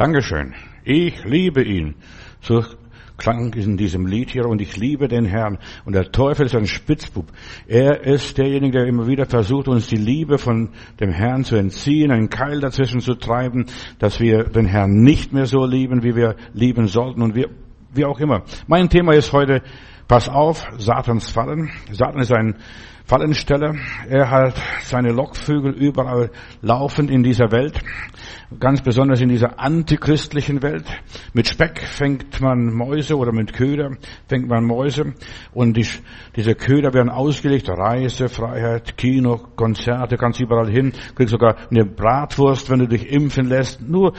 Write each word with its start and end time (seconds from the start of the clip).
Dankeschön. 0.00 0.54
Ich 0.82 1.24
liebe 1.26 1.62
ihn. 1.62 1.94
So 2.40 2.64
klang 3.18 3.52
in 3.52 3.76
diesem 3.76 4.06
Lied 4.06 4.30
hier 4.30 4.46
und 4.46 4.62
ich 4.62 4.78
liebe 4.78 5.08
den 5.08 5.26
Herrn. 5.26 5.58
Und 5.84 5.92
der 5.92 6.10
Teufel 6.10 6.46
ist 6.46 6.54
ein 6.54 6.66
Spitzbub. 6.66 7.26
Er 7.66 8.06
ist 8.06 8.38
derjenige, 8.38 8.78
der 8.78 8.86
immer 8.86 9.08
wieder 9.08 9.26
versucht, 9.26 9.68
uns 9.68 9.88
die 9.88 9.96
Liebe 9.96 10.38
von 10.38 10.70
dem 11.00 11.10
Herrn 11.10 11.44
zu 11.44 11.56
entziehen, 11.56 12.12
einen 12.12 12.30
Keil 12.30 12.60
dazwischen 12.60 13.00
zu 13.00 13.12
treiben, 13.12 13.66
dass 13.98 14.20
wir 14.20 14.44
den 14.44 14.64
Herrn 14.64 15.02
nicht 15.02 15.34
mehr 15.34 15.44
so 15.44 15.66
lieben, 15.66 16.02
wie 16.02 16.16
wir 16.16 16.36
lieben 16.54 16.86
sollten 16.86 17.20
und 17.20 17.34
wir, 17.34 17.50
wie 17.92 18.06
auch 18.06 18.20
immer. 18.20 18.44
Mein 18.68 18.88
Thema 18.88 19.12
ist 19.12 19.34
heute, 19.34 19.60
pass 20.08 20.30
auf, 20.30 20.66
Satans 20.78 21.30
Fallen. 21.30 21.72
Satan 21.92 22.22
ist 22.22 22.32
ein 22.32 22.56
Fallensteller. 23.10 23.74
Er 24.08 24.30
hat 24.30 24.54
seine 24.82 25.10
Lockvögel 25.10 25.72
überall 25.72 26.30
laufend 26.62 27.10
in 27.10 27.24
dieser 27.24 27.50
Welt 27.50 27.80
ganz 28.58 28.82
besonders 28.82 29.20
in 29.20 29.28
dieser 29.28 29.60
antichristlichen 29.60 30.62
Welt. 30.62 30.84
Mit 31.32 31.46
Speck 31.46 31.80
fängt 31.80 32.40
man 32.40 32.74
Mäuse 32.74 33.16
oder 33.16 33.32
mit 33.32 33.52
Köder 33.52 33.96
fängt 34.26 34.48
man 34.48 34.64
Mäuse 34.64 35.14
und 35.52 35.76
die, 35.76 35.86
diese 36.34 36.54
Köder 36.54 36.92
werden 36.92 37.10
ausgelegt, 37.10 37.68
Reise, 37.68 38.28
Freiheit, 38.28 38.96
Kino, 38.96 39.38
Konzerte, 39.54 40.16
kannst 40.16 40.40
überall 40.40 40.70
hin, 40.70 40.92
kriegst 41.14 41.30
sogar 41.30 41.56
eine 41.70 41.84
Bratwurst, 41.84 42.70
wenn 42.70 42.80
du 42.80 42.88
dich 42.88 43.08
impfen 43.10 43.46
lässt, 43.46 43.80
nur, 43.80 44.14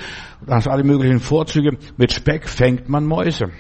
hast 0.48 0.68
alle 0.68 0.84
möglichen 0.84 1.20
Vorzüge. 1.20 1.78
Mit 1.98 2.14
Speck 2.14 2.48
fängt 2.48 2.88
man 2.88 3.06
Mäuse. 3.06 3.52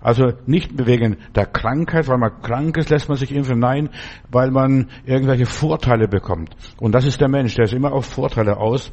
Also 0.00 0.32
nicht 0.46 0.86
wegen 0.86 1.16
der 1.34 1.46
Krankheit, 1.46 2.08
weil 2.08 2.18
man 2.18 2.40
krank 2.42 2.76
ist, 2.76 2.90
lässt 2.90 3.08
man 3.08 3.18
sich 3.18 3.32
impfen. 3.32 3.58
Nein, 3.58 3.90
weil 4.30 4.50
man 4.50 4.88
irgendwelche 5.04 5.46
Vorteile 5.46 6.08
bekommt. 6.08 6.56
Und 6.78 6.94
das 6.94 7.04
ist 7.04 7.20
der 7.20 7.28
Mensch, 7.28 7.54
der 7.54 7.64
ist 7.64 7.74
immer 7.74 7.92
auf 7.92 8.06
Vorteile 8.06 8.56
aus. 8.56 8.92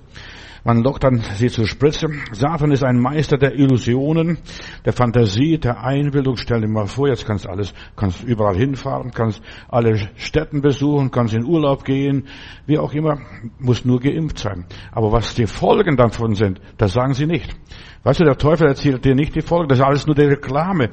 Man 0.64 0.84
lockt 0.84 1.04
dann 1.04 1.22
sie 1.36 1.50
zur 1.50 1.68
Spritze. 1.68 2.08
Satan 2.32 2.72
ist 2.72 2.84
ein 2.84 3.00
Meister 3.00 3.38
der 3.38 3.56
Illusionen, 3.56 4.38
der 4.86 4.94
Fantasie, 4.94 5.58
der 5.58 5.84
Einbildung. 5.84 6.38
Stell 6.38 6.62
dir 6.62 6.68
mal 6.68 6.88
vor, 6.88 7.08
jetzt 7.08 7.26
kannst 7.26 7.46
du 7.46 7.50
alles, 7.50 7.74
kannst 7.96 8.24
überall 8.24 8.56
hinfahren, 8.56 9.12
kannst 9.12 9.42
alle 9.70 10.10
Städten 10.16 10.62
besuchen, 10.62 11.12
kannst 11.12 11.34
in 11.34 11.46
Urlaub 11.46 11.84
gehen, 11.86 12.28
wie 12.66 12.78
auch 12.78 12.94
immer, 12.94 13.20
muss 13.60 13.86
nur 13.86 14.00
geimpft 14.00 14.40
sein. 14.40 14.66
Aber 14.92 15.12
was 15.12 15.36
die 15.36 15.48
Folgen 15.48 15.98
davon 15.98 16.36
sind, 16.36 16.60
das 16.78 16.94
sagen 16.94 17.14
sie 17.14 17.26
nicht. 17.26 17.56
Weißt 18.04 18.20
du, 18.20 18.24
der 18.24 18.38
Teufel 18.38 18.68
erzählt 18.68 19.06
dir 19.06 19.16
nicht 19.16 19.36
die 19.36 19.42
Folgen, 19.42 19.70
das 19.70 19.80
ist 19.80 19.84
alles 19.86 20.06
nur 20.06 20.16
die 20.16 20.24
Reklame 20.24 20.90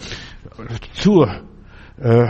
zur 0.94 1.42
äh, 1.96 2.26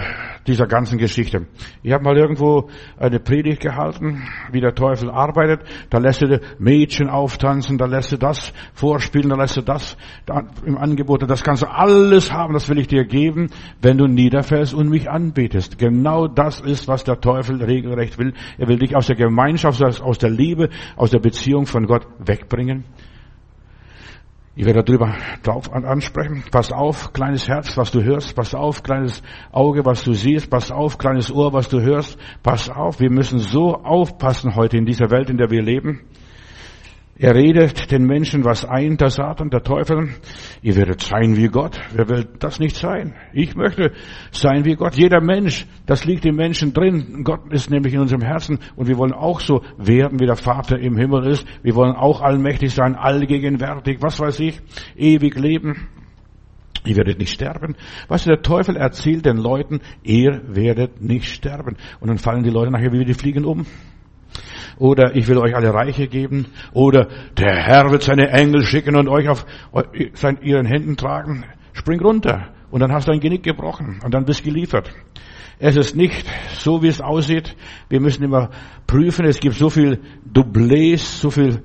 dieser 0.47 0.67
ganzen 0.67 0.99
Geschichte. 0.99 1.47
Ich 1.83 1.93
habe 1.93 2.05
mal 2.05 2.17
irgendwo 2.17 2.69
eine 2.99 3.19
Predigt 3.19 3.63
gehalten, 3.63 4.23
wie 4.53 4.61
der 4.61 4.75
Teufel 4.75 5.11
arbeitet. 5.11 5.63
Da 5.89 5.99
lässt 5.99 6.23
er 6.23 6.41
Mädchen 6.59 7.09
auftanzen, 7.09 7.79
da 7.79 7.87
lässt 7.87 8.13
er 8.13 8.19
das 8.19 8.53
vorspielen, 8.75 9.31
da 9.31 9.37
lässt 9.37 9.57
er 9.57 9.63
das 9.63 9.97
im 10.67 10.77
Angebot. 10.77 11.29
Das 11.31 11.43
kannst 11.43 11.63
du 11.63 11.67
alles 11.67 12.31
haben, 12.31 12.53
das 12.53 12.69
will 12.69 12.79
ich 12.79 12.89
dir 12.89 13.07
geben, 13.07 13.49
wenn 13.81 13.97
du 13.97 14.07
niederfällst 14.07 14.75
und 14.75 14.91
mich 14.91 15.11
anbetest. 15.11 15.79
Genau 15.79 16.27
das 16.27 16.61
ist, 16.61 16.87
was 16.87 17.05
der 17.05 17.21
Teufel 17.21 17.63
regelrecht 17.63 18.19
will. 18.19 18.35
Er 18.59 18.69
will 18.69 18.79
dich 18.79 18.95
aus 18.95 19.07
der 19.07 19.17
Gemeinschaft, 19.17 19.83
aus 19.83 20.19
der 20.19 20.31
Liebe, 20.31 20.69
aus 20.97 21.11
der 21.11 21.21
Beziehung 21.21 21.65
von 21.65 21.87
Gott 21.87 22.07
wegbringen. 22.19 22.85
Ich 24.57 24.65
werde 24.65 24.85
darüber 24.85 25.17
drauf 25.43 25.73
ansprechen. 25.73 26.45
Pass 26.53 26.71
auf, 26.71 27.13
kleines 27.13 27.49
Herz, 27.49 27.77
was 27.77 27.91
du 27.91 28.05
hörst. 28.05 28.37
Pass 28.37 28.55
auf, 28.55 28.85
kleines 28.85 29.21
Auge, 29.51 29.85
was 29.85 30.05
du 30.05 30.13
siehst. 30.13 30.49
Pass 30.49 30.71
auf, 30.71 30.97
kleines 30.97 31.33
Ohr, 31.33 31.53
was 31.53 31.69
du 31.69 31.81
hörst. 31.81 32.17
Pass 32.45 32.71
auf, 32.71 33.01
wir 33.01 33.11
müssen 33.11 33.41
so 33.41 33.75
aufpassen 33.75 34.55
heute 34.55 34.77
in 34.77 34.87
dieser 34.87 35.11
Welt, 35.11 35.29
in 35.29 35.39
der 35.39 35.51
wir 35.51 35.61
leben. 35.61 36.03
Er 37.17 37.33
redet 37.37 37.93
den 37.93 38.07
Menschen 38.07 38.45
was 38.45 38.65
ein, 38.65 38.97
der 38.97 39.09
Satan, 39.09 39.49
der 39.49 39.63
Teufel. 39.63 40.09
Ihr 40.63 40.75
werdet 40.75 41.01
sein 41.01 41.37
wie 41.37 41.47
Gott. 41.47 41.81
Wer 41.93 42.09
will 42.09 42.27
das 42.41 42.59
nicht 42.59 42.75
sein? 42.75 43.15
Ich 43.33 43.55
möchte 43.55 43.93
sein 44.33 44.65
wie 44.65 44.75
Gott. 44.75 44.97
Jeder 44.97 45.21
Mensch, 45.21 45.65
das 45.87 46.05
liegt 46.05 46.25
im 46.27 46.35
Menschen 46.35 46.73
drin. 46.73 47.23
Gott 47.23 47.53
ist 47.53 47.71
nämlich 47.71 47.95
in 47.95 48.01
unserem 48.01 48.23
Herzen 48.23 48.59
und 48.75 48.89
wir 48.89 48.99
wollen 48.99 49.13
auch 49.13 49.39
so 49.39 49.63
werden, 49.79 50.19
wie 50.19 50.27
der 50.27 50.35
Vater 50.35 50.77
im 50.77 50.97
Himmel 50.97 51.29
ist. 51.29 51.47
Wir 51.63 51.77
wollen 51.77 51.95
auch 51.95 52.21
allmächtig 52.21 52.75
sein, 52.75 52.97
allgegenwärtig, 52.97 53.99
was 54.01 54.19
weiß 54.19 54.41
ich, 54.41 54.61
ewig 54.97 55.39
leben. 55.39 55.87
Ihr 56.85 56.97
werdet 56.97 57.21
nicht 57.21 57.33
sterben. 57.33 57.77
Du, 58.09 58.17
der 58.17 58.43
Teufel 58.43 58.77
erzählt 58.77 59.25
den 59.25 59.37
Leuten, 59.37 59.81
ihr 60.03 60.43
werdet 60.49 61.01
nicht 61.01 61.27
sterben. 61.27 61.77
Und 62.01 62.09
dann 62.09 62.19
fallen 62.19 62.43
die 62.43 62.51
Leute 62.51 62.73
nachher 62.73 62.93
wie 62.93 63.05
die 63.05 63.15
Fliegen 63.15 63.45
um 63.45 63.67
oder 64.79 65.15
ich 65.15 65.29
will 65.29 65.39
euch 65.39 65.55
alle 65.55 65.73
Reiche 65.73 66.09
geben, 66.09 66.47
oder 66.73 67.09
der 67.39 67.55
Herr 67.57 67.91
wird 67.91 68.03
seine 68.03 68.31
Engel 68.31 68.63
schicken 68.65 68.97
und 68.97 69.09
euch 69.09 69.29
auf 69.29 69.47
ihren 70.41 70.67
Händen 70.67 70.97
tragen. 70.97 71.45
Spring 71.73 72.01
runter. 72.01 72.51
Und 72.71 72.81
dann 72.81 72.93
hast 72.93 73.07
du 73.07 73.13
ein 73.13 73.21
Genick 73.21 73.43
gebrochen 73.45 74.01
und 74.05 74.13
dann 74.15 74.25
bist 74.25 74.43
geliefert. 74.43 74.91
Es 75.59 75.77
ist 75.77 75.95
nicht 75.95 76.27
so, 76.59 76.83
wie 76.83 76.89
es 76.89 77.01
aussieht. 77.01 77.55
Wir 77.89 78.01
müssen 78.01 78.25
immer 78.25 78.51
prüfen. 78.87 79.25
Es 79.27 79.39
gibt 79.39 79.55
so 79.55 79.71
viel 79.71 80.01
Doublés, 80.33 81.21
so 81.21 81.31
viel 81.31 81.63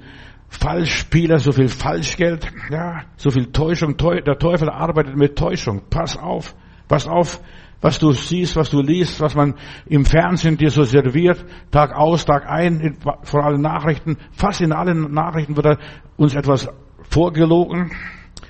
Falschspieler, 0.49 1.39
so 1.39 1.51
viel 1.51 1.67
Falschgeld, 1.67 2.47
ja, 2.69 3.03
so 3.17 3.31
viel 3.31 3.51
Täuschung. 3.51 3.97
Der 3.97 4.37
Teufel 4.37 4.69
arbeitet 4.69 5.15
mit 5.15 5.35
Täuschung. 5.35 5.83
Pass 5.89 6.17
auf, 6.17 6.55
pass 6.87 7.07
auf 7.07 7.41
was 7.81 7.99
du 7.99 8.11
siehst, 8.11 8.55
was 8.55 8.69
du 8.69 8.81
liest, 8.81 9.21
was 9.21 9.35
man 9.35 9.55
im 9.85 10.05
Fernsehen 10.05 10.57
dir 10.57 10.69
so 10.69 10.83
serviert, 10.83 11.43
Tag 11.71 11.95
aus, 11.95 12.25
Tag 12.25 12.49
ein, 12.49 12.79
in, 12.79 12.97
vor 13.23 13.43
allen 13.43 13.61
Nachrichten, 13.61 14.17
fast 14.31 14.61
in 14.61 14.73
allen 14.73 15.13
Nachrichten 15.13 15.55
wird 15.55 15.79
uns 16.17 16.35
etwas 16.35 16.67
vorgelogen 17.09 17.91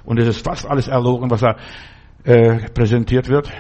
und 0.04 0.20
es 0.20 0.28
ist 0.28 0.46
fast 0.46 0.68
alles 0.68 0.88
erlogen, 0.88 1.30
was 1.30 1.42
da 1.42 1.56
äh, 2.24 2.70
präsentiert 2.72 3.30
wird. 3.30 3.52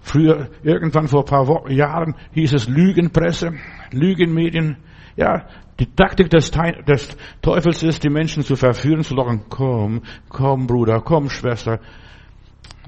Früher, 0.00 0.48
irgendwann 0.62 1.08
vor 1.08 1.20
ein 1.20 1.26
paar 1.26 1.46
Wochen, 1.46 1.72
Jahren 1.72 2.14
hieß 2.32 2.54
es 2.54 2.68
Lügenpresse, 2.68 3.52
Lügenmedien. 3.90 4.78
Ja, 5.16 5.46
die 5.78 5.86
Taktik 5.94 6.30
des, 6.30 6.50
des 6.50 7.16
Teufels 7.42 7.82
ist, 7.82 8.04
die 8.04 8.08
Menschen 8.08 8.42
zu 8.42 8.56
verführen, 8.56 9.02
zu 9.02 9.14
locken. 9.14 9.42
Komm, 9.48 10.02
komm 10.28 10.66
Bruder, 10.66 11.00
komm 11.00 11.28
Schwester, 11.28 11.80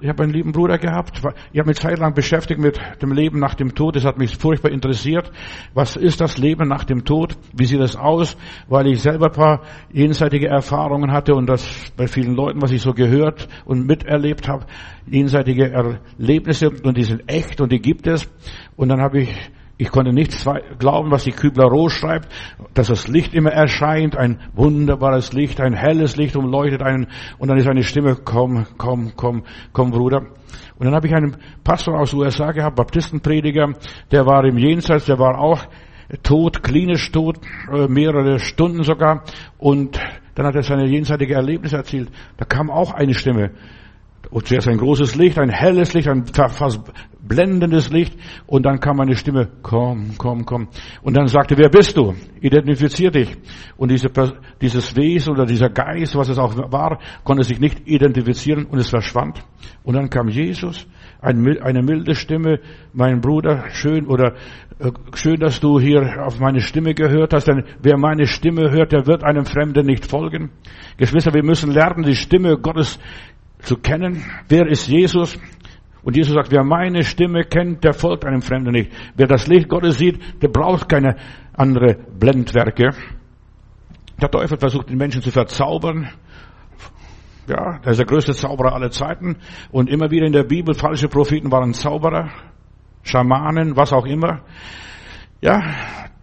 ich 0.01 0.09
habe 0.09 0.23
einen 0.23 0.33
lieben 0.33 0.53
Bruder 0.53 0.79
gehabt. 0.79 1.21
Ich 1.53 1.59
habe 1.59 1.69
mich 1.69 1.79
zeitlang 1.79 2.15
beschäftigt 2.15 2.59
mit 2.59 2.81
dem 3.03 3.13
Leben 3.13 3.39
nach 3.39 3.55
dem 3.55 3.75
Tod. 3.75 3.97
Das 3.97 4.05
hat 4.05 4.17
mich 4.17 4.37
furchtbar 4.37 4.71
interessiert. 4.71 5.31
Was 5.75 5.97
ist 5.97 6.21
das 6.21 6.39
Leben 6.39 6.69
nach 6.69 6.85
dem 6.85 7.05
Tod? 7.05 7.37
Wie 7.53 7.67
sieht 7.67 7.81
es 7.81 7.97
aus? 7.97 8.37
Weil 8.69 8.87
ich 8.87 9.03
selber 9.03 9.27
ein 9.27 9.33
paar 9.33 9.61
jenseitige 9.93 10.49
Erfahrungen 10.49 11.13
hatte 11.13 11.35
und 11.35 11.47
das 11.47 11.93
bei 11.97 12.07
vielen 12.07 12.35
Leuten, 12.35 12.63
was 12.63 12.73
ich 12.73 12.81
so 12.81 12.93
gehört 12.93 13.49
und 13.67 13.87
miterlebt 13.87 14.49
habe, 14.49 14.65
jenseitige 15.07 15.71
Erlebnisse 15.71 16.71
und 16.71 16.97
die 16.97 17.05
sind 17.05 17.23
echt 17.27 17.61
und 17.61 17.71
die 17.71 17.81
gibt 17.81 18.07
es. 18.07 18.31
Und 18.77 18.89
dann 18.89 19.03
habe 19.03 19.21
ich 19.21 19.51
ich 19.81 19.91
konnte 19.91 20.13
nicht 20.13 20.37
glauben, 20.79 21.11
was 21.11 21.25
die 21.25 21.33
Kübler-Ross 21.33 21.95
schreibt, 21.95 22.29
dass 22.75 22.89
das 22.89 23.09
Licht 23.09 23.33
immer 23.33 23.51
erscheint, 23.51 24.15
ein 24.15 24.39
wunderbares 24.53 25.33
Licht, 25.33 25.59
ein 25.59 25.73
helles 25.73 26.17
Licht 26.17 26.37
umleuchtet 26.37 26.83
einen, 26.83 27.07
und 27.39 27.49
dann 27.49 27.57
ist 27.57 27.67
eine 27.67 27.83
Stimme, 27.83 28.15
komm, 28.23 28.67
komm, 28.77 29.13
komm, 29.17 29.45
komm, 29.73 29.91
Bruder. 29.91 30.19
Und 30.79 30.85
dann 30.85 30.95
habe 30.95 31.07
ich 31.07 31.15
einen 31.15 31.35
Pastor 31.65 31.99
aus 31.99 32.11
den 32.11 32.21
USA 32.21 32.53
gehabt, 32.53 32.77
Baptistenprediger, 32.77 33.73
der 34.13 34.27
war 34.27 34.45
im 34.45 34.59
Jenseits, 34.59 35.07
der 35.07 35.19
war 35.19 35.39
auch 35.39 35.65
tot, 36.23 36.63
klinisch 36.63 37.11
tot, 37.11 37.39
äh, 37.73 37.89
mehrere 37.89 38.39
Stunden 38.39 38.83
sogar, 38.83 39.25
und 39.57 39.99
dann 40.35 40.45
hat 40.45 40.57
er 40.57 40.63
seine 40.63 40.87
jenseitige 40.89 41.35
Erlebnisse 41.37 41.79
erzählt. 41.79 42.11
Da 42.37 42.45
kam 42.45 42.71
auch 42.71 42.93
eine 42.93 43.15
Stimme. 43.15 43.53
Und 44.31 44.47
zuerst 44.47 44.69
ein 44.69 44.77
großes 44.77 45.17
Licht, 45.17 45.39
ein 45.39 45.49
helles 45.49 45.95
Licht, 45.95 46.07
ein 46.07 46.25
fast 46.27 46.81
blendendes 47.21 47.91
Licht. 47.91 48.17
Und 48.47 48.67
dann 48.67 48.79
kam 48.79 49.01
eine 49.01 49.17
Stimme, 49.17 49.49
komm, 49.63 50.13
komm, 50.19 50.45
komm. 50.45 50.69
Und 51.03 51.17
dann 51.17 51.27
sagte, 51.27 51.57
wer 51.57 51.71
bist 51.71 51.97
du? 51.97 52.15
Identifizier 52.41 53.11
dich. 53.11 53.37
Und 53.77 53.91
diese, 53.91 54.09
dieses 54.61 54.95
Wesen 54.97 55.33
oder 55.33 55.47
dieser 55.47 55.71
Geist, 55.71 56.15
was 56.17 56.29
es 56.29 56.39
auch 56.39 56.55
war, 56.71 57.01
konnte 57.25 57.45
sich 57.45 57.59
nicht 57.59 57.89
identifizieren 57.89 58.67
und 58.67 58.79
es 58.79 58.91
verschwand. 58.91 59.43
Und 59.83 59.95
dann 59.95 60.11
kam 60.11 60.29
Jesus, 60.29 60.87
eine 61.21 61.83
milde 61.83 62.15
Stimme, 62.15 62.61
mein 62.93 63.21
Bruder, 63.21 63.65
schön 63.71 64.07
oder 64.07 64.35
äh, 64.79 64.93
schön, 65.15 65.39
dass 65.39 65.61
du 65.61 65.79
hier 65.79 66.25
auf 66.25 66.41
meine 66.41 66.61
Stimme 66.61 66.95
gehört 66.95 67.35
hast, 67.35 67.49
denn 67.49 67.65
wer 67.83 67.99
meine 67.99 68.27
Stimme 68.27 68.71
hört, 68.71 68.93
der 68.93 69.07
wird 69.07 69.23
einem 69.23 69.45
Fremden 69.45 69.85
nicht 69.85 70.07
folgen. 70.07 70.51
Geschwister, 70.97 71.35
wir 71.35 71.45
müssen 71.45 71.71
lernen, 71.71 72.05
die 72.05 72.15
Stimme 72.15 72.57
Gottes 72.57 72.99
zu 73.63 73.77
kennen. 73.77 74.25
Wer 74.49 74.67
ist 74.67 74.89
Jesus? 74.89 75.39
Und 76.03 76.17
Jesus 76.17 76.35
sagt, 76.35 76.51
wer 76.51 76.65
meine 76.65 77.03
Stimme 77.03 77.45
kennt, 77.45 77.85
der 77.85 77.93
folgt 77.93 78.25
einem 78.25 78.43
Fremden 78.43 78.73
nicht. 78.73 78.91
Wer 79.17 79.27
das 79.27 79.47
Licht 79.47 79.69
Gottes 79.69 79.99
sieht, 79.99 80.19
der 80.43 80.49
braucht 80.49 80.89
keine 80.89 81.17
andere 81.53 81.95
Blendwerke. 81.95 82.91
Der 84.21 84.31
Teufel 84.31 84.59
versucht 84.59 84.89
den 84.91 84.97
Menschen 84.99 85.23
zu 85.23 85.31
verzaubern. 85.31 86.09
Ja, 87.49 87.81
er 87.83 87.91
ist 87.91 87.99
der 87.99 88.07
größte 88.07 88.33
Zauberer 88.33 88.75
aller 88.75 88.91
Zeiten. 88.91 89.37
Und 89.71 89.91
immer 89.91 90.11
wieder 90.11 90.27
in 90.27 90.33
der 90.33 90.45
Bibel, 90.45 90.75
falsche 90.75 91.09
Propheten 91.09 91.51
waren 91.51 91.75
Zauberer, 91.75 92.31
Schamanen, 93.03 93.77
was 93.77 93.93
auch 93.93 94.07
immer. 94.07 94.43
Ja, 95.41 95.63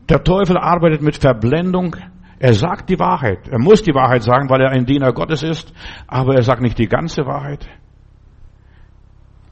der 0.10 0.24
Teufel 0.24 0.58
arbeitet 0.58 1.02
mit 1.02 1.18
Verblendung. 1.18 1.96
Er 2.40 2.54
sagt 2.54 2.90
die 2.90 3.00
Wahrheit. 3.00 3.48
Er 3.48 3.60
muss 3.60 3.82
die 3.82 3.94
Wahrheit 3.94 4.24
sagen, 4.24 4.50
weil 4.50 4.62
er 4.62 4.70
ein 4.70 4.86
Diener 4.86 5.12
Gottes 5.14 5.44
ist. 5.44 5.74
Aber 6.08 6.36
er 6.36 6.44
sagt 6.44 6.62
nicht 6.62 6.78
die 6.78 6.88
ganze 6.88 7.26
Wahrheit. 7.26 7.68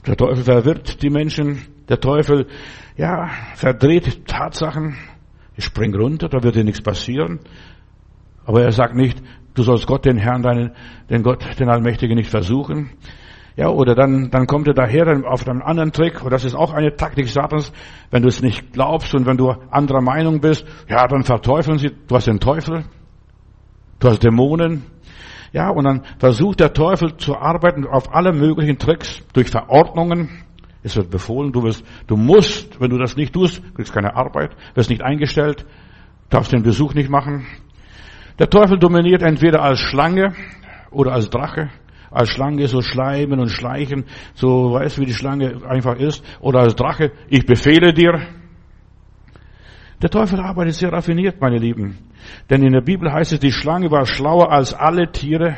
Der 0.06 0.16
Teufel 0.16 0.44
verwirrt 0.44 1.02
die 1.02 1.10
Menschen. 1.10 1.62
Der 1.90 2.00
Teufel, 2.00 2.48
ja, 2.96 3.28
verdreht 3.56 4.28
Tatsachen. 4.28 4.98
Ich 5.56 5.66
spring 5.66 5.96
runter, 5.96 6.28
da 6.28 6.44
wird 6.44 6.56
dir 6.56 6.64
nichts 6.64 6.82
passieren. 6.82 7.40
Aber 8.46 8.62
er 8.62 8.72
sagt 8.72 8.96
nicht, 8.96 9.22
du 9.56 9.64
sollst 9.64 9.88
Gott, 9.88 10.06
den 10.06 10.18
Herrn, 10.18 10.44
deinen, 10.44 10.72
den 11.10 11.24
Gott, 11.24 11.60
den 11.60 11.70
Allmächtigen 11.70 12.16
nicht 12.16 12.30
versuchen. 12.30 12.92
Ja, 13.58 13.70
oder 13.70 13.96
dann, 13.96 14.30
dann 14.32 14.48
kommt 14.48 14.68
er 14.68 14.74
daher 14.74 15.24
auf 15.26 15.48
einen 15.48 15.62
anderen 15.62 15.94
Trick, 15.94 16.22
und 16.22 16.32
das 16.32 16.44
ist 16.44 16.56
auch 16.56 16.74
eine 16.74 16.96
Taktik 16.96 17.30
Satans, 17.30 17.72
wenn 18.12 18.22
du 18.22 18.28
es 18.28 18.42
nicht 18.42 18.74
glaubst 18.74 19.16
und 19.16 19.26
wenn 19.26 19.38
du 19.38 19.52
anderer 19.72 20.02
Meinung 20.02 20.42
bist, 20.42 20.66
ja, 20.90 21.08
dann 21.08 21.24
verteufeln 21.24 21.78
sie, 21.78 21.92
du 22.08 22.16
hast 22.16 22.28
den 22.28 22.42
Teufel, 22.42 22.84
du 24.00 24.10
hast 24.10 24.24
Dämonen, 24.24 24.84
ja, 25.54 25.70
und 25.70 25.86
dann 25.86 26.04
versucht 26.20 26.60
der 26.60 26.74
Teufel 26.74 27.16
zu 27.16 27.38
arbeiten 27.38 27.88
auf 27.88 28.14
alle 28.14 28.34
möglichen 28.34 28.78
Tricks, 28.78 29.24
durch 29.32 29.50
Verordnungen, 29.50 30.30
es 30.84 30.98
wird 30.98 31.10
befohlen, 31.10 31.54
du 31.54 31.64
wirst, 31.64 31.86
du 32.08 32.18
musst, 32.18 32.82
wenn 32.82 32.90
du 32.90 32.98
das 32.98 33.16
nicht 33.16 33.34
tust, 33.34 33.64
kriegst 33.74 33.94
keine 33.94 34.18
Arbeit, 34.18 34.52
wirst 34.74 34.90
nicht 34.90 35.02
eingestellt, 35.02 35.66
darfst 36.30 36.52
den 36.52 36.62
Besuch 36.62 36.94
nicht 36.94 37.10
machen. 37.10 37.48
Der 38.38 38.50
Teufel 38.50 38.78
dominiert 38.78 39.22
entweder 39.22 39.64
als 39.64 39.80
Schlange 39.80 40.34
oder 40.92 41.14
als 41.14 41.30
Drache 41.30 41.70
als 42.16 42.30
Schlange 42.30 42.68
so 42.68 42.82
schleimen 42.82 43.40
und 43.40 43.50
schleichen, 43.50 44.06
so 44.34 44.72
weißt 44.74 45.00
wie 45.00 45.06
die 45.06 45.14
Schlange 45.14 45.62
einfach 45.68 45.98
ist, 45.98 46.24
oder 46.40 46.62
als 46.62 46.76
Drache, 46.76 47.12
ich 47.30 47.46
befehle 47.46 47.94
dir. 47.94 48.20
Der 50.02 50.10
Teufel 50.10 50.40
arbeitet 50.40 50.76
sehr 50.76 50.92
raffiniert, 50.92 51.40
meine 51.42 51.58
Lieben. 51.58 51.98
Denn 52.50 52.64
in 52.64 52.74
der 52.74 52.82
Bibel 52.82 53.12
heißt 53.12 53.34
es, 53.34 53.40
die 53.40 53.52
Schlange 53.52 53.92
war 53.92 54.06
schlauer 54.06 54.52
als 54.52 54.74
alle 54.74 55.12
Tiere. 55.12 55.58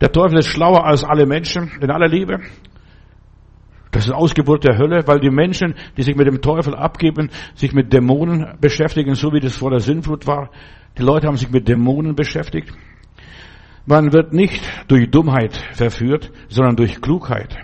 Der 0.00 0.10
Teufel 0.10 0.38
ist 0.38 0.46
schlauer 0.46 0.84
als 0.84 1.04
alle 1.04 1.26
Menschen 1.26 1.70
in 1.80 1.90
aller 1.90 2.08
Liebe. 2.08 2.40
Das 3.90 4.06
ist 4.06 4.12
Ausgeburt 4.12 4.64
der 4.64 4.78
Hölle, 4.78 5.06
weil 5.06 5.20
die 5.20 5.30
Menschen, 5.30 5.74
die 5.96 6.02
sich 6.02 6.16
mit 6.16 6.26
dem 6.26 6.40
Teufel 6.40 6.74
abgeben, 6.74 7.30
sich 7.54 7.74
mit 7.74 7.92
Dämonen 7.92 8.56
beschäftigen, 8.58 9.14
so 9.14 9.32
wie 9.32 9.40
das 9.40 9.56
vor 9.56 9.70
der 9.70 9.80
Sinnflut 9.80 10.26
war. 10.26 10.50
Die 10.96 11.02
Leute 11.02 11.26
haben 11.26 11.36
sich 11.36 11.50
mit 11.50 11.68
Dämonen 11.68 12.14
beschäftigt. 12.14 12.72
Man 13.84 14.12
wird 14.12 14.32
nicht 14.32 14.62
durch 14.88 15.10
Dummheit 15.10 15.56
verführt, 15.72 16.30
sondern 16.48 16.76
durch 16.76 17.00
Klugheit. 17.00 17.56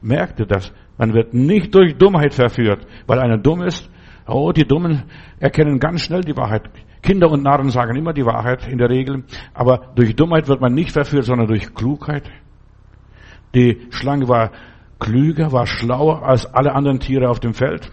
Merkt 0.00 0.40
ihr 0.40 0.46
das? 0.46 0.72
Man 0.96 1.12
wird 1.12 1.34
nicht 1.34 1.74
durch 1.74 1.96
Dummheit 1.96 2.34
verführt, 2.34 2.86
weil 3.06 3.18
einer 3.18 3.38
dumm 3.38 3.62
ist. 3.62 3.90
Oh, 4.26 4.52
die 4.52 4.66
Dummen 4.66 5.04
erkennen 5.38 5.78
ganz 5.78 6.02
schnell 6.02 6.22
die 6.22 6.36
Wahrheit. 6.36 6.70
Kinder 7.02 7.30
und 7.30 7.42
Narren 7.42 7.70
sagen 7.70 7.96
immer 7.96 8.12
die 8.12 8.24
Wahrheit 8.24 8.66
in 8.68 8.78
der 8.78 8.88
Regel. 8.88 9.24
Aber 9.54 9.92
durch 9.94 10.16
Dummheit 10.16 10.48
wird 10.48 10.60
man 10.60 10.74
nicht 10.74 10.92
verführt, 10.92 11.24
sondern 11.24 11.46
durch 11.46 11.74
Klugheit. 11.74 12.30
Die 13.54 13.86
Schlange 13.90 14.28
war 14.28 14.50
klüger, 14.98 15.52
war 15.52 15.66
schlauer 15.66 16.22
als 16.22 16.46
alle 16.46 16.74
anderen 16.74 17.00
Tiere 17.00 17.28
auf 17.28 17.40
dem 17.40 17.54
Feld. 17.54 17.90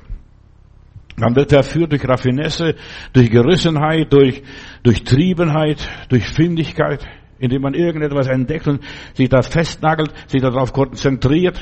Man 1.18 1.36
wird 1.36 1.52
verführt 1.52 1.92
durch 1.92 2.08
Raffinesse, 2.08 2.76
durch 3.14 3.30
Gerissenheit, 3.30 4.12
durch, 4.12 4.44
durch 4.84 5.04
Triebenheit, 5.04 5.88
durch 6.10 6.28
Findigkeit 6.28 7.06
indem 7.46 7.62
man 7.62 7.74
irgendetwas 7.74 8.28
entdeckt 8.28 8.68
und 8.68 8.82
sich 9.14 9.30
da 9.30 9.42
festnagelt, 9.42 10.12
sich 10.28 10.42
darauf 10.42 10.74
konzentriert. 10.74 11.60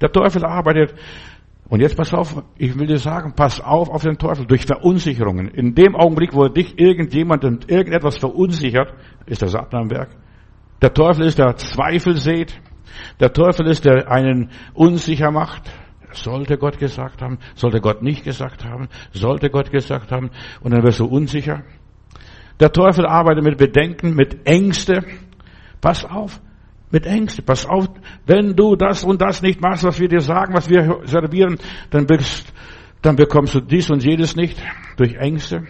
Der 0.00 0.10
Teufel 0.10 0.44
arbeitet. 0.44 0.94
Und 1.68 1.80
jetzt 1.80 1.96
pass 1.96 2.12
auf, 2.12 2.42
ich 2.58 2.78
will 2.78 2.86
dir 2.86 2.98
sagen, 2.98 3.32
pass 3.34 3.60
auf 3.60 3.88
auf 3.88 4.02
den 4.02 4.18
Teufel 4.18 4.46
durch 4.46 4.66
Verunsicherungen. 4.66 5.48
In 5.48 5.74
dem 5.74 5.94
Augenblick, 5.96 6.34
wo 6.34 6.48
dich 6.48 6.78
irgendjemand 6.78 7.44
und 7.44 7.70
irgendetwas 7.70 8.18
verunsichert, 8.18 8.92
ist 9.24 9.40
der 9.40 9.48
Satan 9.48 9.84
am 9.84 9.90
Werk. 9.90 10.10
Der 10.82 10.92
Teufel 10.92 11.24
ist, 11.24 11.38
der 11.38 11.56
Zweifel 11.56 12.16
sät. 12.16 12.60
Der 13.20 13.32
Teufel 13.32 13.68
ist, 13.68 13.84
der 13.84 14.10
einen 14.10 14.50
unsicher 14.74 15.30
macht. 15.30 15.70
Sollte 16.12 16.58
Gott 16.58 16.78
gesagt 16.78 17.22
haben? 17.22 17.38
Sollte 17.54 17.80
Gott 17.80 18.02
nicht 18.02 18.24
gesagt 18.24 18.64
haben? 18.64 18.88
Sollte 19.12 19.48
Gott 19.48 19.70
gesagt 19.70 20.12
haben? 20.12 20.30
Und 20.60 20.72
dann 20.72 20.82
wirst 20.82 21.00
du 21.00 21.06
unsicher. 21.06 21.62
Der 22.60 22.72
Teufel 22.72 23.06
arbeitet 23.06 23.44
mit 23.44 23.58
Bedenken, 23.58 24.14
mit 24.14 24.46
Ängste. 24.46 25.04
Pass 25.80 26.04
auf, 26.04 26.40
mit 26.90 27.06
Ängste. 27.06 27.42
Pass 27.42 27.66
auf, 27.66 27.88
wenn 28.26 28.54
du 28.54 28.76
das 28.76 29.04
und 29.04 29.20
das 29.20 29.42
nicht 29.42 29.60
machst, 29.60 29.84
was 29.84 29.98
wir 29.98 30.08
dir 30.08 30.20
sagen, 30.20 30.54
was 30.54 30.68
wir 30.70 31.00
servieren, 31.04 31.58
dann, 31.90 32.06
bist, 32.06 32.52
dann 33.00 33.16
bekommst 33.16 33.54
du 33.54 33.60
dies 33.60 33.90
und 33.90 34.04
jedes 34.04 34.36
nicht 34.36 34.62
durch 34.96 35.14
Ängste. 35.14 35.64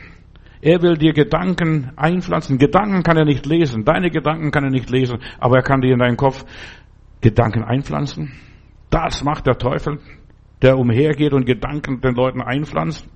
Er 0.60 0.80
will 0.80 0.96
dir 0.96 1.12
Gedanken 1.12 1.90
einpflanzen. 1.96 2.56
Gedanken 2.56 3.02
kann 3.02 3.16
er 3.16 3.24
nicht 3.24 3.46
lesen. 3.46 3.84
Deine 3.84 4.10
Gedanken 4.10 4.52
kann 4.52 4.62
er 4.62 4.70
nicht 4.70 4.90
lesen. 4.90 5.18
Aber 5.40 5.56
er 5.56 5.62
kann 5.62 5.80
dir 5.80 5.92
in 5.92 5.98
deinen 5.98 6.16
Kopf 6.16 6.44
Gedanken 7.20 7.64
einpflanzen. 7.64 8.32
Das 8.88 9.24
macht 9.24 9.46
der 9.46 9.58
Teufel, 9.58 9.98
der 10.60 10.78
umhergeht 10.78 11.32
und 11.32 11.46
Gedanken 11.46 12.00
den 12.00 12.14
Leuten 12.14 12.40
einpflanzt. 12.40 13.08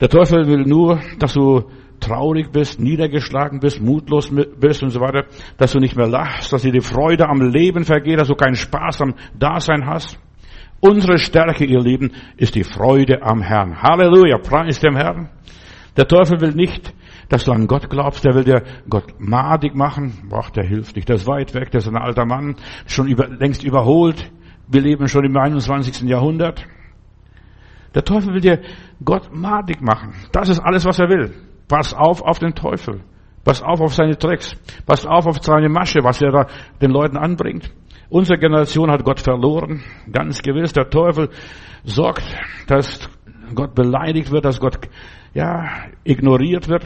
Der 0.00 0.08
Teufel 0.08 0.48
will 0.48 0.64
nur, 0.64 1.00
dass 1.20 1.34
du 1.34 1.70
traurig 2.02 2.50
bist, 2.52 2.80
niedergeschlagen 2.80 3.60
bist, 3.60 3.80
mutlos 3.80 4.30
bist 4.58 4.82
und 4.82 4.90
so 4.90 5.00
weiter, 5.00 5.24
dass 5.56 5.72
du 5.72 5.78
nicht 5.78 5.96
mehr 5.96 6.08
lachst, 6.08 6.52
dass 6.52 6.62
dir 6.62 6.72
die 6.72 6.80
Freude 6.80 7.28
am 7.28 7.40
Leben 7.40 7.84
vergeht, 7.84 8.20
dass 8.20 8.28
du 8.28 8.34
keinen 8.34 8.56
Spaß 8.56 9.02
am 9.02 9.14
Dasein 9.38 9.86
hast. 9.86 10.18
Unsere 10.80 11.18
Stärke, 11.18 11.64
ihr 11.64 11.80
Lieben, 11.80 12.10
ist 12.36 12.54
die 12.56 12.64
Freude 12.64 13.22
am 13.22 13.40
Herrn. 13.40 13.80
Halleluja, 13.80 14.38
preis 14.38 14.80
dem 14.80 14.96
Herrn. 14.96 15.30
Der 15.96 16.08
Teufel 16.08 16.40
will 16.40 16.52
nicht, 16.52 16.92
dass 17.28 17.44
du 17.44 17.52
an 17.52 17.66
Gott 17.66 17.88
glaubst, 17.88 18.24
der 18.24 18.34
will 18.34 18.44
dir 18.44 18.62
Gott 18.88 19.14
madig 19.18 19.74
machen. 19.74 20.26
Boah, 20.28 20.46
der 20.54 20.66
hilft 20.66 20.96
nicht, 20.96 21.08
der 21.08 21.16
ist 21.16 21.26
weit 21.26 21.54
weg, 21.54 21.70
der 21.70 21.78
ist 21.78 21.88
ein 21.88 21.96
alter 21.96 22.26
Mann, 22.26 22.56
schon 22.86 23.06
über, 23.06 23.28
längst 23.28 23.62
überholt. 23.62 24.30
Wir 24.68 24.80
leben 24.80 25.06
schon 25.06 25.24
im 25.24 25.36
21. 25.36 26.08
Jahrhundert. 26.08 26.66
Der 27.94 28.04
Teufel 28.04 28.34
will 28.34 28.40
dir 28.40 28.60
Gott 29.04 29.34
madig 29.34 29.80
machen. 29.82 30.14
Das 30.32 30.48
ist 30.48 30.60
alles, 30.60 30.84
was 30.84 30.98
er 30.98 31.08
will. 31.08 31.34
Pass 31.68 31.94
auf 31.94 32.22
auf 32.22 32.38
den 32.38 32.54
Teufel. 32.54 33.02
Pass 33.44 33.62
auf 33.62 33.80
auf 33.80 33.94
seine 33.94 34.16
Tricks. 34.16 34.54
Pass 34.86 35.04
auf 35.04 35.26
auf 35.26 35.42
seine 35.42 35.68
Masche, 35.68 36.04
was 36.04 36.22
er 36.22 36.30
da 36.30 36.46
den 36.80 36.90
Leuten 36.90 37.16
anbringt. 37.16 37.72
Unsere 38.08 38.38
Generation 38.38 38.90
hat 38.90 39.04
Gott 39.04 39.20
verloren. 39.20 39.82
Ganz 40.10 40.42
gewiss. 40.42 40.72
Der 40.72 40.90
Teufel 40.90 41.30
sorgt, 41.84 42.24
dass 42.66 43.08
Gott 43.54 43.74
beleidigt 43.74 44.30
wird, 44.30 44.44
dass 44.44 44.60
Gott, 44.60 44.78
ja, 45.34 45.68
ignoriert 46.04 46.68
wird. 46.68 46.84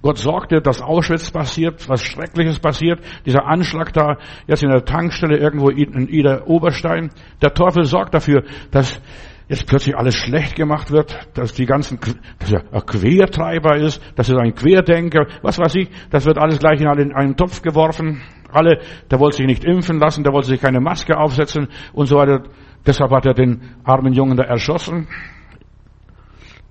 Gott 0.00 0.18
sorgte, 0.18 0.60
dass 0.60 0.82
Auschwitz 0.82 1.30
passiert, 1.30 1.88
was 1.88 2.02
Schreckliches 2.02 2.58
passiert. 2.58 3.00
Dieser 3.24 3.46
Anschlag 3.46 3.92
da, 3.92 4.16
jetzt 4.48 4.64
in 4.64 4.70
der 4.70 4.84
Tankstelle 4.84 5.36
irgendwo 5.36 5.68
in 5.68 6.08
Ida 6.08 6.42
Oberstein. 6.46 7.10
Der 7.40 7.54
Teufel 7.54 7.84
sorgt 7.84 8.14
dafür, 8.14 8.42
dass 8.72 9.00
jetzt 9.48 9.66
plötzlich 9.66 9.96
alles 9.96 10.14
schlecht 10.14 10.56
gemacht 10.56 10.90
wird, 10.90 11.16
dass 11.34 11.52
die 11.52 11.66
ganzen, 11.66 11.98
dass 12.38 12.52
er 12.52 12.64
ein 12.72 12.86
Quertreiber 12.86 13.76
ist, 13.76 14.02
dass 14.16 14.28
er 14.28 14.38
ein 14.38 14.54
Querdenker, 14.54 15.26
was 15.42 15.58
weiß 15.58 15.74
ich, 15.76 15.88
das 16.10 16.24
wird 16.26 16.38
alles 16.38 16.58
gleich 16.58 16.80
in 16.80 16.86
einen 16.86 17.36
Topf 17.36 17.62
geworfen. 17.62 18.22
Alle, 18.50 18.80
der 19.10 19.18
wollte 19.18 19.38
sich 19.38 19.46
nicht 19.46 19.64
impfen 19.64 19.98
lassen, 19.98 20.24
der 20.24 20.32
wollte 20.32 20.48
sich 20.48 20.60
keine 20.60 20.80
Maske 20.80 21.16
aufsetzen 21.16 21.68
und 21.92 22.06
so 22.06 22.16
weiter. 22.16 22.42
Deshalb 22.86 23.10
hat 23.10 23.26
er 23.26 23.34
den 23.34 23.62
armen 23.84 24.12
Jungen 24.12 24.36
da 24.36 24.44
erschossen. 24.44 25.08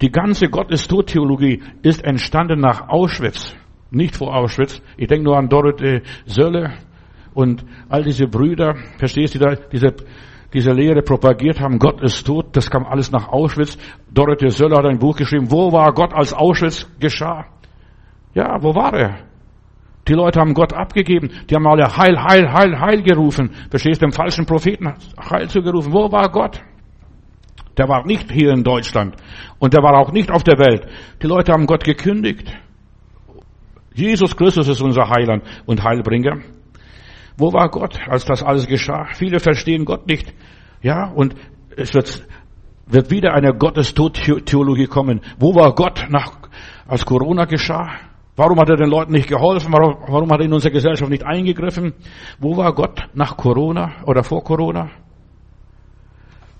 Die 0.02 0.12
ganze 0.12 0.50
Gott 0.50 0.72
ist 0.72 0.90
tot 0.90 1.08
Theologie 1.08 1.62
ist 1.84 2.04
entstanden 2.04 2.60
nach 2.60 2.90
Auschwitz, 2.90 3.56
nicht 3.92 4.16
vor 4.16 4.36
Auschwitz. 4.36 4.82
Ich 4.98 5.08
denke 5.08 5.26
nur 5.26 5.38
an 5.38 5.48
Dorothee 5.48 6.02
Sölle 6.26 6.74
und 7.34 7.64
all 7.88 8.04
diese 8.04 8.28
Brüder, 8.28 8.76
verstehst 8.98 9.36
du 9.36 9.40
da, 9.40 9.56
diese 9.72 9.96
diese 10.54 10.72
Lehre 10.72 11.02
propagiert 11.02 11.60
haben, 11.60 11.80
Gott 11.80 12.02
ist 12.02 12.26
tot, 12.26 12.48
das 12.54 12.70
kam 12.70 12.86
alles 12.86 13.12
nach 13.12 13.30
Auschwitz. 13.30 13.78
Dorothee 14.12 14.50
Söller 14.50 14.78
hat 14.78 14.86
ein 14.86 15.00
Buch 15.00 15.16
geschrieben, 15.16 15.50
wo 15.50 15.72
war 15.72 15.94
Gott, 15.94 16.14
als 16.14 16.34
Auschwitz 16.34 16.88
geschah? 17.00 17.46
Ja, 18.34 18.62
wo 18.62 18.76
war 18.76 18.94
er? 18.94 19.18
Die 20.08 20.14
Leute 20.14 20.40
haben 20.40 20.54
Gott 20.54 20.74
abgegeben, 20.74 21.30
die 21.50 21.56
haben 21.56 21.68
alle 21.68 21.96
Heil, 21.96 22.22
Heil, 22.22 22.52
Heil, 22.52 22.80
Heil 22.80 23.04
gerufen. 23.04 23.52
Verstehst 23.70 24.02
du, 24.02 24.08
dem 24.08 24.12
falschen 24.12 24.46
Propheten 24.46 24.94
Heil 25.18 25.48
zugerufen. 25.48 25.94
Wo 25.94 26.12
war 26.12 26.30
Gott? 26.30 26.62
Der 27.78 27.88
war 27.88 28.06
nicht 28.06 28.32
hier 28.32 28.52
in 28.52 28.64
Deutschland 28.64 29.16
und 29.60 29.74
der 29.74 29.84
war 29.84 29.98
auch 29.98 30.12
nicht 30.12 30.32
auf 30.32 30.44
der 30.44 30.58
Welt. 30.58 30.88
Die 31.22 31.28
Leute 31.28 31.54
haben 31.54 31.66
Gott 31.66 31.84
gekündigt. 31.84 32.52
Jesus 33.94 34.36
Christus 34.36 34.68
ist 34.68 34.82
unser 34.82 35.10
Heiland 35.10 35.44
und 35.66 35.84
Heilbringer. 35.84 36.40
Wo 37.38 37.54
war 37.54 37.70
Gott, 37.70 38.00
als 38.08 38.26
das 38.26 38.44
alles 38.44 38.68
geschah? 38.68 39.08
Viele 39.14 39.40
verstehen 39.40 39.86
Gott 39.86 40.08
nicht. 40.08 40.34
Ja, 40.82 41.10
und 41.10 41.36
es 41.76 41.94
wird, 41.94 42.28
wird 42.88 43.12
wieder 43.12 43.34
eine 43.34 43.54
Gottestod-Theologie 43.54 44.88
kommen. 44.88 45.22
Wo 45.40 45.56
war 45.56 45.74
Gott, 45.74 46.06
nach, 46.10 46.34
als 46.88 47.06
Corona 47.06 47.46
geschah? 47.46 47.90
Warum 48.36 48.60
hat 48.60 48.70
er 48.70 48.78
den 48.78 48.90
Leuten 48.90 49.12
nicht 49.12 49.28
geholfen? 49.28 49.72
Warum, 49.72 49.98
warum 50.08 50.32
hat 50.32 50.40
er 50.40 50.46
in 50.46 50.54
unsere 50.54 50.74
Gesellschaft 50.74 51.12
nicht 51.12 51.26
eingegriffen? 51.26 51.94
Wo 52.40 52.58
war 52.58 52.74
Gott 52.74 53.10
nach 53.14 53.38
Corona 53.38 54.04
oder 54.06 54.24
vor 54.24 54.44
Corona? 54.44 54.90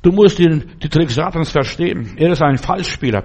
Du 0.02 0.12
musst 0.12 0.40
den, 0.40 0.72
die 0.82 0.90
Trick 0.90 1.12
Satans 1.12 1.52
verstehen. 1.52 2.14
Er 2.18 2.32
ist 2.32 2.42
ein 2.42 2.58
Falschspieler. 2.58 3.24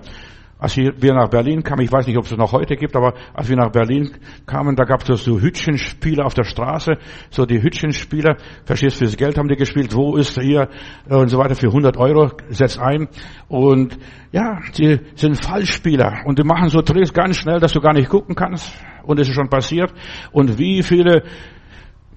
Als 0.59 0.77
wir 0.77 1.13
nach 1.13 1.29
Berlin 1.29 1.63
kamen, 1.63 1.83
ich 1.83 1.93
weiß 1.93 2.07
nicht, 2.07 2.17
ob 2.17 2.25
es 2.25 2.37
noch 2.37 2.53
heute 2.53 2.77
gibt, 2.77 2.97
aber 2.97 3.15
als 3.35 3.49
wir 3.49 3.57
nach 3.57 3.71
Berlin 3.71 4.13
kamen, 4.47 4.75
da 4.75 4.85
gab 4.85 5.07
es 5.07 5.25
so 5.25 5.39
Hütchenspieler 5.39 6.25
auf 6.25 6.35
der 6.35 6.45
Straße, 6.45 6.93
so 7.31 7.45
die 7.45 7.63
Hütchenspieler, 7.63 8.37
verstehst, 8.65 8.99
fürs 8.99 9.17
Geld 9.17 9.37
haben 9.37 9.49
die 9.49 9.57
gespielt, 9.57 9.95
wo 9.95 10.17
ist 10.17 10.41
hier 10.41 10.69
und 11.09 11.29
so 11.29 11.39
weiter, 11.39 11.55
für 11.55 11.69
100 11.69 11.99
Euro, 11.99 12.31
setz 12.49 12.79
ein. 12.79 13.09
Und 13.49 13.99
ja, 14.33 14.61
die 14.79 14.99
sind 15.15 15.37
Fallspieler. 15.37 16.23
Und 16.25 16.39
die 16.39 16.45
machen 16.45 16.69
so 16.69 16.81
Tricks 16.81 17.13
ganz 17.13 17.37
schnell, 17.37 17.61
dass 17.61 17.73
du 17.73 17.81
gar 17.81 17.93
nicht 17.93 18.09
gucken 18.09 18.35
kannst. 18.35 18.73
Und 19.05 19.21
es 19.21 19.29
ist 19.29 19.35
schon 19.35 19.51
passiert. 19.51 19.93
Und 20.33 20.59
wie 20.59 20.83
viele 20.83 21.23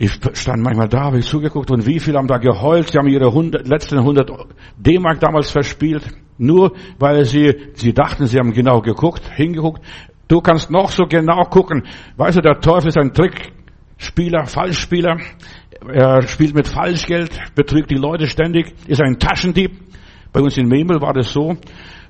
ich 0.02 0.18
stand 0.32 0.64
manchmal 0.64 0.88
da, 0.88 1.02
habe 1.02 1.20
ich 1.20 1.26
zugeguckt 1.26 1.70
und 1.72 1.86
wie 1.86 2.00
viele 2.00 2.20
haben 2.20 2.28
da 2.30 2.38
geheult. 2.38 2.88
Sie 2.90 2.98
haben 2.98 3.10
ihre 3.10 3.28
100, 3.28 3.68
letzten 3.68 3.98
100 3.98 4.32
D-Mark 4.78 5.20
damals 5.20 5.52
verspielt. 5.52 6.08
Nur 6.40 6.72
weil 6.98 7.26
sie, 7.26 7.54
sie 7.74 7.94
dachten, 7.94 8.26
sie 8.26 8.40
haben 8.40 8.54
genau 8.54 8.82
geguckt, 8.82 9.30
hingeguckt. 9.36 9.84
Du 10.30 10.40
kannst 10.40 10.72
noch 10.72 10.90
so 10.90 11.04
genau 11.04 11.44
gucken. 11.44 11.84
Weißt 12.16 12.38
du, 12.38 12.42
der 12.42 12.60
Teufel 12.62 12.88
ist 12.88 12.98
ein 12.98 13.14
Trickspieler, 13.14 14.46
Falschspieler. 14.46 15.18
Er 15.88 16.22
spielt 16.24 16.56
mit 16.56 16.68
Falschgeld, 16.68 17.30
betrügt 17.56 17.92
die 17.92 17.96
Leute 17.96 18.28
ständig, 18.28 18.74
ist 18.88 19.02
ein 19.02 19.20
Taschendieb. 19.20 19.78
Bei 20.32 20.40
uns 20.40 20.58
in 20.58 20.68
Memel 20.68 21.02
war 21.02 21.14
das 21.14 21.32
so. 21.32 21.58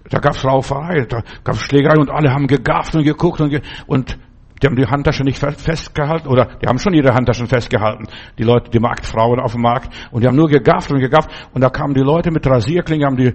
Da 0.10 0.20
gab's 0.20 0.46
Rauferei, 0.46 1.06
da 1.06 1.24
gab's 1.44 1.62
Schlägerei 1.62 2.00
und 2.00 2.10
alle 2.10 2.32
haben 2.32 2.48
gegafft 2.48 2.96
und 2.96 3.04
geguckt 3.04 3.42
und, 3.42 3.50
ge 3.50 3.62
und 3.88 4.18
die 4.62 4.68
haben 4.68 4.76
die 4.76 4.86
Handtasche 4.86 5.24
nicht 5.24 5.38
festgehalten 5.38 6.28
oder 6.28 6.58
die 6.62 6.68
haben 6.68 6.80
schon 6.80 6.94
ihre 6.94 7.14
Handtaschen 7.14 7.48
festgehalten. 7.48 8.08
Die 8.38 8.44
Leute, 8.44 8.70
die 8.70 8.80
Marktfrauen 8.80 9.40
auf 9.40 9.54
dem 9.54 9.62
Markt 9.62 9.94
und 10.12 10.22
die 10.22 10.28
haben 10.28 10.36
nur 10.36 10.50
gegafft 10.50 10.92
und 10.92 11.00
gegafft 11.00 11.30
und 11.54 11.62
da 11.62 11.70
kamen 11.70 11.94
die 11.94 12.02
Leute 12.02 12.32
mit 12.32 12.46
Rasierklingen, 12.46 13.06
haben 13.06 13.18
die 13.18 13.34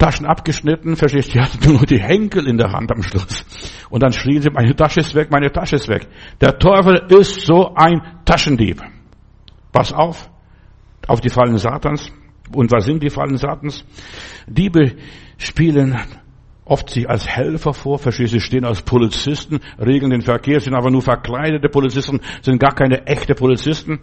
Taschen 0.00 0.24
abgeschnitten, 0.24 0.96
verstehst, 0.96 1.34
die 1.34 1.40
hatten 1.40 1.72
nur 1.72 1.84
die 1.84 2.00
Henkel 2.00 2.48
in 2.48 2.56
der 2.56 2.72
Hand 2.72 2.90
am 2.90 3.02
Schluss. 3.02 3.44
Und 3.90 4.02
dann 4.02 4.12
schrien 4.12 4.40
sie, 4.40 4.50
meine 4.50 4.74
Tasche 4.74 5.00
ist 5.00 5.14
weg, 5.14 5.30
meine 5.30 5.52
Tasche 5.52 5.76
ist 5.76 5.88
weg. 5.88 6.08
Der 6.40 6.58
Teufel 6.58 7.02
ist 7.10 7.42
so 7.42 7.74
ein 7.74 8.00
Taschendieb. 8.24 8.82
Pass 9.70 9.92
auf, 9.92 10.30
auf 11.06 11.20
die 11.20 11.28
Fallen 11.28 11.58
Satans. 11.58 12.10
Und 12.52 12.72
was 12.72 12.86
sind 12.86 13.02
die 13.02 13.10
Fallen 13.10 13.36
Satans? 13.36 13.84
Diebe 14.46 14.96
spielen 15.36 16.00
oft 16.64 16.88
sich 16.88 17.08
als 17.08 17.28
Helfer 17.28 17.74
vor, 17.74 17.98
verstehst 17.98 18.32
du, 18.32 18.40
stehen 18.40 18.64
als 18.64 18.80
Polizisten, 18.82 19.60
regeln 19.78 20.12
den 20.12 20.22
Verkehr, 20.22 20.60
sind 20.60 20.74
aber 20.74 20.90
nur 20.90 21.02
verkleidete 21.02 21.68
Polizisten, 21.68 22.20
sind 22.42 22.58
gar 22.58 22.74
keine 22.74 23.06
echte 23.06 23.34
Polizisten. 23.34 23.98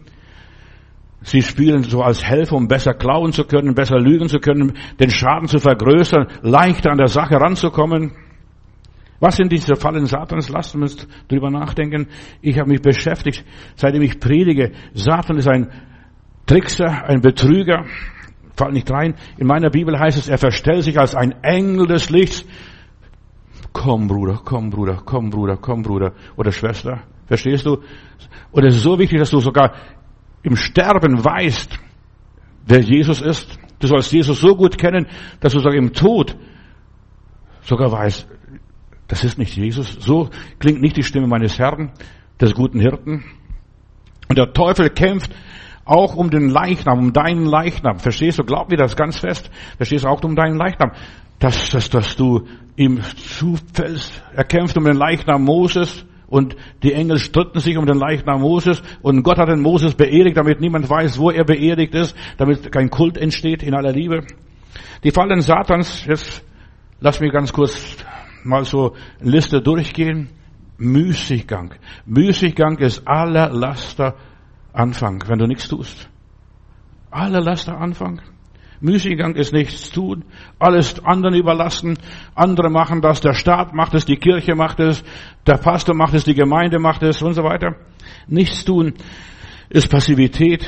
Sie 1.22 1.42
spielen 1.42 1.84
so 1.84 2.02
als 2.02 2.24
Helfer, 2.24 2.56
um 2.56 2.68
besser 2.68 2.94
klauen 2.94 3.32
zu 3.32 3.44
können, 3.44 3.74
besser 3.74 4.00
lügen 4.00 4.30
zu 4.30 4.40
können, 4.40 4.74
den 5.00 5.10
Schaden 5.10 5.48
zu 5.48 5.60
vergrößern, 5.60 6.28
leichter 6.42 6.92
an 6.92 6.98
der 6.98 7.08
Sache 7.08 7.36
ranzukommen. 7.36 8.12
Was 9.20 9.38
sind 9.38 9.52
diese 9.52 9.76
Fallen 9.76 10.06
Satans? 10.06 10.50
Lasst 10.50 10.76
uns 10.76 11.08
drüber 11.28 11.50
nachdenken. 11.50 12.08
Ich 12.42 12.60
habe 12.60 12.70
mich 12.70 12.82
beschäftigt, 12.82 13.44
seitdem 13.76 14.04
ich 14.04 14.20
predige. 14.20 14.74
Satan 14.94 15.38
ist 15.38 15.48
ein 15.48 15.70
Trickser, 16.46 17.06
ein 17.06 17.22
Betrüger 17.22 17.86
fall 18.58 18.72
nicht 18.72 18.90
rein. 18.92 19.16
In 19.38 19.48
meiner 19.48 19.70
Bibel 19.70 19.98
heißt 19.98 20.18
es, 20.18 20.28
er 20.28 20.38
verstellt 20.38 20.84
sich 20.84 21.00
als 21.00 21.16
ein 21.16 21.44
Engel 21.44 21.88
des 21.88 22.10
Lichts. 22.10 22.46
Komm, 23.72 24.08
Bruder, 24.08 24.42
komm, 24.44 24.72
Bruder, 24.72 25.02
komm, 25.06 25.30
Bruder, 25.30 25.58
komm, 25.58 25.84
Bruder 25.84 26.14
oder 26.36 26.52
Schwester. 26.52 27.04
Verstehst 27.28 27.66
du? 27.66 27.78
Und 28.52 28.64
es 28.66 28.76
ist 28.76 28.84
so 28.84 28.98
wichtig, 28.98 29.20
dass 29.20 29.30
du 29.30 29.40
sogar 29.40 29.74
im 30.44 30.56
Sterben 30.56 31.24
weißt, 31.24 31.80
wer 32.66 32.82
Jesus 32.82 33.22
ist. 33.22 33.58
Du 33.80 33.88
sollst 33.88 34.12
Jesus 34.12 34.40
so 34.40 34.56
gut 34.56 34.78
kennen, 34.78 35.08
dass 35.40 35.54
du 35.54 35.60
sogar 35.60 35.76
im 35.76 35.94
Tod 35.94 36.36
sogar 37.62 37.92
weißt, 37.92 38.28
das 39.08 39.24
ist 39.24 39.38
nicht 39.38 39.56
Jesus. 39.56 39.98
So 40.00 40.30
klingt 40.60 40.82
nicht 40.82 40.98
die 40.98 41.04
Stimme 41.04 41.28
meines 41.28 41.58
Herrn, 41.60 41.92
des 42.40 42.54
guten 42.54 42.80
Hirten. 42.80 43.24
Und 44.30 44.38
der 44.38 44.54
Teufel 44.54 44.90
kämpft 44.90 45.32
auch 45.86 46.16
um 46.16 46.30
den 46.30 46.50
Leichnam, 46.50 47.00
um 47.00 47.14
deinen 47.14 47.46
Leichnam. 47.46 48.00
Verstehst 48.00 48.40
du? 48.40 48.44
Glaub 48.44 48.70
mir 48.70 48.78
das 48.78 48.96
ganz 48.96 49.20
fest. 49.20 49.50
Verstehst 49.78 50.04
du 50.04 50.10
auch 50.10 50.22
um 50.24 50.36
deinen 50.36 50.58
Leichnam? 50.58 50.92
Dass, 51.40 51.70
dass, 51.70 51.90
dass 51.90 52.16
du 52.16 52.46
ihm 52.76 53.02
zufällst. 53.02 54.22
Er 54.36 54.44
kämpft 54.44 54.78
um 54.78 54.84
den 54.84 54.98
Leichnam 54.98 55.44
Moses. 55.44 56.06
Und 56.28 56.56
die 56.84 56.94
Engel 56.94 57.20
stritten 57.20 57.60
sich 57.60 57.78
um 57.78 57.86
den 57.86 57.98
Leichnam 57.98 58.42
Moses. 58.42 58.84
Und 59.02 59.24
Gott 59.24 59.38
hat 59.38 59.48
den 59.48 59.62
Moses 59.62 59.96
beerdigt, 59.96 60.38
damit 60.38 60.60
niemand 60.60 60.90
weiß, 60.90 61.20
wo 61.20 61.32
er 61.32 61.46
beerdigt 61.46 61.96
ist. 61.96 62.16
Damit 62.38 62.72
kein 62.72 62.90
Kult 62.90 63.18
entsteht 63.18 63.64
in 63.64 63.74
aller 63.74 63.94
Liebe. 63.94 64.26
Die 65.04 65.12
Fallen 65.12 65.42
Satans, 65.42 66.06
jetzt 66.06 66.44
lass 67.00 67.22
mich 67.22 67.32
ganz 67.32 67.54
kurz 67.54 67.98
mal 68.44 68.66
so 68.66 68.94
eine 69.22 69.32
Liste 69.32 69.62
durchgehen. 69.62 70.30
Müßiggang. 70.78 71.74
Müßiggang 72.06 72.78
ist 72.78 73.08
aller 73.08 73.50
Laster 73.50 74.16
Anfang, 74.74 75.24
wenn 75.28 75.40
du 75.40 75.48
nichts 75.48 75.68
tust. 75.68 76.10
Aller 77.10 77.42
Laster 77.42 77.80
Anfang. 77.80 78.22
Müßiggang 78.80 79.36
ist 79.36 79.54
nichts 79.54 79.90
tun, 79.90 80.24
alles 80.60 81.04
anderen 81.04 81.36
überlassen. 81.36 81.98
Andere 82.36 82.70
machen 82.70 83.02
das, 83.02 83.22
der 83.22 83.34
Staat 83.34 83.74
macht 83.74 83.94
es, 83.96 84.06
die 84.06 84.18
Kirche 84.18 84.56
macht 84.56 84.80
es, 84.80 85.04
der 85.46 85.58
Pastor 85.58 85.96
macht 85.96 86.14
es, 86.14 86.24
die 86.24 86.36
Gemeinde 86.36 86.80
macht 86.80 87.04
es 87.04 87.22
und 87.22 87.34
so 87.34 87.44
weiter. 87.44 87.76
Nichts 88.28 88.66
tun 88.66 88.94
ist 89.70 89.90
Passivität, 89.90 90.66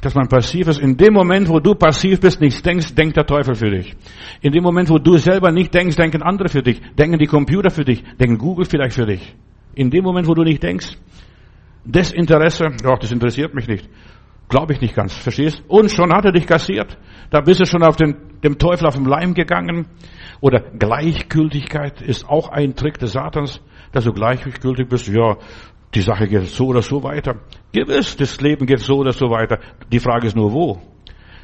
dass 0.00 0.14
man 0.14 0.28
passiv 0.28 0.68
ist. 0.68 0.78
In 0.78 0.96
dem 0.96 1.12
Moment, 1.12 1.48
wo 1.48 1.58
du 1.58 1.74
passiv 1.74 2.20
bist, 2.20 2.40
nichts 2.40 2.62
denkst, 2.62 2.94
denkt 2.94 3.16
der 3.16 3.26
Teufel 3.26 3.54
für 3.54 3.70
dich. 3.70 3.94
In 4.40 4.52
dem 4.52 4.62
Moment, 4.62 4.90
wo 4.90 4.98
du 4.98 5.16
selber 5.18 5.50
nicht 5.50 5.74
denkst, 5.74 5.96
denken 5.96 6.22
andere 6.22 6.48
für 6.48 6.62
dich, 6.62 6.80
denken 6.96 7.18
die 7.18 7.26
Computer 7.26 7.70
für 7.70 7.84
dich, 7.84 8.04
denken 8.20 8.38
Google 8.38 8.64
vielleicht 8.64 8.94
für 8.94 9.06
dich. 9.06 9.34
In 9.74 9.90
dem 9.90 10.04
Moment, 10.04 10.28
wo 10.28 10.34
du 10.34 10.42
nicht 10.42 10.62
denkst, 10.62 10.96
Desinteresse, 11.84 12.66
ach, 12.84 12.98
das 12.98 13.12
interessiert 13.12 13.54
mich 13.54 13.66
nicht. 13.66 13.88
Glaube 14.48 14.72
ich 14.72 14.80
nicht 14.80 14.94
ganz, 14.94 15.14
verstehst? 15.14 15.62
Und 15.68 15.90
schon 15.90 16.12
hat 16.12 16.24
er 16.24 16.32
dich 16.32 16.46
kassiert. 16.46 16.96
Da 17.30 17.40
bist 17.40 17.60
du 17.60 17.66
schon 17.66 17.82
auf 17.82 17.96
den, 17.96 18.16
dem 18.42 18.58
Teufel 18.58 18.86
auf 18.86 18.94
den 18.94 19.04
Leim 19.04 19.34
gegangen. 19.34 19.86
Oder 20.40 20.60
Gleichgültigkeit 20.60 22.00
ist 22.00 22.26
auch 22.28 22.48
ein 22.48 22.74
Trick 22.74 22.98
des 22.98 23.12
Satans, 23.12 23.60
dass 23.92 24.04
du 24.04 24.12
gleichgültig 24.12 24.88
bist. 24.88 25.08
Ja, 25.08 25.36
die 25.94 26.00
Sache 26.00 26.26
geht 26.26 26.46
so 26.46 26.66
oder 26.68 26.82
so 26.82 27.02
weiter. 27.02 27.36
Gewiss, 27.72 28.16
das 28.16 28.40
Leben 28.40 28.66
geht 28.66 28.80
so 28.80 28.96
oder 28.96 29.12
so 29.12 29.30
weiter. 29.30 29.58
Die 29.92 30.00
Frage 30.00 30.26
ist 30.26 30.36
nur 30.36 30.52
wo. 30.52 30.80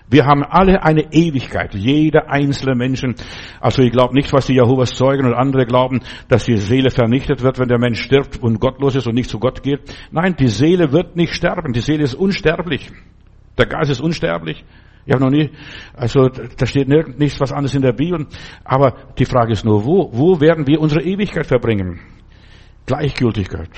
Wir 0.09 0.27
haben 0.27 0.45
alle 0.45 0.83
eine 0.83 1.13
Ewigkeit, 1.13 1.75
jeder 1.75 2.31
einzelne 2.31 2.75
Menschen. 2.75 3.15
Also 3.61 3.83
ich 3.83 3.91
glaube 3.91 4.15
nicht, 4.15 4.33
was 4.33 4.47
die 4.47 4.55
Jehovas 4.55 4.95
Zeugen 4.95 5.27
und 5.27 5.35
andere 5.35 5.65
glauben, 5.65 6.01
dass 6.29 6.45
die 6.45 6.59
Seele 6.59 6.91
vernichtet 6.91 7.43
wird, 7.43 7.59
wenn 7.59 7.69
der 7.69 7.79
Mensch 7.79 8.03
stirbt 8.03 8.43
und 8.43 8.61
gottlos 8.61 8.95
ist 8.95 9.07
und 9.07 9.15
nicht 9.15 9.31
zu 9.31 9.39
Gott 9.39 9.63
geht. 9.63 9.81
Nein, 10.11 10.37
die 10.39 10.49
Seele 10.49 10.93
wird 10.93 11.17
nicht 11.17 11.35
sterben. 11.35 11.73
Die 11.73 11.81
Seele 11.81 12.05
ist 12.05 12.15
unsterblich. 12.15 12.91
Der 13.57 13.67
Geist 13.67 13.91
ist 13.91 14.01
unsterblich. 14.01 14.65
Ich 15.07 15.13
habe 15.13 15.25
noch 15.25 15.31
nie, 15.31 15.51
also 15.95 16.29
da 16.29 16.67
steht 16.67 16.89
nichts 16.89 17.41
was 17.41 17.53
anderes 17.53 17.75
in 17.75 17.83
der 17.83 17.93
Bibel. 17.93 18.27
Aber 18.65 18.95
die 19.19 19.27
Frage 19.27 19.53
ist 19.53 19.65
nur, 19.65 19.85
wo, 19.85 20.11
wo 20.13 20.41
werden 20.41 20.67
wir 20.67 20.81
unsere 20.81 21.03
Ewigkeit 21.03 21.47
verbringen? 21.47 22.01
Gleichgültigkeit. 22.87 23.71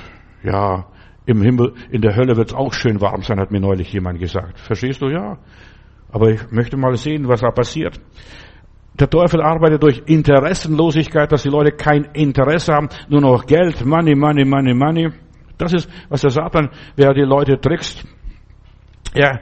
Ja, 0.42 0.86
im 1.26 1.42
Himmel, 1.42 1.74
in 1.90 2.02
der 2.02 2.14
Hölle 2.14 2.36
wird 2.36 2.50
es 2.50 2.54
auch 2.54 2.72
schön 2.72 3.00
warm 3.00 3.22
sein, 3.22 3.40
hat 3.40 3.50
mir 3.50 3.60
neulich 3.60 3.92
jemand 3.92 4.20
gesagt. 4.20 4.60
Verstehst 4.60 5.02
du? 5.02 5.08
Ja. 5.08 5.38
Aber 6.16 6.30
ich 6.30 6.50
möchte 6.50 6.78
mal 6.78 6.96
sehen, 6.96 7.28
was 7.28 7.42
da 7.42 7.50
passiert. 7.50 8.00
Der 8.98 9.10
Teufel 9.10 9.42
arbeitet 9.42 9.82
durch 9.82 10.02
Interessenlosigkeit, 10.06 11.30
dass 11.30 11.42
die 11.42 11.50
Leute 11.50 11.72
kein 11.72 12.04
Interesse 12.14 12.72
haben, 12.72 12.88
nur 13.10 13.20
noch 13.20 13.44
Geld, 13.44 13.84
Money, 13.84 14.14
Money, 14.14 14.46
Money, 14.46 14.72
Money. 14.72 15.10
Das 15.58 15.74
ist, 15.74 15.90
was 16.08 16.22
der 16.22 16.30
Satan, 16.30 16.70
wer 16.96 17.12
die 17.12 17.20
Leute 17.20 17.60
trickst. 17.60 18.06
Ja, 19.14 19.40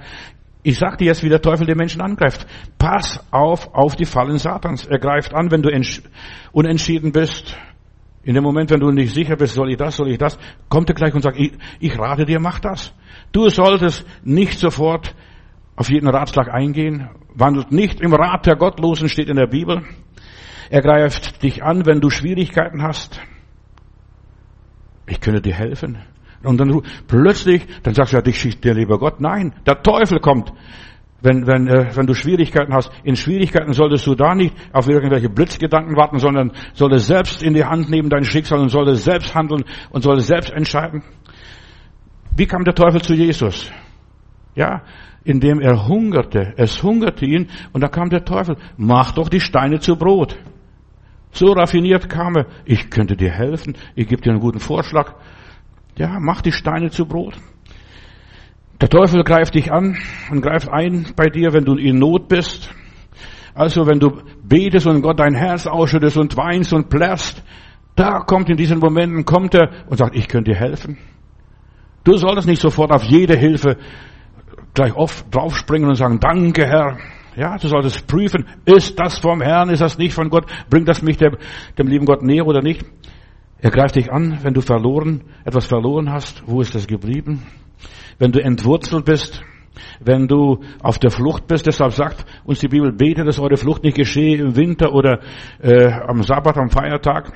ich 0.65 0.77
sag 0.77 0.99
dir 0.99 1.05
jetzt, 1.05 1.23
wie 1.23 1.29
der 1.29 1.41
Teufel 1.41 1.65
den 1.65 1.77
Menschen 1.77 2.01
angreift. 2.01 2.45
Pass 2.77 3.25
auf, 3.31 3.73
auf 3.73 3.95
die 3.95 4.05
Fallen 4.05 4.39
Satans. 4.39 4.85
Er 4.85 4.99
greift 4.99 5.33
an, 5.33 5.53
wenn 5.53 5.63
du 5.63 5.71
unentschieden 6.51 7.13
bist. 7.13 7.57
In 8.25 8.35
dem 8.35 8.43
Moment, 8.43 8.73
wenn 8.73 8.81
du 8.81 8.91
nicht 8.91 9.15
sicher 9.15 9.37
bist, 9.37 9.55
soll 9.55 9.71
ich 9.71 9.77
das, 9.77 9.95
soll 9.95 10.11
ich 10.11 10.19
das, 10.19 10.37
kommt 10.69 10.89
er 10.89 10.97
gleich 10.97 11.15
und 11.15 11.23
sagt, 11.23 11.39
ich, 11.39 11.53
ich 11.79 11.97
rate 11.97 12.25
dir, 12.25 12.41
mach 12.41 12.59
das. 12.59 12.93
Du 13.31 13.49
solltest 13.49 14.05
nicht 14.25 14.59
sofort 14.59 15.15
auf 15.77 15.91
jeden 15.91 16.09
Ratschlag 16.09 16.53
eingehen, 16.53 17.09
wandelt 17.35 17.73
nicht 17.73 18.01
im 18.01 18.15
Rat 18.15 18.47
der 18.47 18.57
Gottlosen, 18.57 19.09
steht 19.09 19.29
in 19.29 19.37
der 19.37 19.47
Bibel. 19.47 19.83
Er 20.71 20.81
greift 20.83 21.43
dich 21.43 21.63
an, 21.63 21.87
wenn 21.87 22.01
du 22.01 22.11
Schwierigkeiten 22.11 22.83
hast. 22.83 23.21
Ich 25.07 25.21
könnte 25.21 25.43
dir 25.43 25.55
helfen. 25.55 25.99
Und 26.43 26.59
dann 26.59 26.83
plötzlich, 27.07 27.67
dann 27.83 27.95
sagst 27.95 28.13
du 28.13 28.17
ja, 28.17 28.23
dich 28.23 28.39
schickt 28.39 28.65
der 28.65 28.75
lieber 28.75 28.99
Gott. 28.99 29.21
Nein, 29.21 29.55
der 29.67 29.83
Teufel 29.83 30.21
kommt. 30.21 30.53
Wenn, 31.21 31.47
wenn, 31.47 31.67
äh, 31.69 31.97
wenn 31.97 32.07
du 32.07 32.13
Schwierigkeiten 32.13 32.75
hast, 32.75 32.93
in 33.03 33.17
Schwierigkeiten 33.17 33.73
solltest 33.73 34.07
du 34.07 34.15
da 34.15 34.35
nicht 34.35 34.55
auf 34.75 34.89
irgendwelche 34.89 35.31
Blitzgedanken 35.31 35.97
warten, 35.97 36.19
sondern 36.19 36.53
solltest 36.75 37.07
selbst 37.07 37.43
in 37.43 37.55
die 37.55 37.65
Hand 37.65 37.89
nehmen 37.89 38.11
dein 38.11 38.25
Schicksal 38.25 38.59
und 38.59 38.69
solltest 38.69 39.05
selbst 39.05 39.35
handeln 39.35 39.65
und 39.89 40.03
solltest 40.03 40.29
selbst 40.29 40.53
entscheiden. 40.53 41.03
Wie 42.37 42.45
kam 42.47 42.65
der 42.65 42.75
Teufel 42.75 43.01
zu 43.01 43.15
Jesus? 43.15 43.71
Ja, 44.55 44.83
indem 45.25 45.61
er 45.61 45.89
hungerte. 45.89 46.53
Es 46.57 46.83
hungerte 46.83 47.25
ihn 47.25 47.49
und 47.73 47.83
da 47.83 47.89
kam 47.89 48.11
der 48.11 48.25
Teufel. 48.25 48.57
Mach 48.77 49.13
doch 49.13 49.29
die 49.29 49.41
Steine 49.41 49.81
zu 49.81 49.97
Brot. 49.97 50.37
So 51.33 51.53
raffiniert 51.53 52.09
kam 52.09 52.37
er, 52.37 52.47
ich 52.65 52.91
könnte 52.91 53.17
dir 53.17 53.31
helfen, 53.31 53.77
ich 53.97 54.07
gebe 54.07 54.23
dir 54.23 54.31
einen 54.31 54.41
guten 54.41 54.61
Vorschlag. 54.61 55.15
Ja, 55.97 56.19
mach 56.21 56.43
die 56.43 56.53
Steine 56.53 56.91
zu 56.91 57.07
Brot. 57.07 57.35
Der 58.81 58.89
Teufel 58.89 59.25
greift 59.25 59.55
dich 59.55 59.73
an 59.73 59.97
und 60.31 60.43
greift 60.43 60.69
ein 60.69 61.07
bei 61.17 61.27
dir, 61.27 61.53
wenn 61.53 61.65
du 61.65 61.75
in 61.77 61.99
Not 61.99 62.29
bist. 62.29 62.73
Also 63.55 63.87
wenn 63.87 64.01
du 64.01 64.21
betest 64.43 64.87
und 64.87 65.03
Gott 65.03 65.21
dein 65.21 65.35
Herz 65.35 65.67
ausschüttest 65.67 66.19
und 66.19 66.37
weinst 66.37 66.73
und 66.73 66.89
plärrst, 66.89 67.43
da 67.97 68.21
kommt 68.21 68.51
in 68.51 68.57
diesen 68.57 68.81
Momenten, 68.81 69.25
kommt 69.25 69.55
er 69.55 69.71
und 69.89 69.97
sagt, 69.97 70.17
ich 70.17 70.29
könnte 70.29 70.51
dir 70.51 70.59
helfen. 70.59 70.99
Du 72.03 72.17
solltest 72.17 72.49
nicht 72.49 72.61
sofort 72.61 72.93
auf 72.93 73.05
jede 73.05 73.37
Hilfe 73.37 73.79
gleich 74.75 74.95
oft 74.95 75.35
draufspringen 75.35 75.89
und 75.89 75.95
sagen, 75.95 76.21
danke 76.21 76.67
Herr. 76.67 76.99
Ja, 77.37 77.57
du 77.57 77.67
solltest 77.67 78.07
prüfen, 78.07 78.47
ist 78.65 78.99
das 78.99 79.19
vom 79.19 79.41
Herrn, 79.41 79.71
ist 79.71 79.81
das 79.81 79.99
nicht 79.99 80.15
von 80.15 80.31
Gott, 80.31 80.47
bringt 80.71 80.89
das 80.89 81.03
mich 81.03 81.17
dem, 81.17 81.37
dem 81.79 81.89
lieben 81.89 82.07
Gott 82.07 82.23
näher 82.23 82.47
oder 82.47 82.63
nicht? 82.63 82.85
Er 83.61 83.71
greift 83.71 83.97
dich 83.97 84.13
an, 84.13 84.39
wenn 84.43 84.55
du 84.55 84.61
verloren, 84.61 85.23
etwas 85.45 85.67
verloren 85.67 86.13
hast, 86.13 86.43
wo 86.47 86.61
ist 86.61 86.75
das 86.75 86.87
geblieben? 86.87 87.43
Wenn 88.19 88.31
du 88.31 88.41
entwurzelt 88.41 89.05
bist, 89.05 89.43
wenn 90.01 90.29
du 90.29 90.61
auf 90.83 90.99
der 90.99 91.11
Flucht 91.11 91.47
bist, 91.49 91.67
deshalb 91.67 91.93
sagt 91.93 92.25
uns 92.45 92.61
die 92.61 92.69
Bibel, 92.69 92.93
bete, 92.93 93.25
dass 93.25 93.41
eure 93.41 93.57
Flucht 93.57 93.83
nicht 93.83 93.97
geschehe 93.97 94.37
im 94.37 94.57
Winter 94.57 94.93
oder 94.93 95.21
äh, 95.61 95.91
am 95.91 96.23
Sabbat, 96.23 96.57
am 96.59 96.71
Feiertag. 96.71 97.33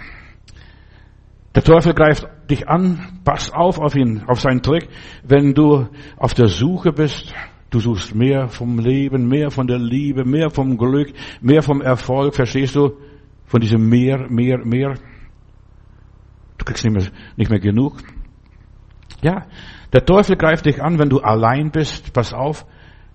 Der 1.55 1.63
Teufel 1.65 1.95
greift 1.95 2.29
dich 2.51 2.69
an, 2.69 3.21
pass 3.25 3.51
auf 3.51 3.79
auf 3.79 3.95
ihn, 3.95 4.23
auf 4.27 4.41
seinen 4.41 4.63
Trick. 4.63 4.89
Wenn 5.23 5.55
du 5.55 5.89
auf 6.17 6.35
der 6.35 6.49
Suche 6.49 6.93
bist, 6.93 7.35
du 7.71 7.81
suchst 7.81 8.15
mehr 8.15 8.49
vom 8.49 8.79
Leben, 8.79 9.29
mehr 9.29 9.51
von 9.51 9.67
der 9.67 9.79
Liebe, 9.79 10.25
mehr 10.25 10.51
vom 10.51 10.77
Glück, 10.77 11.13
mehr 11.41 11.63
vom 11.63 11.81
Erfolg, 11.81 12.35
verstehst 12.35 12.77
du? 12.77 12.93
Von 13.47 13.61
diesem 13.61 13.89
mehr, 13.89 14.27
mehr, 14.29 14.59
mehr. 14.59 14.95
Du 16.59 16.65
kriegst 16.65 16.85
nicht 16.85 16.95
mehr, 16.95 17.07
nicht 17.37 17.51
mehr 17.51 17.61
genug. 17.61 17.97
Ja, 19.23 19.47
der 19.93 20.05
Teufel 20.05 20.37
greift 20.37 20.67
dich 20.67 20.83
an, 20.83 20.99
wenn 20.99 21.09
du 21.09 21.21
allein 21.21 21.71
bist. 21.71 22.13
Pass 22.13 22.35
auf. 22.35 22.67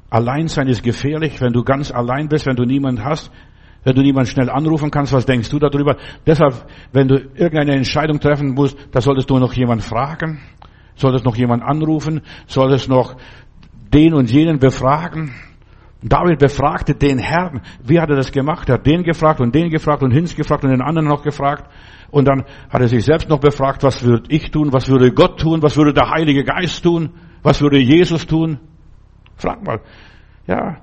Allein 0.09 0.47
sein 0.47 0.67
ist 0.67 0.83
gefährlich, 0.83 1.39
wenn 1.41 1.53
du 1.53 1.63
ganz 1.63 1.91
allein 1.91 2.29
bist, 2.29 2.45
wenn 2.45 2.55
du 2.55 2.65
niemand 2.65 3.03
hast, 3.03 3.31
wenn 3.83 3.95
du 3.95 4.01
niemand 4.01 4.27
schnell 4.27 4.49
anrufen 4.49 4.91
kannst, 4.91 5.13
was 5.13 5.25
denkst 5.25 5.49
du 5.49 5.59
darüber? 5.59 5.97
Deshalb, 6.25 6.65
wenn 6.91 7.07
du 7.07 7.15
irgendeine 7.35 7.73
Entscheidung 7.73 8.19
treffen 8.19 8.53
musst, 8.53 8.77
da 8.91 9.01
solltest 9.01 9.29
du 9.29 9.37
noch 9.39 9.53
jemand 9.53 9.83
fragen, 9.83 10.39
solltest 10.95 11.25
noch 11.25 11.35
jemand 11.35 11.63
anrufen, 11.63 12.21
solltest 12.47 12.89
noch 12.89 13.15
den 13.93 14.13
und 14.13 14.31
jenen 14.31 14.59
befragen. 14.59 15.33
David 16.01 16.39
befragte 16.39 16.95
den 16.95 17.17
Herrn. 17.17 17.61
Wie 17.83 17.99
hat 17.99 18.09
er 18.09 18.17
das 18.17 18.31
gemacht? 18.31 18.67
Er 18.67 18.75
hat 18.75 18.85
den 18.85 19.03
gefragt 19.03 19.39
und 19.39 19.55
den 19.55 19.69
gefragt 19.69 20.03
und 20.03 20.11
Hinz 20.11 20.35
gefragt 20.35 20.63
und 20.63 20.71
den 20.71 20.81
anderen 20.81 21.07
noch 21.07 21.23
gefragt. 21.23 21.69
Und 22.11 22.27
dann 22.27 22.43
hat 22.69 22.81
er 22.81 22.89
sich 22.89 23.05
selbst 23.05 23.29
noch 23.29 23.39
befragt, 23.39 23.83
was 23.83 24.03
würde 24.03 24.25
ich 24.29 24.51
tun? 24.51 24.73
Was 24.73 24.89
würde 24.89 25.11
Gott 25.13 25.39
tun? 25.39 25.61
Was 25.61 25.77
würde 25.77 25.93
der 25.93 26.09
Heilige 26.09 26.43
Geist 26.43 26.83
tun? 26.83 27.11
Was 27.41 27.61
würde 27.61 27.79
Jesus 27.79 28.27
tun? 28.27 28.59
Frag 29.37 29.65
mal. 29.65 29.79
Ja, 30.45 30.77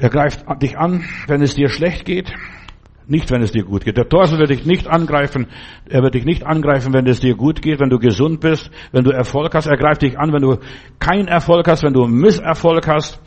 er 0.00 0.08
greift 0.08 0.44
dich 0.62 0.78
an, 0.78 1.04
wenn 1.26 1.42
es 1.42 1.54
dir 1.54 1.68
schlecht 1.68 2.06
geht, 2.06 2.32
nicht 3.06 3.30
wenn 3.30 3.42
es 3.42 3.52
dir 3.52 3.64
gut 3.64 3.84
geht. 3.84 3.98
Der 3.98 4.08
Teufel 4.08 4.38
wird 4.38 4.48
dich 4.48 4.64
nicht 4.64 4.86
angreifen. 4.86 5.48
Er 5.88 6.02
wird 6.02 6.14
dich 6.14 6.24
nicht 6.24 6.46
angreifen, 6.46 6.94
wenn 6.94 7.06
es 7.06 7.20
dir 7.20 7.34
gut 7.34 7.60
geht, 7.60 7.80
wenn 7.80 7.90
du 7.90 7.98
gesund 7.98 8.40
bist, 8.40 8.70
wenn 8.92 9.04
du 9.04 9.10
Erfolg 9.10 9.54
hast. 9.54 9.66
Er 9.66 9.76
greift 9.76 10.00
dich 10.00 10.18
an, 10.18 10.32
wenn 10.32 10.40
du 10.40 10.58
keinen 10.98 11.28
Erfolg 11.28 11.68
hast, 11.68 11.82
wenn 11.82 11.92
du 11.92 12.06
Misserfolg 12.06 12.86
hast, 12.88 13.20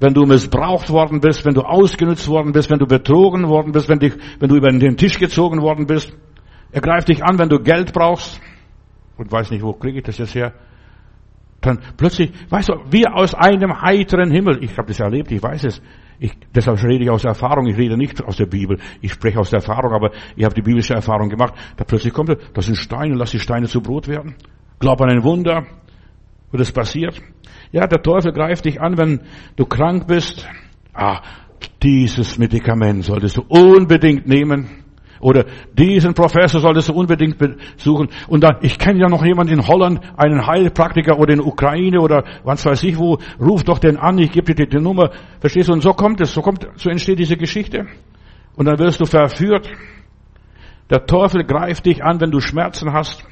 wenn 0.00 0.12
du 0.12 0.26
missbraucht 0.26 0.90
worden 0.90 1.20
bist, 1.20 1.46
wenn 1.46 1.54
du 1.54 1.62
ausgenutzt 1.62 2.28
worden 2.28 2.52
bist, 2.52 2.68
wenn 2.68 2.78
du 2.78 2.86
betrogen 2.86 3.48
worden 3.48 3.72
bist, 3.72 3.88
wenn, 3.88 3.98
dich, 3.98 4.14
wenn 4.38 4.50
du 4.50 4.56
über 4.56 4.68
den 4.68 4.96
Tisch 4.96 5.18
gezogen 5.18 5.62
worden 5.62 5.86
bist. 5.86 6.12
Er 6.72 6.82
greift 6.82 7.08
dich 7.08 7.24
an, 7.24 7.38
wenn 7.38 7.48
du 7.48 7.58
Geld 7.58 7.94
brauchst 7.94 8.38
und 9.16 9.32
weiß 9.32 9.50
nicht, 9.50 9.62
wo 9.62 9.72
kriege 9.72 9.98
ich 9.98 10.04
das 10.04 10.18
jetzt 10.18 10.34
her. 10.34 10.52
Dann 11.62 11.78
plötzlich, 11.96 12.32
weißt 12.50 12.68
du, 12.68 12.74
wie 12.90 13.06
aus 13.06 13.34
einem 13.34 13.80
heiteren 13.80 14.30
Himmel. 14.30 14.62
Ich 14.62 14.76
habe 14.76 14.88
das 14.88 15.00
erlebt, 15.00 15.32
ich 15.32 15.42
weiß 15.42 15.64
es. 15.64 15.82
Ich, 16.20 16.32
deshalb 16.52 16.82
rede 16.82 17.04
ich 17.04 17.10
aus 17.10 17.24
Erfahrung, 17.24 17.66
ich 17.66 17.76
rede 17.76 17.96
nicht 17.96 18.22
aus 18.24 18.36
der 18.36 18.46
Bibel. 18.46 18.78
Ich 19.00 19.12
spreche 19.12 19.38
aus 19.38 19.50
der 19.50 19.60
Erfahrung, 19.60 19.92
aber 19.92 20.10
ich 20.34 20.44
habe 20.44 20.54
die 20.54 20.62
biblische 20.62 20.94
Erfahrung 20.94 21.28
gemacht. 21.28 21.54
Da 21.76 21.84
plötzlich 21.84 22.12
kommt 22.12 22.36
das 22.54 22.66
sind 22.66 22.76
Steine, 22.76 23.14
lass 23.14 23.30
die 23.30 23.38
Steine 23.38 23.68
zu 23.68 23.80
Brot 23.80 24.08
werden. 24.08 24.34
Glaub 24.80 25.00
an 25.00 25.10
ein 25.10 25.22
Wunder, 25.22 25.66
wo 26.50 26.58
das 26.58 26.72
passiert. 26.72 27.20
Ja, 27.70 27.86
der 27.86 28.02
Teufel 28.02 28.32
greift 28.32 28.64
dich 28.64 28.80
an, 28.80 28.98
wenn 28.98 29.20
du 29.56 29.66
krank 29.66 30.06
bist. 30.08 30.48
Ah, 30.92 31.22
dieses 31.82 32.38
Medikament 32.38 33.04
solltest 33.04 33.36
du 33.36 33.42
unbedingt 33.48 34.26
nehmen. 34.26 34.87
Oder 35.20 35.44
diesen 35.72 36.14
Professor 36.14 36.60
solltest 36.60 36.88
du 36.88 36.92
unbedingt 36.94 37.38
besuchen. 37.38 38.08
Und 38.28 38.44
dann, 38.44 38.56
ich 38.62 38.78
kenne 38.78 39.00
ja 39.00 39.08
noch 39.08 39.24
jemanden 39.24 39.54
in 39.54 39.66
Holland, 39.66 40.00
einen 40.16 40.46
Heilpraktiker 40.46 41.18
oder 41.18 41.34
in 41.34 41.40
Ukraine 41.40 42.00
oder 42.00 42.24
was 42.44 42.64
weiß 42.64 42.82
ich 42.84 42.98
wo, 42.98 43.18
ruf 43.40 43.64
doch 43.64 43.78
den 43.78 43.96
an, 43.96 44.18
ich 44.18 44.30
gebe 44.30 44.54
dir 44.54 44.66
die 44.66 44.78
Nummer. 44.78 45.10
Verstehst 45.40 45.68
du? 45.68 45.72
Und 45.72 45.82
so 45.82 45.92
kommt 45.92 46.20
es, 46.20 46.32
so 46.32 46.42
kommt, 46.42 46.66
so 46.76 46.90
entsteht 46.90 47.18
diese 47.18 47.36
Geschichte. 47.36 47.86
Und 48.56 48.66
dann 48.66 48.78
wirst 48.78 49.00
du 49.00 49.04
verführt. 49.04 49.68
Der 50.90 51.04
Teufel 51.06 51.44
greift 51.44 51.86
dich 51.86 52.02
an, 52.02 52.20
wenn 52.20 52.30
du 52.30 52.40
Schmerzen 52.40 52.92
hast, 52.92 53.24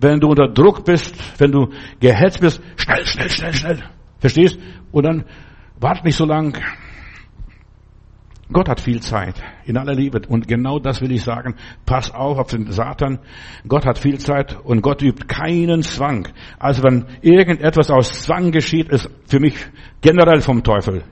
wenn 0.00 0.18
du 0.20 0.28
unter 0.28 0.48
Druck 0.48 0.84
bist, 0.84 1.14
wenn 1.38 1.52
du 1.52 1.68
gehetzt 2.00 2.40
bist. 2.40 2.60
Schnell, 2.76 3.04
schnell, 3.04 3.30
schnell, 3.30 3.52
schnell. 3.54 3.78
Verstehst? 4.18 4.58
Und 4.90 5.04
dann 5.04 5.24
wart 5.78 6.04
nicht 6.04 6.16
so 6.16 6.24
lang. 6.24 6.58
Gott 8.52 8.68
hat 8.68 8.80
viel 8.80 9.00
Zeit, 9.00 9.42
in 9.64 9.76
aller 9.76 9.94
Liebe. 9.94 10.20
Und 10.28 10.48
genau 10.48 10.78
das 10.78 11.00
will 11.00 11.12
ich 11.12 11.22
sagen. 11.22 11.54
Pass 11.86 12.12
auf 12.12 12.38
auf 12.38 12.48
den 12.48 12.70
Satan. 12.72 13.20
Gott 13.68 13.86
hat 13.86 13.98
viel 13.98 14.18
Zeit 14.18 14.58
und 14.64 14.82
Gott 14.82 15.02
übt 15.02 15.26
keinen 15.26 15.82
Zwang. 15.82 16.28
Also 16.58 16.82
wenn 16.82 17.06
irgendetwas 17.22 17.90
aus 17.90 18.22
Zwang 18.22 18.50
geschieht, 18.50 18.88
ist 18.88 19.08
für 19.26 19.38
mich 19.38 19.54
generell 20.00 20.40
vom 20.40 20.62
Teufel. 20.64 21.04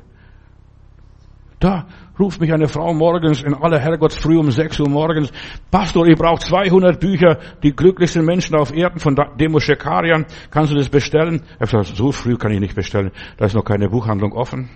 Da 1.61 1.87
ruft 2.18 2.40
mich 2.40 2.53
eine 2.53 2.68
Frau 2.68 2.92
morgens 2.94 3.42
in 3.42 3.55
aller 3.55 3.79
Herrgottsfrüh 3.79 4.38
um 4.38 4.51
6 4.51 4.81
Uhr 4.81 4.88
morgens. 4.88 5.33
Pastor, 5.70 6.07
ich 6.07 6.16
brauche 6.16 6.40
200 6.40 7.01
Bücher, 7.01 7.38
die 7.62 7.74
glücklichsten 7.74 8.24
Menschen 8.24 8.57
auf 8.57 8.72
Erden 8.72 8.98
von 8.98 9.16
Demo 9.38 9.59
Shekarian. 9.61 10.27
Kannst 10.51 10.72
du 10.72 10.77
das 10.77 10.88
bestellen? 10.88 11.42
Ich 11.55 11.70
gesagt, 11.70 11.96
so 11.96 12.12
früh 12.12 12.37
kann 12.37 12.53
ich 12.53 12.61
nicht 12.61 12.74
bestellen. 12.74 13.11
Da 13.37 13.46
ist 13.46 13.55
noch 13.55 13.64
keine 13.64 13.88
Buchhandlung 13.88 14.33
offen. 14.33 14.68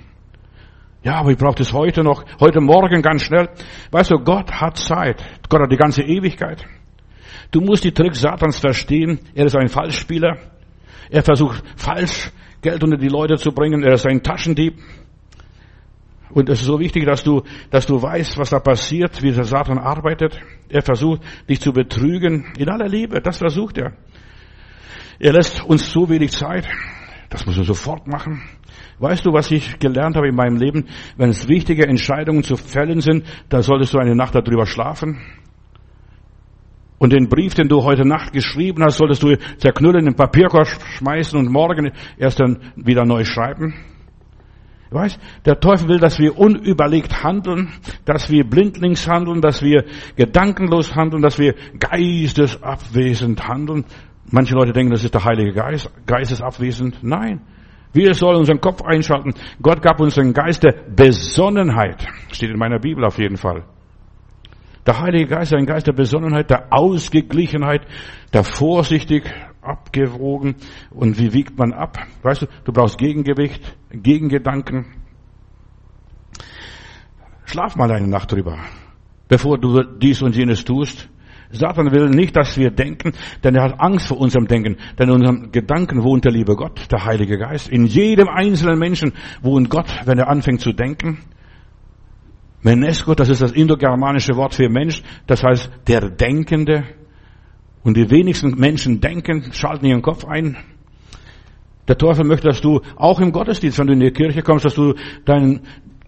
Ja, 1.02 1.16
aber 1.16 1.32
ich 1.32 1.38
brauche 1.38 1.56
das 1.56 1.72
heute 1.72 2.04
noch, 2.04 2.24
heute 2.38 2.60
Morgen 2.60 3.02
ganz 3.02 3.22
schnell. 3.22 3.48
Weißt 3.90 4.10
du, 4.12 4.18
Gott 4.18 4.52
hat 4.52 4.76
Zeit. 4.76 5.22
Gott 5.48 5.62
hat 5.62 5.72
die 5.72 5.76
ganze 5.76 6.02
Ewigkeit. 6.02 6.64
Du 7.50 7.60
musst 7.60 7.82
die 7.84 7.92
Tricks 7.92 8.20
Satans 8.20 8.60
verstehen. 8.60 9.18
Er 9.34 9.46
ist 9.46 9.56
ein 9.56 9.68
Falschspieler. 9.68 10.38
Er 11.10 11.22
versucht 11.22 11.62
falsch 11.76 12.30
Geld 12.62 12.84
unter 12.84 12.96
die 12.96 13.08
Leute 13.08 13.36
zu 13.36 13.50
bringen. 13.50 13.82
Er 13.82 13.94
ist 13.94 14.06
ein 14.06 14.22
Taschendieb. 14.22 14.78
Und 16.30 16.48
es 16.48 16.60
ist 16.60 16.66
so 16.66 16.78
wichtig, 16.78 17.04
dass 17.04 17.24
du, 17.24 17.42
dass 17.70 17.84
du 17.84 18.00
weißt, 18.00 18.38
was 18.38 18.50
da 18.50 18.60
passiert, 18.60 19.22
wie 19.22 19.32
der 19.32 19.44
Satan 19.44 19.78
arbeitet. 19.78 20.40
Er 20.68 20.82
versucht, 20.82 21.20
dich 21.48 21.60
zu 21.60 21.72
betrügen. 21.72 22.52
In 22.56 22.70
aller 22.70 22.88
Liebe. 22.88 23.20
Das 23.20 23.38
versucht 23.38 23.76
er. 23.76 23.92
Er 25.18 25.32
lässt 25.32 25.64
uns 25.64 25.90
so 25.90 26.08
wenig 26.08 26.30
Zeit. 26.30 26.66
Das 27.32 27.46
muss 27.46 27.56
er 27.56 27.64
sofort 27.64 28.06
machen. 28.06 28.42
Weißt 28.98 29.24
du, 29.24 29.32
was 29.32 29.50
ich 29.50 29.78
gelernt 29.78 30.16
habe 30.16 30.28
in 30.28 30.34
meinem 30.34 30.58
Leben? 30.58 30.84
Wenn 31.16 31.30
es 31.30 31.48
wichtige 31.48 31.86
Entscheidungen 31.86 32.42
zu 32.42 32.56
fällen 32.56 33.00
sind, 33.00 33.24
da 33.48 33.62
solltest 33.62 33.94
du 33.94 33.98
eine 33.98 34.14
Nacht 34.14 34.34
darüber 34.34 34.66
schlafen. 34.66 35.18
Und 36.98 37.14
den 37.14 37.30
Brief, 37.30 37.54
den 37.54 37.68
du 37.68 37.84
heute 37.84 38.06
Nacht 38.06 38.34
geschrieben 38.34 38.84
hast, 38.84 38.98
solltest 38.98 39.22
du 39.22 39.38
zerknüllen, 39.56 40.00
in 40.00 40.04
den 40.12 40.14
Papierkorb 40.14 40.68
schmeißen 40.98 41.38
und 41.38 41.50
morgen 41.50 41.90
erst 42.18 42.38
dann 42.38 42.58
wieder 42.76 43.06
neu 43.06 43.24
schreiben. 43.24 43.74
Weißt, 44.90 45.18
der 45.46 45.58
Teufel 45.58 45.88
will, 45.88 45.98
dass 45.98 46.18
wir 46.18 46.38
unüberlegt 46.38 47.24
handeln, 47.24 47.70
dass 48.04 48.30
wir 48.30 48.44
blindlings 48.44 49.08
handeln, 49.08 49.40
dass 49.40 49.62
wir 49.62 49.86
gedankenlos 50.16 50.94
handeln, 50.94 51.22
dass 51.22 51.38
wir 51.38 51.54
geistesabwesend 51.78 53.48
handeln. 53.48 53.86
Manche 54.30 54.54
Leute 54.54 54.72
denken, 54.72 54.92
das 54.92 55.04
ist 55.04 55.14
der 55.14 55.24
Heilige 55.24 55.52
Geist, 55.52 55.90
geistesabwesend. 56.06 57.02
Nein. 57.02 57.42
Wir 57.92 58.14
sollen 58.14 58.38
unseren 58.38 58.60
Kopf 58.60 58.82
einschalten. 58.82 59.34
Gott 59.60 59.82
gab 59.82 60.00
uns 60.00 60.18
einen 60.18 60.32
Geist 60.32 60.62
der 60.62 60.72
Besonnenheit. 60.94 62.06
Steht 62.30 62.50
in 62.50 62.58
meiner 62.58 62.78
Bibel 62.78 63.04
auf 63.04 63.18
jeden 63.18 63.36
Fall. 63.36 63.64
Der 64.86 64.98
Heilige 65.00 65.26
Geist 65.26 65.52
ist 65.52 65.58
ein 65.58 65.66
Geist 65.66 65.86
der 65.86 65.92
Besonnenheit, 65.92 66.50
der 66.50 66.72
Ausgeglichenheit, 66.72 67.86
der 68.32 68.44
vorsichtig 68.44 69.24
abgewogen. 69.60 70.56
Und 70.90 71.18
wie 71.18 71.32
wiegt 71.32 71.58
man 71.58 71.72
ab? 71.72 71.98
Weißt 72.22 72.42
du, 72.42 72.46
du 72.64 72.72
brauchst 72.72 72.98
Gegengewicht, 72.98 73.76
Gegengedanken. 73.90 74.86
Schlaf 77.44 77.76
mal 77.76 77.92
eine 77.92 78.08
Nacht 78.08 78.32
drüber, 78.32 78.58
bevor 79.28 79.58
du 79.58 79.82
dies 79.82 80.22
und 80.22 80.34
jenes 80.34 80.64
tust. 80.64 81.08
Satan 81.52 81.92
will 81.92 82.08
nicht, 82.08 82.36
dass 82.36 82.56
wir 82.56 82.70
denken, 82.70 83.12
denn 83.44 83.54
er 83.54 83.64
hat 83.64 83.80
Angst 83.80 84.08
vor 84.08 84.18
unserem 84.18 84.46
Denken. 84.46 84.76
Denn 84.98 85.08
in 85.08 85.14
unserem 85.14 85.52
Gedanken 85.52 86.02
wohnt 86.02 86.24
der 86.24 86.32
liebe 86.32 86.56
Gott, 86.56 86.90
der 86.90 87.04
Heilige 87.04 87.38
Geist. 87.38 87.68
In 87.68 87.86
jedem 87.86 88.28
einzelnen 88.28 88.78
Menschen 88.78 89.12
wohnt 89.42 89.68
Gott, 89.68 89.86
wenn 90.06 90.18
er 90.18 90.28
anfängt 90.28 90.60
zu 90.60 90.72
denken. 90.72 91.18
Menesco, 92.62 93.14
das 93.14 93.28
ist 93.28 93.42
das 93.42 93.52
indogermanische 93.52 94.36
Wort 94.36 94.54
für 94.54 94.68
Mensch, 94.68 95.02
das 95.26 95.42
heißt 95.42 95.70
der 95.88 96.10
Denkende. 96.10 96.84
Und 97.82 97.96
die 97.96 98.10
wenigsten 98.10 98.58
Menschen 98.58 99.00
denken, 99.00 99.52
schalten 99.52 99.86
ihren 99.86 100.02
Kopf 100.02 100.24
ein. 100.24 100.56
Der 101.88 101.98
Teufel 101.98 102.24
möchte, 102.24 102.46
dass 102.46 102.60
du 102.60 102.80
auch 102.96 103.20
im 103.20 103.32
Gottesdienst, 103.32 103.78
wenn 103.78 103.88
du 103.88 103.92
in 103.94 104.00
die 104.00 104.12
Kirche 104.12 104.42
kommst, 104.42 104.64
dass 104.64 104.74
du 104.74 104.94
deinen 105.24 105.62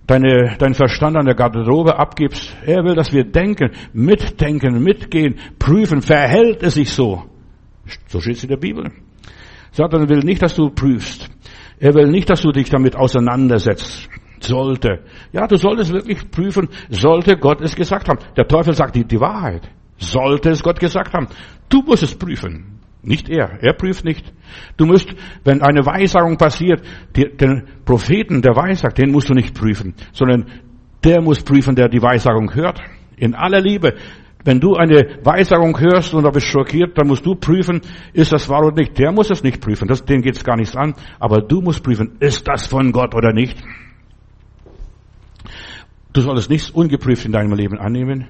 deine, 0.06 0.56
deinen 0.58 0.74
Verstand 0.74 1.16
an 1.16 1.26
der 1.26 1.34
Garderobe 1.34 1.98
abgibst. 1.98 2.54
Er 2.64 2.84
will, 2.84 2.94
dass 2.94 3.12
wir 3.12 3.24
denken, 3.24 3.70
mitdenken, 3.92 4.82
mitgehen, 4.82 5.36
prüfen, 5.58 6.02
verhält 6.02 6.62
es 6.62 6.74
sich 6.74 6.90
so. 6.90 7.24
So 8.06 8.20
steht 8.20 8.36
es 8.36 8.44
in 8.44 8.50
der 8.50 8.56
Bibel. 8.56 8.90
Satan 9.72 10.08
will 10.08 10.20
nicht, 10.20 10.42
dass 10.42 10.54
du 10.54 10.70
prüfst. 10.70 11.28
Er 11.80 11.94
will 11.94 12.06
nicht, 12.06 12.30
dass 12.30 12.42
du 12.42 12.52
dich 12.52 12.70
damit 12.70 12.96
auseinandersetzt. 12.96 14.08
Sollte. 14.40 15.04
Ja, 15.32 15.46
du 15.46 15.56
solltest 15.56 15.92
wirklich 15.92 16.30
prüfen, 16.30 16.68
sollte 16.90 17.36
Gott 17.36 17.62
es 17.62 17.74
gesagt 17.74 18.08
haben. 18.08 18.18
Der 18.36 18.46
Teufel 18.46 18.74
sagt 18.74 18.94
die, 18.94 19.04
die 19.04 19.18
Wahrheit. 19.18 19.68
Sollte 19.96 20.50
es 20.50 20.62
Gott 20.62 20.78
gesagt 20.78 21.14
haben. 21.14 21.28
Du 21.68 21.82
musst 21.82 22.02
es 22.02 22.14
prüfen. 22.14 22.73
Nicht 23.04 23.28
er. 23.28 23.62
Er 23.62 23.74
prüft 23.74 24.04
nicht. 24.04 24.32
Du 24.76 24.86
musst, 24.86 25.14
wenn 25.44 25.62
eine 25.62 25.84
Weissagung 25.84 26.36
passiert, 26.36 26.82
den 27.14 27.64
Propheten, 27.84 28.40
der 28.40 28.56
weissagt, 28.56 28.98
den 28.98 29.10
musst 29.12 29.28
du 29.28 29.34
nicht 29.34 29.54
prüfen, 29.54 29.94
sondern 30.12 30.46
der 31.04 31.20
muss 31.20 31.42
prüfen, 31.42 31.74
der 31.74 31.88
die 31.88 32.02
Weissagung 32.02 32.54
hört. 32.54 32.80
In 33.16 33.34
aller 33.34 33.60
Liebe. 33.60 33.94
Wenn 34.44 34.60
du 34.60 34.74
eine 34.74 35.18
Weissagung 35.22 35.78
hörst 35.80 36.12
und 36.12 36.24
da 36.24 36.30
bist 36.30 36.46
schockiert, 36.46 36.98
dann 36.98 37.06
musst 37.06 37.24
du 37.24 37.34
prüfen, 37.34 37.80
ist 38.12 38.32
das 38.32 38.48
wahr 38.48 38.64
oder 38.66 38.74
nicht. 38.74 38.98
Der 38.98 39.10
muss 39.10 39.30
es 39.30 39.42
nicht 39.42 39.60
prüfen, 39.60 39.88
das, 39.88 40.04
den 40.04 40.20
geht 40.20 40.36
es 40.36 40.44
gar 40.44 40.56
nichts 40.56 40.76
an. 40.76 40.94
Aber 41.18 41.40
du 41.40 41.60
musst 41.60 41.82
prüfen, 41.82 42.16
ist 42.20 42.46
das 42.46 42.66
von 42.66 42.92
Gott 42.92 43.14
oder 43.14 43.32
nicht. 43.32 43.56
Du 46.12 46.20
solltest 46.20 46.50
nichts 46.50 46.70
ungeprüft 46.70 47.24
in 47.24 47.32
deinem 47.32 47.54
Leben 47.54 47.78
annehmen. 47.78 48.28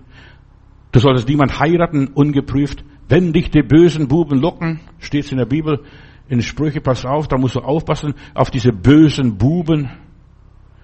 Du 0.92 1.00
solltest 1.00 1.28
niemand 1.28 1.58
heiraten 1.58 2.08
ungeprüft. 2.08 2.84
Wenn 3.08 3.32
dich 3.32 3.50
die 3.50 3.62
bösen 3.62 4.08
Buben 4.08 4.40
locken, 4.40 4.80
steht 4.98 5.24
es 5.24 5.32
in 5.32 5.38
der 5.38 5.46
Bibel, 5.46 5.84
in 6.28 6.40
Sprüche, 6.40 6.80
pass 6.80 7.04
auf, 7.04 7.28
da 7.28 7.36
musst 7.36 7.56
du 7.56 7.60
aufpassen 7.60 8.14
auf 8.34 8.50
diese 8.50 8.72
bösen 8.72 9.36
Buben. 9.36 9.90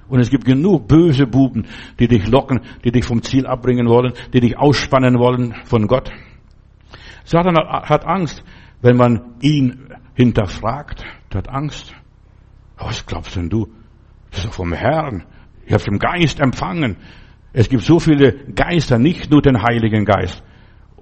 Und 0.09 0.21
es 0.21 0.29
gibt 0.29 0.45
genug 0.45 0.89
böse 0.89 1.27
Buben, 1.27 1.67
die 1.99 2.09
dich 2.09 2.27
locken, 2.29 2.61
die 2.85 2.91
dich 2.91 3.05
vom 3.05 3.23
Ziel 3.23 3.47
abbringen 3.47 3.89
wollen, 3.89 4.13
die 4.33 4.41
dich 4.41 4.59
ausspannen 4.59 5.19
wollen 5.19 5.55
von 5.65 5.87
Gott. 5.87 6.11
Satan 7.25 7.57
hat 7.57 8.05
Angst, 8.05 8.43
wenn 8.83 8.97
man 8.97 9.37
ihn 9.41 9.89
hinterfragt. 10.15 11.05
Er 11.31 11.39
hat 11.39 11.49
Angst. 11.49 11.95
Was 12.77 13.07
glaubst 13.07 13.37
denn 13.37 13.49
du? 13.49 13.69
Das 14.31 14.41
ist 14.41 14.49
doch 14.49 14.55
vom 14.55 14.73
Herrn. 14.73 15.25
Ich 15.65 15.73
habe 15.73 15.85
den 15.85 15.99
Geist 15.99 16.41
empfangen. 16.41 16.97
Es 17.53 17.69
gibt 17.69 17.83
so 17.83 17.99
viele 17.99 18.33
Geister, 18.55 18.99
nicht 18.99 19.31
nur 19.31 19.43
den 19.43 19.63
Heiligen 19.63 20.05
Geist. 20.05 20.43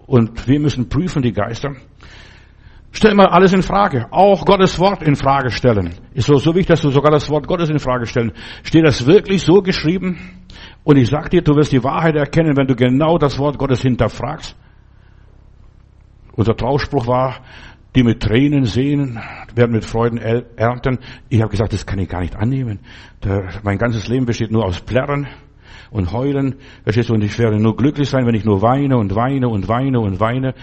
Und 0.08 0.48
wir 0.48 0.58
müssen 0.58 0.88
prüfen 0.88 1.20
die 1.20 1.34
Geister. 1.34 1.76
Stell 2.92 3.14
mal 3.14 3.26
alles 3.26 3.52
in 3.52 3.62
Frage. 3.62 4.06
Auch 4.10 4.46
Gottes 4.46 4.78
Wort 4.78 5.02
in 5.02 5.16
Frage 5.16 5.50
stellen. 5.50 5.94
Ist 6.14 6.26
so, 6.26 6.36
so 6.36 6.54
wichtig, 6.54 6.68
dass 6.68 6.80
du 6.80 6.90
sogar 6.90 7.12
das 7.12 7.28
Wort 7.28 7.46
Gottes 7.46 7.68
in 7.68 7.78
Frage 7.78 8.06
stellen. 8.06 8.32
Steht 8.62 8.86
das 8.86 9.06
wirklich 9.06 9.42
so 9.42 9.60
geschrieben? 9.60 10.18
Und 10.82 10.96
ich 10.96 11.10
sag 11.10 11.28
dir, 11.28 11.42
du 11.42 11.54
wirst 11.54 11.72
die 11.72 11.84
Wahrheit 11.84 12.16
erkennen, 12.16 12.56
wenn 12.56 12.66
du 12.66 12.74
genau 12.74 13.18
das 13.18 13.38
Wort 13.38 13.58
Gottes 13.58 13.82
hinterfragst. 13.82 14.56
Unser 16.32 16.56
Trauspruch 16.56 17.06
war, 17.06 17.42
die 17.94 18.02
mit 18.02 18.22
Tränen 18.22 18.64
sehen, 18.64 19.20
werden 19.54 19.72
mit 19.72 19.84
Freuden 19.84 20.16
ernten. 20.16 21.00
Ich 21.28 21.42
habe 21.42 21.50
gesagt, 21.50 21.74
das 21.74 21.84
kann 21.84 21.98
ich 21.98 22.08
gar 22.08 22.20
nicht 22.20 22.34
annehmen. 22.34 22.80
Der, 23.22 23.60
mein 23.62 23.76
ganzes 23.76 24.08
Leben 24.08 24.24
besteht 24.24 24.52
nur 24.52 24.64
aus 24.64 24.80
Plärren 24.80 25.28
und 25.90 26.12
Heulen. 26.12 26.56
Verstehst 26.82 27.08
du? 27.08 27.14
Und 27.14 27.22
ich 27.22 27.38
werde 27.38 27.60
nur 27.60 27.76
glücklich 27.76 28.08
sein, 28.08 28.26
wenn 28.26 28.34
ich 28.34 28.44
nur 28.44 28.62
weine 28.62 28.96
und 28.96 29.14
weine 29.14 29.48
und 29.48 29.68
weine 29.68 30.00
und 30.00 30.20
weine. 30.20 30.54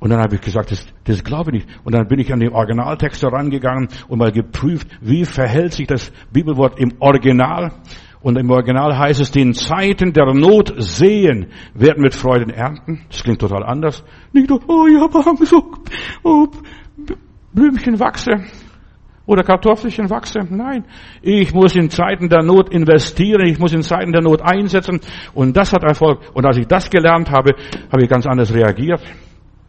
Und 0.00 0.10
dann 0.10 0.20
habe 0.20 0.34
ich 0.34 0.42
gesagt, 0.42 0.70
das, 0.70 0.86
das 1.04 1.24
glaube 1.24 1.50
ich 1.50 1.64
nicht. 1.64 1.80
Und 1.84 1.94
dann 1.94 2.06
bin 2.08 2.18
ich 2.18 2.32
an 2.32 2.40
den 2.40 2.52
Originaltext 2.52 3.22
herangegangen 3.22 3.88
und 4.08 4.18
mal 4.18 4.32
geprüft, 4.32 4.86
wie 5.00 5.24
verhält 5.24 5.72
sich 5.72 5.86
das 5.86 6.12
Bibelwort 6.32 6.78
im 6.78 6.92
Original. 6.98 7.72
Und 8.20 8.36
im 8.36 8.50
Original 8.50 8.98
heißt 8.98 9.20
es, 9.20 9.30
den 9.30 9.54
Zeiten 9.54 10.12
der 10.12 10.32
Not 10.34 10.74
sehen, 10.78 11.46
werden 11.74 12.02
mit 12.02 12.14
Freuden 12.14 12.50
ernten. 12.50 13.02
Das 13.08 13.22
klingt 13.22 13.40
total 13.40 13.62
anders. 13.62 14.04
Nicht 14.32 14.48
nur, 14.48 14.60
oh, 14.66 14.86
habe 15.00 15.26
Angst, 15.26 15.52
oh, 15.52 15.72
oh, 16.22 16.48
Blümchen 17.52 17.98
wachse 18.00 18.44
oder 19.26 19.42
Kartoffelchen 19.42 20.10
wachse. 20.10 20.40
Nein, 20.50 20.84
ich 21.22 21.52
muss 21.54 21.74
in 21.74 21.90
Zeiten 21.90 22.28
der 22.28 22.42
Not 22.42 22.70
investieren, 22.70 23.46
ich 23.46 23.58
muss 23.58 23.72
in 23.72 23.82
Zeiten 23.82 24.12
der 24.12 24.22
Not 24.22 24.42
einsetzen 24.42 25.00
und 25.34 25.56
das 25.56 25.72
hat 25.72 25.82
Erfolg. 25.82 26.20
Und 26.34 26.46
als 26.46 26.58
ich 26.58 26.66
das 26.66 26.90
gelernt 26.90 27.30
habe, 27.30 27.54
habe 27.90 28.02
ich 28.02 28.08
ganz 28.08 28.26
anders 28.26 28.54
reagiert. 28.54 29.00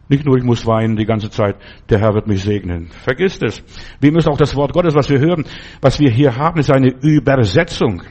Nicht 0.08 0.24
nur 0.24 0.36
ich 0.36 0.44
muss 0.44 0.64
weinen 0.66 0.96
die 0.96 1.04
ganze 1.04 1.30
Zeit, 1.30 1.56
der 1.90 1.98
Herr 1.98 2.14
wird 2.14 2.28
mich 2.28 2.42
segnen. 2.42 2.90
Vergiss 3.02 3.40
das. 3.40 3.62
Wir 4.00 4.12
müssen 4.12 4.28
auch 4.28 4.38
das 4.38 4.54
Wort 4.54 4.72
Gottes, 4.72 4.94
was 4.94 5.10
wir 5.10 5.18
hören, 5.18 5.44
was 5.80 5.98
wir 5.98 6.10
hier 6.10 6.36
haben, 6.36 6.60
ist 6.60 6.70
eine 6.70 6.94
Übersetzung. 7.00 8.02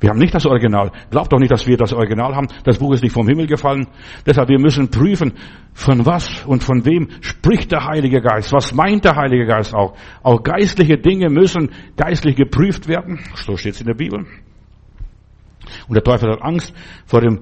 Wir 0.00 0.10
haben 0.10 0.18
nicht 0.18 0.34
das 0.34 0.46
Original. 0.46 0.90
Glaubt 1.10 1.32
doch 1.32 1.38
nicht, 1.38 1.52
dass 1.52 1.66
wir 1.66 1.76
das 1.76 1.92
Original 1.92 2.34
haben. 2.34 2.48
Das 2.64 2.78
Buch 2.78 2.94
ist 2.94 3.02
nicht 3.02 3.12
vom 3.12 3.28
Himmel 3.28 3.46
gefallen. 3.46 3.86
Deshalb, 4.26 4.48
wir 4.48 4.58
müssen 4.58 4.90
prüfen, 4.90 5.34
von 5.74 6.06
was 6.06 6.44
und 6.46 6.64
von 6.64 6.84
wem 6.86 7.08
spricht 7.20 7.70
der 7.70 7.84
Heilige 7.84 8.20
Geist. 8.20 8.52
Was 8.52 8.74
meint 8.74 9.04
der 9.04 9.16
Heilige 9.16 9.46
Geist 9.46 9.74
auch? 9.74 9.94
Auch 10.22 10.42
geistliche 10.42 10.96
Dinge 10.96 11.28
müssen 11.28 11.70
geistlich 11.96 12.36
geprüft 12.36 12.88
werden. 12.88 13.20
So 13.34 13.56
steht 13.56 13.74
es 13.74 13.80
in 13.80 13.86
der 13.86 13.94
Bibel. 13.94 14.26
Und 15.86 15.94
der 15.94 16.02
Teufel 16.02 16.32
hat 16.32 16.42
Angst 16.42 16.74
vor 17.04 17.20
dem 17.20 17.40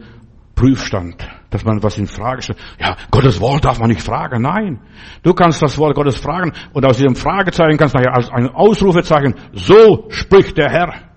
Prüfstand, 0.58 1.24
dass 1.50 1.64
man 1.64 1.80
was 1.84 1.98
in 1.98 2.08
Frage 2.08 2.42
stellt. 2.42 2.58
Ja, 2.80 2.96
Gottes 3.12 3.40
Wort 3.40 3.64
darf 3.64 3.78
man 3.78 3.90
nicht 3.90 4.02
fragen. 4.02 4.42
Nein. 4.42 4.80
Du 5.22 5.32
kannst 5.32 5.62
das 5.62 5.78
Wort 5.78 5.94
Gottes 5.94 6.16
fragen 6.16 6.52
und 6.72 6.84
aus 6.84 6.96
diesem 6.96 7.14
Fragezeichen 7.14 7.76
kannst 7.76 7.94
du 7.94 7.98
nachher 7.98 8.16
als 8.16 8.28
ein 8.30 8.48
Ausrufezeichen, 8.48 9.36
so 9.52 10.06
spricht 10.10 10.58
der 10.58 10.68
Herr. 10.68 11.07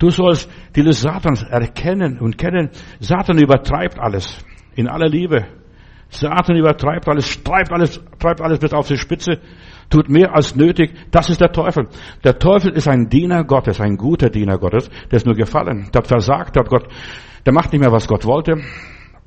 Du 0.00 0.10
sollst 0.10 0.50
die 0.74 0.82
des 0.82 1.02
Satans 1.02 1.42
erkennen 1.42 2.18
und 2.18 2.38
kennen. 2.38 2.70
Satan 2.98 3.38
übertreibt 3.38 4.00
alles. 4.00 4.44
In 4.74 4.88
aller 4.88 5.08
Liebe. 5.08 5.46
Satan 6.08 6.56
übertreibt 6.56 7.06
alles, 7.06 7.42
treibt 7.44 7.70
alles, 7.70 8.00
treibt 8.18 8.40
alles 8.40 8.58
bis 8.58 8.72
auf 8.72 8.88
die 8.88 8.96
Spitze, 8.96 9.38
tut 9.90 10.08
mehr 10.08 10.34
als 10.34 10.56
nötig. 10.56 10.92
Das 11.12 11.28
ist 11.28 11.40
der 11.40 11.52
Teufel. 11.52 11.86
Der 12.24 12.38
Teufel 12.38 12.72
ist 12.72 12.88
ein 12.88 13.08
Diener 13.08 13.44
Gottes, 13.44 13.80
ein 13.80 13.96
guter 13.96 14.28
Diener 14.30 14.58
Gottes, 14.58 14.90
der 15.10 15.18
ist 15.18 15.26
nur 15.26 15.36
gefallen, 15.36 15.88
der 15.92 16.00
hat 16.00 16.08
versagt, 16.08 16.56
der 16.56 16.64
hat 16.64 16.70
Gott, 16.70 16.88
der 17.46 17.52
macht 17.52 17.72
nicht 17.72 17.80
mehr, 17.80 17.92
was 17.92 18.08
Gott 18.08 18.24
wollte. 18.24 18.56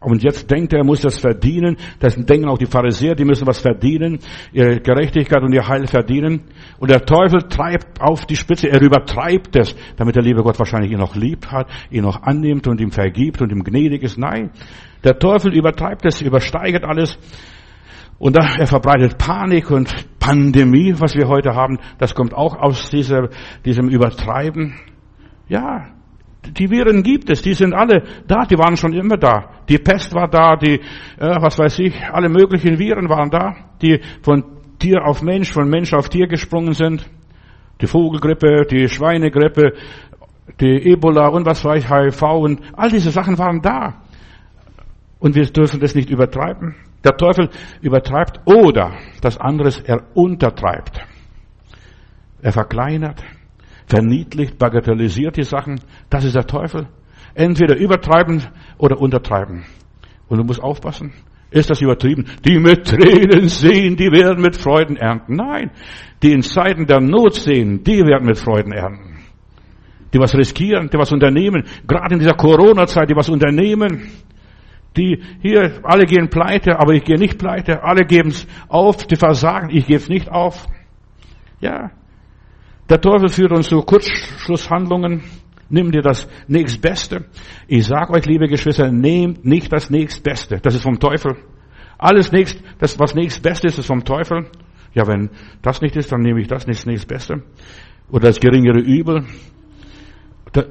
Und 0.04 0.24
jetzt 0.24 0.52
denkt 0.52 0.74
er, 0.74 0.80
er 0.80 0.86
muss 0.86 1.02
das 1.02 1.18
verdienen. 1.18 1.78
Das 2.00 2.16
denken 2.16 2.48
auch 2.48 2.58
die 2.58 2.66
Pharisäer, 2.66 3.16
die 3.16 3.26
müssen 3.26 3.48
was 3.48 3.60
verdienen, 3.60 4.20
ihre 4.52 4.80
Gerechtigkeit 4.80 5.42
und 5.42 5.54
ihr 5.54 5.68
Heil 5.68 5.88
verdienen. 5.88 6.42
Und 6.80 6.92
der 6.92 7.06
Teufel 7.06 7.44
treibt 7.44 8.02
auf 8.02 8.26
die 8.26 8.36
Spitze, 8.36 8.70
er 8.70 8.82
übertreibt 8.82 9.56
es, 9.56 9.76
damit 9.98 10.16
der 10.16 10.24
liebe 10.24 10.44
Gott 10.44 10.60
wahrscheinlich 10.60 10.92
ihn 10.92 11.00
noch 11.00 11.16
lieb 11.16 11.48
hat, 11.48 11.68
ihn 11.90 12.04
noch 12.04 12.22
annimmt 12.24 12.68
und 12.68 12.82
ihm 12.82 12.92
vergibt 12.92 13.42
und 13.42 13.52
ihm 13.52 13.64
gnädig 13.64 14.04
ist. 14.04 14.18
Nein, 14.18 14.52
der 15.04 15.18
Teufel 15.20 15.54
übertreibt 15.54 16.06
es, 16.06 16.22
übersteigert 16.22 16.84
alles. 16.84 17.18
Und 18.20 18.38
er 18.38 18.68
verbreitet 18.68 19.18
Panik 19.18 19.70
und 19.72 19.94
Pandemie, 20.20 20.94
was 20.98 21.16
wir 21.16 21.28
heute 21.28 21.56
haben, 21.56 21.80
das 21.98 22.16
kommt 22.16 22.34
auch 22.34 22.56
aus 22.56 22.90
dieser, 22.90 23.30
diesem 23.66 23.90
Übertreiben. 23.90 24.76
Ja, 25.50 25.88
die 26.52 26.70
Viren 26.70 27.04
gibt 27.04 27.30
es, 27.30 27.42
die 27.42 27.54
sind 27.54 27.74
alle 27.74 28.04
da, 28.28 28.46
die 28.46 28.58
waren 28.58 28.76
schon 28.78 28.94
immer 28.94 29.18
da. 29.18 29.50
Die 29.70 29.78
Pest 29.78 30.14
war 30.14 30.28
da, 30.28 30.56
die, 30.56 30.76
äh, 30.76 30.82
was 31.18 31.58
weiß 31.58 31.80
ich, 31.80 31.96
alle 32.12 32.30
möglichen 32.30 32.78
Viren 32.80 33.10
waren 33.10 33.30
da, 33.30 33.56
die 33.82 34.00
von 34.22 34.44
Tier 34.80 35.06
auf 35.06 35.22
Mensch, 35.22 35.52
von 35.52 35.70
Mensch 35.70 35.94
auf 35.94 36.10
Tier 36.10 36.28
gesprungen 36.28 36.74
sind. 36.74 37.10
Die 37.82 37.88
Vogelgrippe, 37.88 38.66
die 38.70 38.88
Schweinegrippe, 38.88 39.74
die 40.60 40.92
Ebola 40.92 41.28
und 41.30 41.46
was 41.46 41.64
weiß 41.64 41.84
ich, 41.84 41.90
HIV 41.90 42.22
und 42.22 42.62
all 42.74 42.90
diese 42.90 43.12
Sachen 43.12 43.38
waren 43.38 43.62
da. 43.62 44.02
Und 45.20 45.36
wir 45.36 45.46
dürfen 45.46 45.80
das 45.80 45.96
nicht 45.96 46.10
übertreiben. 46.10 46.76
Der 47.04 47.16
Teufel 47.16 47.50
übertreibt 47.82 48.42
oder 48.46 48.94
das 49.22 49.38
anderes, 49.38 49.80
er 49.80 50.04
untertreibt. 50.14 51.00
Er 52.42 52.52
verkleinert, 52.52 53.24
verniedlicht, 53.94 54.58
bagatellisiert 54.58 55.38
die 55.38 55.44
Sachen. 55.44 55.80
Das 56.10 56.24
ist 56.24 56.36
der 56.36 56.48
Teufel. 56.48 56.88
Entweder 57.36 57.78
übertreiben 57.78 58.44
oder 58.80 59.00
untertreiben. 59.00 59.66
Und 60.28 60.40
du 60.40 60.44
musst 60.44 60.62
aufpassen. 60.62 61.14
Ist 61.52 61.70
das 61.70 61.82
übertrieben? 61.82 62.26
Die 62.44 62.58
mit 62.58 62.88
Tränen 62.88 63.48
sehen, 63.48 63.96
die 63.96 64.12
werden 64.12 64.42
mit 64.42 64.56
Freuden 64.56 64.98
ernten. 64.98 65.36
Nein, 65.36 65.70
die 66.24 66.32
in 66.32 66.42
Zeiten 66.42 66.88
der 66.88 67.00
Not 67.00 67.36
sehen, 67.36 67.84
die 67.84 68.00
werden 68.00 68.26
mit 68.26 68.40
Freuden 68.40 68.72
ernten. 68.72 69.20
Die 70.12 70.20
was 70.20 70.36
riskieren, 70.36 70.90
die 70.92 70.98
was 70.98 71.12
unternehmen, 71.12 71.64
gerade 71.88 72.16
in 72.16 72.20
dieser 72.20 72.34
Corona-Zeit, 72.34 73.10
die 73.10 73.16
was 73.16 73.30
unternehmen. 73.30 74.10
Die 74.98 75.22
hier, 75.42 75.80
alle 75.84 76.06
gehen 76.06 76.30
pleite, 76.30 76.80
aber 76.80 76.94
ich 76.94 77.04
gehe 77.04 77.18
nicht 77.18 77.38
pleite. 77.38 77.84
Alle 77.84 78.06
geben 78.06 78.30
es 78.30 78.48
auf, 78.68 79.06
die 79.06 79.16
versagen, 79.16 79.70
ich 79.70 79.86
gebe 79.86 79.98
es 80.00 80.10
nicht 80.10 80.32
auf. 80.32 80.68
Ja, 81.62 81.92
der 82.90 83.00
Teufel 83.00 83.30
führt 83.30 83.52
uns 83.52 83.70
zu 83.70 83.82
Kurzschlusshandlungen. 83.82 85.24
Nimm 85.70 85.92
dir 85.92 86.02
das 86.02 86.28
nächstbeste. 86.48 87.26
Ich 87.68 87.86
sage 87.86 88.14
euch, 88.14 88.26
liebe 88.26 88.48
Geschwister, 88.48 88.92
nehmt 88.92 89.46
nicht 89.46 89.72
das 89.72 89.90
nächstbeste. 89.90 90.60
Das 90.62 90.76
ist 90.76 90.84
vom 90.84 91.00
Teufel. 91.00 91.38
Alles 91.98 92.32
nächst, 92.32 92.62
das 92.80 93.00
was 93.00 93.16
nächstbeste 93.16 93.68
ist, 93.68 93.80
ist 93.80 93.88
vom 93.88 94.04
Teufel. 94.04 94.48
Ja, 94.94 95.08
wenn 95.08 95.30
das 95.62 95.82
nicht 95.82 95.96
ist, 95.96 96.12
dann 96.12 96.22
nehme 96.22 96.42
ich 96.42 96.48
das 96.48 96.68
nicht 96.68 96.86
nächstbeste. 96.86 97.44
Oder 98.10 98.28
das 98.28 98.40
geringere 98.40 98.80
Übel. 98.80 99.26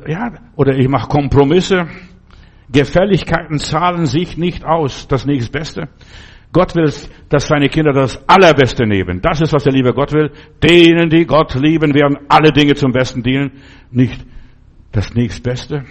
Ja, 0.07 0.33
oder 0.55 0.77
ich 0.77 0.89
mache 0.89 1.09
Kompromisse. 1.09 1.89
Gefälligkeiten 2.71 3.59
zahlen 3.59 4.07
sich 4.07 4.37
nicht 4.37 4.65
aus. 4.65 5.09
Das 5.09 5.27
nächstbeste. 5.27 5.89
Gott 6.53 6.75
will, 6.77 6.93
dass 7.31 7.47
seine 7.47 7.69
Kinder 7.69 7.93
das 7.93 8.23
Allerbeste 8.29 8.87
nehmen. 8.87 9.21
Das 9.23 9.41
ist, 9.41 9.53
was 9.55 9.65
der 9.65 9.73
liebe 9.73 9.95
Gott 9.95 10.13
will. 10.13 10.31
Denen, 10.63 11.09
die 11.09 11.25
Gott 11.25 11.55
lieben, 11.55 11.95
werden 11.95 12.19
alle 12.29 12.53
Dinge 12.53 12.75
zum 12.75 12.93
Besten 12.93 13.23
dienen. 13.23 13.53
Nicht 13.91 14.25
das 14.93 15.15
nächstbeste. 15.15 15.85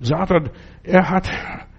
Satan, 0.00 0.50
er 0.82 1.10
hat 1.10 1.28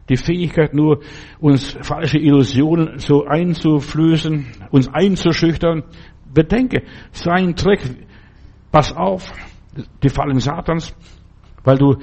die 0.10 0.18
Fähigkeit 0.18 0.74
nur, 0.74 1.02
uns 1.40 1.78
falsche 1.82 2.20
Illusionen 2.20 3.00
so 3.00 3.26
einzuflößen, 3.26 4.46
uns 4.70 4.88
einzuschüchtern. 4.94 5.84
Bedenke, 6.34 6.84
sein 7.12 7.56
Trick, 7.56 7.82
pass 8.72 8.94
auf, 8.94 9.32
die 10.04 10.10
Fallen 10.10 10.40
Satans, 10.40 10.96
weil 11.64 11.78
du 11.78 11.98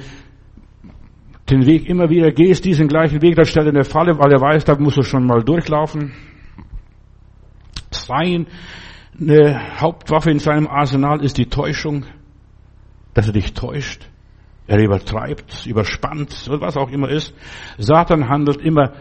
den 1.50 1.66
Weg 1.66 1.88
immer 1.88 2.10
wieder 2.10 2.30
gehst, 2.32 2.64
diesen 2.64 2.88
gleichen 2.88 3.22
Weg, 3.22 3.36
da 3.36 3.44
stellt 3.44 3.66
er 3.66 3.72
eine 3.72 3.84
Falle, 3.84 4.18
weil 4.18 4.32
er 4.32 4.40
weiß, 4.40 4.64
da 4.64 4.76
musst 4.78 4.96
du 4.96 5.02
schon 5.02 5.26
mal 5.26 5.42
durchlaufen. 5.42 6.12
Seine 7.90 8.46
Hauptwaffe 9.80 10.30
in 10.30 10.38
seinem 10.38 10.66
Arsenal 10.66 11.22
ist 11.22 11.38
die 11.38 11.46
Täuschung, 11.46 12.04
dass 13.14 13.26
er 13.26 13.32
dich 13.32 13.54
täuscht. 13.54 14.08
Er 14.66 14.78
übertreibt, 14.78 15.66
überspannt, 15.66 16.48
was 16.48 16.76
auch 16.76 16.90
immer 16.90 17.08
ist. 17.08 17.34
Satan 17.76 18.28
handelt 18.28 18.58
immer 18.58 18.92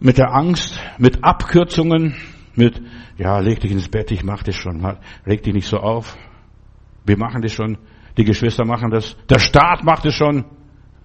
mit 0.00 0.18
der 0.18 0.34
Angst, 0.34 0.78
mit 0.98 1.24
Abkürzungen, 1.24 2.14
mit, 2.54 2.82
ja, 3.16 3.38
leg 3.38 3.60
dich 3.60 3.72
ins 3.72 3.88
Bett, 3.88 4.10
ich 4.10 4.22
mach 4.22 4.42
das 4.42 4.56
schon, 4.56 4.84
reg 5.26 5.42
dich 5.42 5.54
nicht 5.54 5.66
so 5.66 5.78
auf. 5.78 6.16
Wir 7.06 7.16
machen 7.16 7.40
das 7.40 7.52
schon, 7.52 7.78
die 8.18 8.24
Geschwister 8.24 8.66
machen 8.66 8.90
das, 8.90 9.16
der 9.30 9.38
Staat 9.38 9.84
macht 9.84 10.04
es 10.04 10.14
schon. 10.14 10.44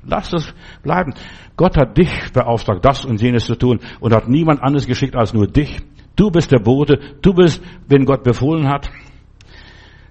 Lass 0.08 0.32
es 0.34 0.54
bleiben. 0.84 1.14
Gott 1.58 1.78
hat 1.78 1.98
dich 1.98 2.32
beauftragt, 2.32 2.84
das 2.84 3.04
und 3.06 3.22
jenes 3.22 3.46
zu 3.46 3.56
tun 3.56 3.80
und 4.00 4.16
hat 4.16 4.30
niemand 4.30 4.64
anderes 4.64 4.88
geschickt 4.88 5.16
als 5.16 5.34
nur 5.34 5.48
dich. 5.48 5.82
Du 6.16 6.32
bist 6.32 6.52
der 6.52 6.60
Bote, 6.60 7.00
du 7.22 7.34
bist, 7.34 7.62
wenn 7.88 8.06
Gott 8.06 8.24
befohlen 8.24 8.70
hat. 8.70 8.90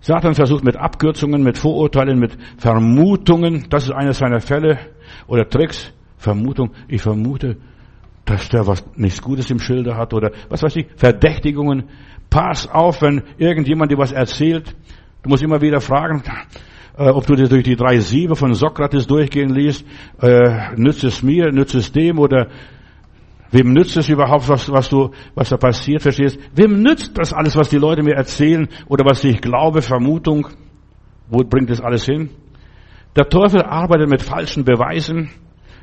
Satan 0.00 0.34
versucht 0.34 0.64
mit 0.64 0.76
Abkürzungen, 0.76 1.42
mit 1.42 1.58
Vorurteilen, 1.58 2.20
mit 2.20 2.36
Vermutungen, 2.58 3.66
das 3.70 3.84
ist 3.84 3.92
eines 3.92 4.18
seiner 4.18 4.40
Fälle 4.40 4.78
oder 5.26 5.48
Tricks, 5.48 5.92
Vermutung, 6.16 6.70
ich 6.86 7.02
vermute, 7.02 7.56
dass 8.24 8.48
der 8.50 8.66
was 8.66 8.84
nichts 8.96 9.22
Gutes 9.22 9.50
im 9.50 9.58
Schilde 9.58 9.96
hat 9.96 10.12
oder 10.12 10.30
was 10.48 10.62
weiß 10.62 10.76
ich, 10.76 10.86
Verdächtigungen. 10.96 11.88
Pass 12.28 12.68
auf, 12.68 13.02
wenn 13.02 13.22
irgendjemand 13.38 13.90
dir 13.90 13.98
was 13.98 14.12
erzählt. 14.12 14.76
Du 15.22 15.30
musst 15.30 15.42
immer 15.42 15.60
wieder 15.60 15.80
fragen, 15.80 16.22
äh, 16.96 17.08
ob 17.08 17.26
du 17.26 17.34
dir 17.34 17.48
durch 17.48 17.64
die 17.64 17.76
drei 17.76 17.98
Siebe 17.98 18.36
von 18.36 18.54
Sokrates 18.54 19.06
durchgehen 19.06 19.50
liest, 19.50 19.84
äh, 20.20 20.74
nützt 20.76 21.04
es 21.04 21.22
mir, 21.22 21.52
nützt 21.52 21.74
es 21.74 21.92
dem 21.92 22.18
oder 22.18 22.48
Wem 23.50 23.72
nützt 23.72 23.96
es 23.96 24.08
überhaupt, 24.08 24.48
was, 24.48 24.70
was 24.70 24.88
du, 24.88 25.12
was 25.34 25.50
da 25.50 25.56
passiert, 25.56 26.02
verstehst? 26.02 26.38
Wem 26.54 26.82
nützt 26.82 27.16
das 27.16 27.32
alles, 27.32 27.56
was 27.56 27.70
die 27.70 27.78
Leute 27.78 28.02
mir 28.02 28.14
erzählen 28.16 28.68
oder 28.88 29.04
was 29.04 29.22
ich 29.22 29.40
glaube, 29.40 29.82
Vermutung? 29.82 30.48
Wo 31.28 31.44
bringt 31.44 31.70
das 31.70 31.80
alles 31.80 32.04
hin? 32.04 32.30
Der 33.14 33.28
Teufel 33.28 33.62
arbeitet 33.62 34.10
mit 34.10 34.20
falschen 34.20 34.64
Beweisen. 34.64 35.30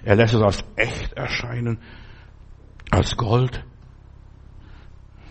Er 0.04 0.16
lässt 0.16 0.34
es 0.34 0.42
als 0.42 0.64
echt 0.76 1.14
erscheinen, 1.14 1.80
als 2.92 3.16
Gold 3.16 3.64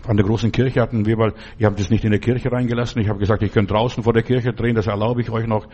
an 0.07 0.17
der 0.17 0.25
großen 0.25 0.51
Kirche 0.51 0.81
hatten 0.81 1.05
wir 1.05 1.17
mal, 1.17 1.33
ihr 1.57 1.67
habt 1.67 1.79
es 1.79 1.89
nicht 1.89 2.03
in 2.03 2.11
der 2.11 2.19
Kirche 2.19 2.51
reingelassen. 2.51 3.01
Ich 3.01 3.09
habe 3.09 3.19
gesagt, 3.19 3.41
ich 3.43 3.51
könnte 3.51 3.73
draußen 3.73 4.03
vor 4.03 4.13
der 4.13 4.23
Kirche 4.23 4.53
drehen, 4.53 4.75
das 4.75 4.87
erlaube 4.87 5.21
ich 5.21 5.29
euch 5.29 5.47
noch. 5.47 5.67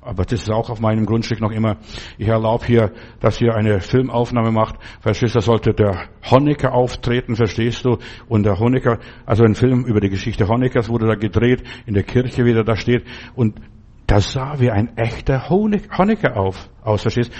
Aber 0.00 0.24
das 0.24 0.42
ist 0.42 0.50
auch 0.50 0.70
auf 0.70 0.80
meinem 0.80 1.06
Grundstück 1.06 1.40
noch 1.40 1.50
immer. 1.50 1.76
Ich 2.18 2.28
erlaube 2.28 2.66
hier, 2.66 2.92
dass 3.20 3.40
ihr 3.40 3.54
eine 3.54 3.80
Filmaufnahme 3.80 4.50
macht. 4.50 4.76
Verstehst 5.00 5.34
du, 5.34 5.38
da 5.38 5.42
sollte 5.42 5.74
der 5.74 6.08
Honecker 6.30 6.72
auftreten, 6.72 7.36
verstehst 7.36 7.84
du? 7.84 7.98
Und 8.28 8.44
der 8.44 8.58
Honecker, 8.58 8.98
also 9.26 9.44
ein 9.44 9.54
Film 9.54 9.84
über 9.84 10.00
die 10.00 10.10
Geschichte 10.10 10.48
Honeckers 10.48 10.88
wurde 10.88 11.06
da 11.06 11.14
gedreht, 11.14 11.62
in 11.86 11.94
der 11.94 12.02
Kirche 12.04 12.44
wieder 12.44 12.64
da 12.64 12.76
steht. 12.76 13.04
Und 13.34 13.60
das 14.06 14.32
sah 14.32 14.58
wie 14.58 14.70
ein 14.70 14.96
echter 14.96 15.48
Honecker 15.48 16.36
auf, 16.36 16.68
aus, 16.82 17.02
verstehst? 17.02 17.32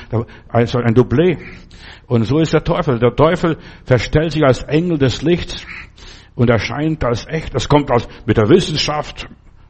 Also 0.49 0.79
ein 0.79 0.95
Doublé. 0.95 1.39
Und 2.07 2.25
so 2.25 2.39
ist 2.39 2.53
der 2.53 2.65
Teufel. 2.65 2.99
Der 2.99 3.15
Teufel 3.15 3.59
verstellt 3.85 4.33
sich 4.33 4.43
als 4.45 4.63
Engel 4.63 4.99
des 4.99 5.23
Lichts 5.23 5.67
und 6.35 6.51
erscheint 6.51 7.05
als 7.05 7.27
echt. 7.27 7.55
Das 7.55 7.69
kommt 7.69 7.91
aus, 7.91 8.09
mit 8.27 8.37
der 8.37 8.49
Wissenschaft, 8.49 9.29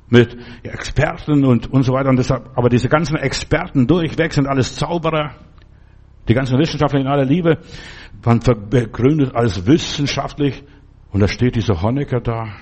mit 0.08 0.36
Experten 0.62 1.44
und, 1.44 1.72
und 1.72 1.82
so 1.82 1.92
weiter. 1.92 2.10
Und 2.10 2.16
deshalb, 2.16 2.50
aber 2.54 2.68
diese 2.68 2.88
ganzen 2.88 3.16
Experten 3.16 3.86
durchweg 3.86 4.32
sind 4.32 4.46
alles 4.46 4.76
Zauberer. 4.76 5.34
Die 6.28 6.34
ganzen 6.34 6.58
Wissenschaftler 6.58 7.00
in 7.00 7.06
aller 7.06 7.24
Liebe. 7.24 7.58
Man 8.24 8.40
begründet 8.70 9.34
alles 9.34 9.66
wissenschaftlich. 9.66 10.62
Und 11.10 11.20
da 11.20 11.28
steht 11.28 11.56
dieser 11.56 11.82
Honecker 11.82 12.20
da. 12.20 12.54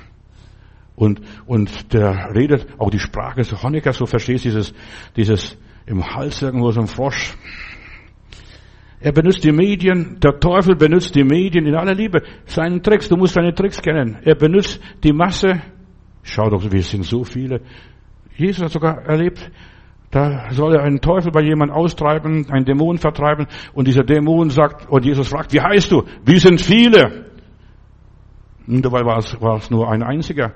Und, 0.96 1.20
und 1.46 1.92
der 1.92 2.34
redet, 2.34 2.66
auch 2.78 2.90
die 2.90 2.98
Sprache 2.98 3.36
des 3.36 3.62
Honecker, 3.62 3.92
so 3.92 4.06
verstehst 4.06 4.44
dieses, 4.44 4.74
dieses 5.16 5.56
im 5.86 6.04
Hals 6.04 6.42
irgendwo 6.42 6.70
so 6.72 6.80
ein 6.80 6.86
Frosch. 6.86 7.34
Er 9.00 9.12
benutzt 9.12 9.42
die 9.44 9.52
Medien, 9.52 10.18
der 10.20 10.38
Teufel 10.38 10.76
benutzt 10.76 11.14
die 11.14 11.24
Medien 11.24 11.66
in 11.66 11.74
aller 11.74 11.94
Liebe. 11.94 12.22
Seinen 12.44 12.82
Tricks, 12.82 13.08
du 13.08 13.16
musst 13.16 13.34
seine 13.34 13.54
Tricks 13.54 13.80
kennen. 13.80 14.18
Er 14.24 14.34
benutzt 14.34 14.80
die 15.02 15.12
Masse. 15.12 15.62
Schau 16.22 16.50
doch, 16.50 16.70
wir 16.70 16.82
sind 16.82 17.04
so 17.04 17.24
viele. 17.24 17.62
Jesus 18.36 18.64
hat 18.64 18.72
sogar 18.72 19.02
erlebt, 19.06 19.50
da 20.10 20.50
soll 20.50 20.74
er 20.74 20.82
einen 20.82 21.00
Teufel 21.00 21.30
bei 21.30 21.40
jemand 21.40 21.72
austreiben, 21.72 22.50
einen 22.50 22.64
Dämon 22.64 22.98
vertreiben, 22.98 23.46
und 23.74 23.86
dieser 23.86 24.02
Dämon 24.02 24.50
sagt, 24.50 24.88
und 24.90 25.04
Jesus 25.04 25.28
fragt, 25.28 25.52
wie 25.52 25.60
heißt 25.60 25.92
du? 25.92 26.02
Wir 26.24 26.40
sind 26.40 26.60
viele. 26.60 27.26
Und 28.66 28.84
dabei 28.84 29.04
war 29.04 29.18
es, 29.18 29.40
war 29.40 29.56
es 29.56 29.70
nur 29.70 29.90
ein 29.90 30.02
einziger. 30.02 30.52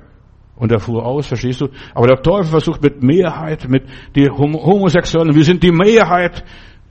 Und 0.56 0.70
er 0.70 0.80
fuhr 0.80 1.04
aus, 1.04 1.26
verstehst 1.26 1.60
du? 1.60 1.68
Aber 1.94 2.06
der 2.06 2.22
Teufel 2.22 2.46
versucht 2.46 2.82
mit 2.82 3.02
Mehrheit, 3.02 3.68
mit 3.68 3.84
die 4.14 4.28
Homosexuellen, 4.28 5.34
wir 5.34 5.44
sind 5.44 5.62
die 5.62 5.72
Mehrheit, 5.72 6.44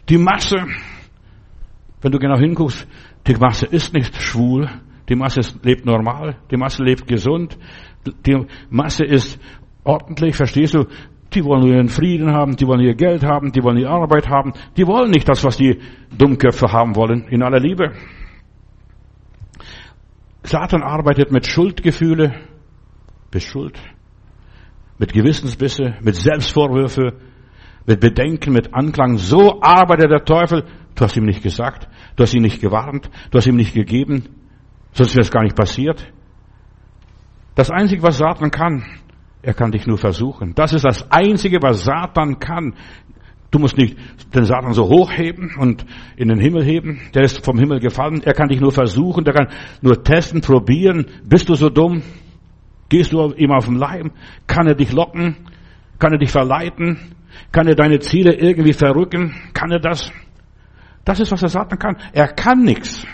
die 0.09 0.17
Masse. 0.17 0.65
Wenn 2.03 2.11
du 2.11 2.19
genau 2.19 2.37
hinguckst, 2.37 2.85
die 3.25 3.35
Masse 3.35 3.65
ist 3.65 3.93
nicht 3.93 4.13
schwul, 4.21 4.69
die 5.07 5.15
Masse 5.15 5.39
lebt 5.63 5.85
normal, 5.85 6.35
die 6.51 6.57
Masse 6.57 6.83
lebt 6.83 7.07
gesund, 7.07 7.57
die 8.25 8.45
Masse 8.69 9.05
ist 9.05 9.39
ordentlich, 9.85 10.35
verstehst 10.35 10.75
du? 10.75 10.85
Die 11.33 11.43
wollen 11.45 11.65
ihren 11.65 11.87
Frieden 11.87 12.31
haben, 12.31 12.57
die 12.57 12.67
wollen 12.67 12.81
ihr 12.81 12.93
Geld 12.93 13.23
haben, 13.23 13.53
die 13.53 13.63
wollen 13.63 13.77
ihre 13.77 13.89
Arbeit 13.89 14.27
haben, 14.27 14.51
die 14.75 14.85
wollen 14.85 15.11
nicht 15.11 15.27
das, 15.27 15.45
was 15.45 15.55
die 15.55 15.79
Dummköpfe 16.15 16.71
haben 16.73 16.95
wollen, 16.95 17.25
in 17.29 17.41
aller 17.41 17.59
Liebe. 17.59 17.93
Satan 20.43 20.83
arbeitet 20.83 21.31
mit 21.31 21.47
Schuldgefühle, 21.47 22.33
bis 23.31 23.43
Schuld, 23.43 23.79
mit 24.99 25.13
Gewissensbisse, 25.13 25.95
mit 26.01 26.15
Selbstvorwürfe, 26.15 27.13
mit 27.87 28.01
Bedenken, 28.01 28.51
mit 28.51 28.73
Anklang. 28.73 29.17
So 29.17 29.61
arbeitet 29.61 30.11
der 30.11 30.25
Teufel. 30.25 30.65
Du 30.95 31.03
hast 31.03 31.17
ihm 31.17 31.25
nicht 31.25 31.41
gesagt, 31.41 31.87
du 32.15 32.23
hast 32.23 32.33
ihn 32.33 32.41
nicht 32.41 32.61
gewarnt, 32.61 33.09
du 33.31 33.37
hast 33.37 33.47
ihm 33.47 33.55
nicht 33.55 33.73
gegeben, 33.73 34.23
sonst 34.93 35.15
wäre 35.15 35.21
es 35.21 35.31
gar 35.31 35.43
nicht 35.43 35.55
passiert. 35.55 36.11
Das 37.55 37.69
Einzige, 37.69 38.01
was 38.01 38.17
Satan 38.17 38.49
kann, 38.49 38.83
er 39.43 39.53
kann 39.53 39.71
dich 39.71 39.85
nur 39.85 39.97
versuchen. 39.97 40.55
Das 40.55 40.73
ist 40.73 40.85
das 40.85 41.11
Einzige, 41.11 41.61
was 41.61 41.83
Satan 41.83 42.39
kann. 42.39 42.75
Du 43.51 43.59
musst 43.59 43.77
nicht 43.77 43.97
den 44.33 44.45
Satan 44.45 44.73
so 44.73 44.85
hochheben 44.85 45.55
und 45.59 45.85
in 46.15 46.29
den 46.29 46.39
Himmel 46.39 46.63
heben. 46.63 47.01
Der 47.13 47.23
ist 47.23 47.45
vom 47.45 47.59
Himmel 47.59 47.79
gefallen. 47.79 48.21
Er 48.23 48.33
kann 48.33 48.47
dich 48.47 48.59
nur 48.59 48.71
versuchen. 48.71 49.25
Der 49.25 49.33
kann 49.33 49.49
nur 49.81 50.01
testen, 50.03 50.41
probieren. 50.41 51.05
Bist 51.25 51.49
du 51.49 51.55
so 51.55 51.69
dumm? 51.69 52.01
Gehst 52.89 53.11
du 53.11 53.33
ihm 53.33 53.51
auf 53.51 53.65
den 53.65 53.75
Leim? 53.75 54.11
Kann 54.47 54.65
er 54.65 54.75
dich 54.75 54.91
locken? 54.91 55.35
Kann 55.99 56.13
er 56.13 56.19
dich 56.19 56.31
verleiten? 56.31 56.97
Kann 57.51 57.67
er 57.67 57.75
deine 57.75 57.99
Ziele 57.99 58.33
irgendwie 58.33 58.73
verrücken? 58.73 59.35
Kann 59.53 59.71
er 59.71 59.79
das? 59.79 60.11
Das 61.05 61.19
ist, 61.19 61.31
was 61.31 61.41
der 61.41 61.49
Satan 61.49 61.77
kann. 61.77 61.97
Er 62.13 62.27
kann 62.29 62.63
nichts. 62.63 63.05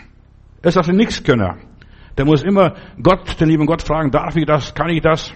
Er 0.62 0.70
ist 0.70 0.78
also 0.78 0.92
nichts 0.92 1.24
Könner. 1.24 1.58
Der 2.18 2.26
muss 2.26 2.44
immer 2.44 2.76
Gott, 3.02 3.40
den 3.40 3.50
lieben 3.50 3.66
Gott 3.66 3.82
fragen, 3.82 4.12
darf 4.12 4.36
ich 4.36 4.46
das, 4.46 4.74
kann 4.74 4.90
ich 4.90 5.02
das? 5.02 5.34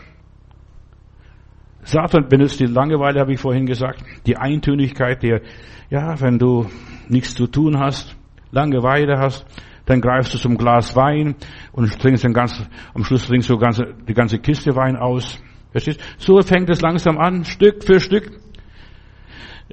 Satan 1.84 2.28
benutzt 2.28 2.60
die 2.60 2.66
Langeweile, 2.66 3.20
habe 3.20 3.34
ich 3.34 3.40
vorhin 3.40 3.66
gesagt, 3.66 4.04
die 4.26 4.38
Eintönigkeit, 4.38 5.22
der, 5.24 5.42
ja, 5.90 6.20
wenn 6.22 6.38
du 6.38 6.68
nichts 7.10 7.36
zu 7.36 7.48
tun 7.48 7.80
hast, 7.80 8.16
Langeweile 8.52 9.18
hast, 9.18 9.46
dann 9.86 10.00
greifst 10.00 10.34
du 10.34 10.38
zum 10.38 10.58
Glas 10.58 10.96
Wein 10.96 11.36
und 11.72 12.00
trinkst 12.00 12.24
den 12.24 12.34
ganzen, 12.34 12.68
am 12.94 13.04
Schluss 13.04 13.28
trinkst 13.28 13.50
du 13.50 13.58
ganze, 13.58 13.94
die 14.08 14.14
ganze 14.14 14.40
Kiste 14.40 14.76
Wein 14.76 14.96
aus. 14.96 15.42
Verstehst? 15.72 16.02
So 16.18 16.42
fängt 16.42 16.70
es 16.70 16.82
langsam 16.82 17.18
an, 17.18 17.44
Stück 17.44 17.84
für 17.84 18.00
Stück. 18.00 18.43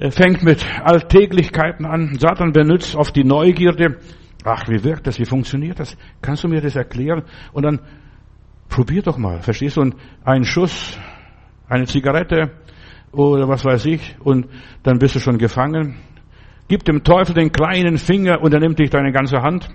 Fängt 0.09 0.43
mit 0.43 0.65
Alltäglichkeiten 0.83 1.85
an. 1.85 2.17
Satan 2.19 2.51
benutzt 2.51 2.95
oft 2.95 3.15
die 3.15 3.23
Neugierde. 3.23 3.97
Ach, 4.43 4.67
wie 4.67 4.83
wirkt 4.83 5.07
das? 5.07 5.19
Wie 5.19 5.25
funktioniert 5.25 5.79
das? 5.79 5.97
Kannst 6.21 6.43
du 6.43 6.47
mir 6.47 6.61
das 6.61 6.75
erklären? 6.75 7.23
Und 7.53 7.63
dann 7.63 7.79
probier 8.69 9.01
doch 9.01 9.17
mal. 9.17 9.41
Verstehst 9.41 9.77
du? 9.77 9.81
Und 9.81 9.95
ein 10.23 10.43
Schuss, 10.43 10.97
eine 11.67 11.85
Zigarette 11.85 12.51
oder 13.11 13.47
was 13.47 13.63
weiß 13.63 13.85
ich. 13.85 14.15
Und 14.19 14.47
dann 14.83 14.97
bist 14.97 15.15
du 15.15 15.19
schon 15.19 15.37
gefangen. 15.37 15.97
Gib 16.67 16.85
dem 16.85 17.03
Teufel 17.03 17.35
den 17.35 17.51
kleinen 17.51 17.97
Finger 17.97 18.41
und 18.41 18.53
er 18.53 18.59
nimmt 18.59 18.79
dich 18.79 18.89
deine 18.89 19.11
ganze 19.11 19.41
Hand. 19.41 19.69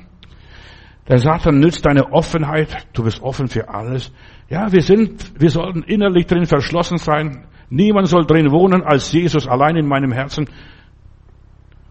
Der 1.09 1.19
Satan 1.19 1.61
nützt 1.61 1.87
deine 1.87 2.13
Offenheit. 2.13 2.89
Du 2.93 3.05
bist 3.05 3.23
offen 3.23 3.47
für 3.47 3.69
alles. 3.69 4.13
Ja, 4.49 4.73
wir 4.73 4.83
sind, 4.83 5.41
wir 5.41 5.51
sollten 5.51 5.83
innerlich 5.83 6.27
drin 6.27 6.47
verschlossen 6.47 6.99
sein. 6.99 7.47
Niemand 7.69 8.09
soll 8.09 8.27
drin 8.27 8.51
wohnen 8.51 8.83
als 8.83 9.13
Jesus 9.13 9.47
allein 9.47 9.77
in 9.77 9.87
meinem 9.87 10.13
Herzen. 10.13 10.49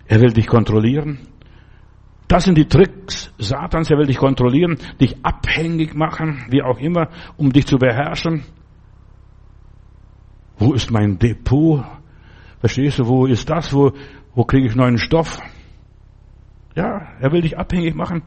Er 0.08 0.22
will 0.22 0.32
dich 0.32 0.48
kontrollieren. 0.48 1.20
Das 2.28 2.46
sind 2.46 2.58
die 2.58 2.68
Tricks 2.68 3.34
Satans. 3.38 3.92
Er 3.92 3.98
will 3.98 4.08
dich 4.08 4.18
kontrollieren, 4.18 4.78
dich 5.00 5.18
abhängig 5.24 5.94
machen, 5.94 6.46
wie 6.50 6.64
auch 6.64 6.80
immer, 6.80 7.10
um 7.38 7.52
dich 7.52 7.68
zu 7.68 7.78
beherrschen. 7.78 8.44
Wo 10.58 10.74
ist 10.74 10.92
mein 10.92 11.20
Depot? 11.20 11.84
Verstehst 12.60 13.00
du, 13.00 13.08
wo 13.08 13.26
ist 13.26 13.50
das? 13.50 13.74
Wo, 13.74 13.92
wo 14.34 14.44
kriege 14.46 14.68
ich 14.68 14.76
neuen 14.76 14.98
Stoff? 14.98 15.40
Ja, 16.76 17.10
er 17.20 17.32
will 17.32 17.42
dich 17.42 17.58
abhängig 17.58 17.96
machen 17.96 18.24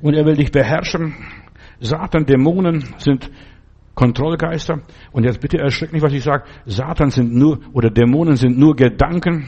und 0.00 0.14
er 0.14 0.24
will 0.24 0.36
dich 0.36 0.52
beherrschen. 0.52 1.14
Satan, 1.80 2.26
Dämonen 2.26 2.94
sind 2.98 3.30
Kontrollgeister. 3.94 4.80
Und 5.12 5.24
jetzt 5.24 5.40
bitte 5.40 5.58
erschreckt 5.58 5.92
nicht, 5.92 6.02
was 6.02 6.12
ich 6.12 6.22
sage. 6.22 6.44
Satan 6.66 7.10
sind 7.10 7.34
nur, 7.34 7.60
oder 7.72 7.90
Dämonen 7.90 8.36
sind 8.36 8.58
nur 8.58 8.74
Gedanken. 8.74 9.46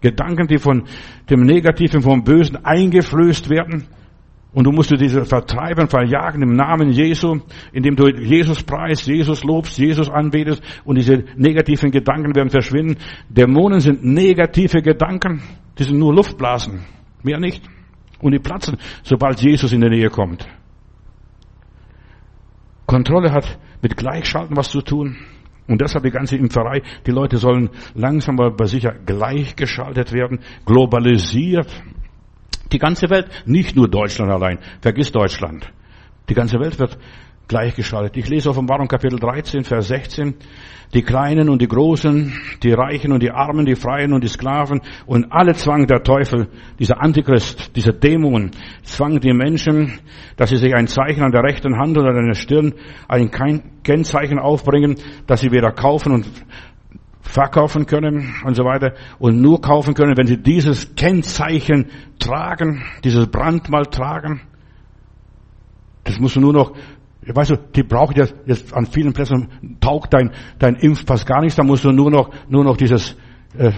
Gedanken, 0.00 0.46
die 0.46 0.58
von 0.58 0.84
dem 1.30 1.40
Negativen, 1.42 2.02
vom 2.02 2.22
Bösen 2.22 2.64
eingeflößt 2.64 3.48
werden. 3.48 3.88
Und 4.52 4.64
du 4.64 4.72
musst 4.72 4.90
diese 4.90 5.26
vertreiben, 5.26 5.86
verjagen 5.86 6.40
im 6.42 6.54
Namen 6.54 6.90
Jesu, 6.90 7.40
indem 7.72 7.94
du 7.94 8.08
Jesus 8.08 8.62
preist, 8.62 9.06
Jesus 9.06 9.44
lobst, 9.44 9.76
Jesus 9.76 10.08
anbetest 10.08 10.62
und 10.84 10.96
diese 10.96 11.24
negativen 11.36 11.90
Gedanken 11.90 12.34
werden 12.34 12.48
verschwinden. 12.48 12.96
Dämonen 13.28 13.80
sind 13.80 14.02
negative 14.02 14.80
Gedanken, 14.80 15.42
die 15.78 15.84
sind 15.84 15.98
nur 15.98 16.14
Luftblasen, 16.14 16.80
mehr 17.22 17.38
nicht. 17.38 17.62
Und 18.18 18.32
die 18.32 18.38
platzen, 18.38 18.78
sobald 19.02 19.42
Jesus 19.42 19.74
in 19.74 19.82
der 19.82 19.90
Nähe 19.90 20.08
kommt. 20.08 20.48
Kontrolle 22.86 23.32
hat 23.32 23.58
mit 23.82 23.96
Gleichschalten 23.96 24.56
was 24.56 24.70
zu 24.70 24.80
tun. 24.80 25.16
Und 25.68 25.80
deshalb 25.80 26.04
die 26.04 26.10
ganze 26.10 26.36
Impferei. 26.36 26.82
Die 27.06 27.10
Leute 27.10 27.38
sollen 27.38 27.70
langsam 27.94 28.38
aber 28.40 28.66
sicher 28.66 28.94
gleichgeschaltet 29.04 30.12
werden, 30.12 30.38
globalisiert. 30.64 31.68
Die 32.72 32.78
ganze 32.78 33.10
Welt, 33.10 33.28
nicht 33.46 33.74
nur 33.74 33.88
Deutschland 33.88 34.30
allein. 34.30 34.58
Vergiss 34.80 35.10
Deutschland. 35.10 35.72
Die 36.28 36.34
ganze 36.34 36.58
Welt 36.58 36.78
wird 36.78 36.98
gleichgeschaltet. 37.48 38.16
Ich 38.16 38.28
lese 38.28 38.50
Offenbarung 38.50 38.88
Kapitel 38.88 39.18
13, 39.18 39.64
Vers 39.64 39.88
16. 39.88 40.34
Die 40.94 41.02
Kleinen 41.02 41.48
und 41.48 41.60
die 41.60 41.68
Großen, 41.68 42.32
die 42.62 42.72
Reichen 42.72 43.12
und 43.12 43.20
die 43.22 43.32
Armen, 43.32 43.66
die 43.66 43.74
Freien 43.74 44.12
und 44.12 44.22
die 44.22 44.28
Sklaven 44.28 44.80
und 45.04 45.32
alle 45.32 45.54
zwang 45.54 45.86
der 45.86 46.04
Teufel, 46.04 46.48
dieser 46.78 47.02
Antichrist, 47.02 47.74
dieser 47.74 47.92
Dämon, 47.92 48.52
zwang 48.84 49.18
die 49.18 49.32
Menschen, 49.32 49.98
dass 50.36 50.50
sie 50.50 50.56
sich 50.56 50.74
ein 50.74 50.86
Zeichen 50.86 51.24
an 51.24 51.32
der 51.32 51.42
rechten 51.42 51.76
Hand 51.76 51.98
oder 51.98 52.10
an 52.10 52.26
der 52.26 52.34
Stirn, 52.34 52.72
ein 53.08 53.30
Kennzeichen 53.82 54.38
aufbringen, 54.38 54.94
dass 55.26 55.40
sie 55.40 55.50
weder 55.50 55.72
kaufen 55.72 56.12
und 56.12 56.26
verkaufen 57.20 57.86
können 57.86 58.34
und 58.44 58.54
so 58.54 58.64
weiter 58.64 58.94
und 59.18 59.40
nur 59.40 59.60
kaufen 59.60 59.94
können, 59.94 60.16
wenn 60.16 60.28
sie 60.28 60.40
dieses 60.40 60.94
Kennzeichen 60.94 61.90
tragen, 62.20 62.84
dieses 63.02 63.26
Brandmal 63.26 63.86
tragen. 63.86 64.40
Das 66.04 66.20
musst 66.20 66.36
du 66.36 66.40
nur 66.40 66.52
noch 66.52 66.72
Weißt 67.26 67.50
du, 67.50 67.56
die 67.56 67.82
brauchen 67.82 68.14
jetzt, 68.16 68.34
jetzt 68.46 68.72
an 68.72 68.86
vielen 68.86 69.12
Plätzen 69.12 69.48
taugt 69.80 70.14
dein, 70.14 70.30
dein 70.58 70.76
Impfpass 70.76 71.26
gar 71.26 71.40
nichts, 71.40 71.56
da 71.56 71.64
musst 71.64 71.84
du 71.84 71.90
nur 71.90 72.10
noch, 72.10 72.30
nur 72.48 72.62
noch 72.62 72.76
dieses 72.76 73.16
äh, 73.58 73.72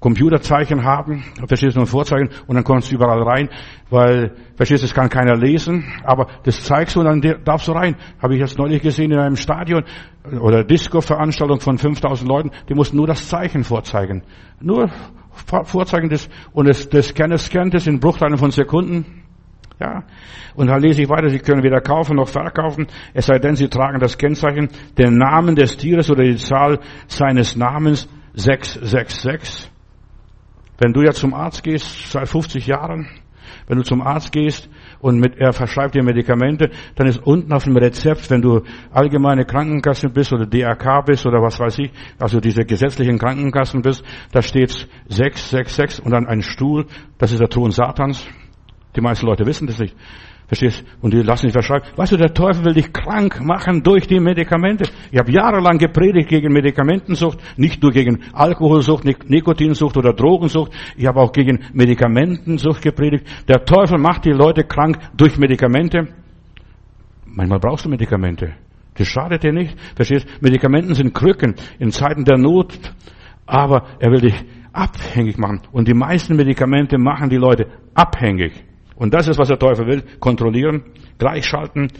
Computerzeichen 0.00 0.82
haben, 0.82 1.22
verstehst 1.46 1.76
du, 1.76 1.80
ein 1.80 1.86
Vorzeichen, 1.86 2.30
und 2.46 2.54
dann 2.54 2.64
kommst 2.64 2.90
du 2.90 2.94
überall 2.94 3.22
rein, 3.22 3.50
weil, 3.90 4.34
verstehst 4.56 4.82
du, 4.82 4.86
das 4.86 4.94
kann 4.94 5.10
keiner 5.10 5.36
lesen, 5.36 5.84
aber 6.04 6.26
das 6.44 6.64
zeigst 6.64 6.96
du 6.96 7.00
und 7.00 7.06
dann 7.06 7.44
darfst 7.44 7.68
du 7.68 7.72
rein. 7.72 7.96
Habe 8.20 8.34
ich 8.34 8.40
jetzt 8.40 8.58
neulich 8.58 8.80
gesehen 8.82 9.12
in 9.12 9.18
einem 9.18 9.36
Stadion 9.36 9.84
oder 10.40 10.64
Disco-Veranstaltung 10.64 11.60
von 11.60 11.76
5000 11.76 12.28
Leuten, 12.28 12.50
die 12.68 12.74
mussten 12.74 12.96
nur 12.96 13.06
das 13.06 13.28
Zeichen 13.28 13.62
vorzeigen. 13.62 14.22
Nur 14.58 14.90
vorzeigen 15.44 16.08
das, 16.08 16.30
und 16.52 16.66
das, 16.66 16.88
das 16.88 17.08
Scanner 17.08 17.38
scannt 17.38 17.74
es 17.74 17.86
in 17.86 18.00
Bruchteilen 18.00 18.38
von 18.38 18.50
Sekunden, 18.50 19.19
ja. 19.80 20.04
Und 20.54 20.68
da 20.68 20.76
lese 20.76 21.02
ich 21.02 21.08
weiter, 21.08 21.30
Sie 21.30 21.38
können 21.38 21.62
weder 21.62 21.80
kaufen 21.80 22.16
noch 22.16 22.28
verkaufen, 22.28 22.86
es 23.14 23.26
sei 23.26 23.38
denn, 23.38 23.56
Sie 23.56 23.68
tragen 23.68 23.98
das 23.98 24.18
Kennzeichen, 24.18 24.68
den 24.98 25.16
Namen 25.16 25.56
des 25.56 25.76
Tieres 25.76 26.10
oder 26.10 26.24
die 26.24 26.36
Zahl 26.36 26.78
seines 27.06 27.56
Namens 27.56 28.08
666. 28.34 29.70
Wenn 30.78 30.92
du 30.92 31.02
ja 31.02 31.12
zum 31.12 31.34
Arzt 31.34 31.62
gehst, 31.62 32.10
seit 32.10 32.28
50 32.28 32.66
Jahren, 32.66 33.08
wenn 33.66 33.78
du 33.78 33.84
zum 33.84 34.00
Arzt 34.00 34.32
gehst 34.32 34.68
und 35.00 35.18
mit, 35.18 35.36
er 35.38 35.52
verschreibt 35.52 35.94
dir 35.94 36.02
Medikamente, 36.02 36.70
dann 36.96 37.06
ist 37.06 37.18
unten 37.18 37.52
auf 37.52 37.64
dem 37.64 37.76
Rezept, 37.76 38.30
wenn 38.30 38.42
du 38.42 38.62
allgemeine 38.90 39.44
Krankenkasse 39.44 40.08
bist 40.08 40.32
oder 40.32 40.46
DRK 40.46 41.02
bist 41.04 41.26
oder 41.26 41.42
was 41.42 41.60
weiß 41.60 41.78
ich, 41.78 41.90
also 42.18 42.40
diese 42.40 42.64
gesetzlichen 42.64 43.18
Krankenkassen 43.18 43.82
bist, 43.82 44.04
da 44.32 44.42
steht 44.42 44.88
666 45.08 46.04
und 46.04 46.12
dann 46.12 46.26
ein 46.26 46.42
Stuhl, 46.42 46.86
das 47.18 47.32
ist 47.32 47.40
der 47.40 47.48
Thron 47.48 47.70
Satans. 47.70 48.26
Die 48.96 49.00
meisten 49.00 49.26
Leute 49.26 49.46
wissen 49.46 49.66
das 49.66 49.78
nicht. 49.78 49.94
Verstehst? 50.50 50.84
Und 51.00 51.14
die 51.14 51.22
lassen 51.22 51.46
sich 51.46 51.52
verschreiben. 51.52 51.86
Weißt 51.94 52.10
du, 52.10 52.16
der 52.16 52.34
Teufel 52.34 52.64
will 52.64 52.74
dich 52.74 52.92
krank 52.92 53.40
machen 53.40 53.84
durch 53.84 54.08
die 54.08 54.18
Medikamente. 54.18 54.90
Ich 55.12 55.18
habe 55.20 55.30
jahrelang 55.30 55.78
gepredigt 55.78 56.28
gegen 56.28 56.52
Medikamentensucht, 56.52 57.38
nicht 57.56 57.80
nur 57.80 57.92
gegen 57.92 58.24
Alkoholsucht, 58.32 59.04
Nikotinsucht 59.04 59.96
oder 59.96 60.12
Drogensucht. 60.12 60.72
Ich 60.96 61.06
habe 61.06 61.20
auch 61.20 61.30
gegen 61.30 61.60
Medikamentensucht 61.72 62.82
gepredigt. 62.82 63.28
Der 63.46 63.64
Teufel 63.64 63.98
macht 63.98 64.24
die 64.24 64.32
Leute 64.32 64.64
krank 64.64 64.98
durch 65.16 65.38
Medikamente. 65.38 66.08
Manchmal 67.26 67.60
brauchst 67.60 67.84
du 67.84 67.88
Medikamente. 67.88 68.52
Das 68.94 69.06
schadet 69.06 69.44
dir 69.44 69.52
nicht. 69.52 69.78
Verstehst? 69.94 70.26
Medikamenten 70.42 70.96
sind 70.96 71.14
Krücken 71.14 71.54
in 71.78 71.92
Zeiten 71.92 72.24
der 72.24 72.38
Not. 72.38 72.76
Aber 73.46 73.86
er 74.00 74.10
will 74.10 74.20
dich 74.20 74.34
abhängig 74.72 75.38
machen. 75.38 75.60
Und 75.70 75.86
die 75.86 75.94
meisten 75.94 76.34
Medikamente 76.34 76.98
machen 76.98 77.30
die 77.30 77.36
Leute 77.36 77.68
abhängig. 77.94 78.64
Und 79.00 79.14
das 79.14 79.28
ist, 79.28 79.38
was 79.38 79.48
der 79.48 79.58
Teufel 79.58 79.86
will. 79.86 80.02
Kontrollieren, 80.20 80.82
gleichschalten, 81.16 81.90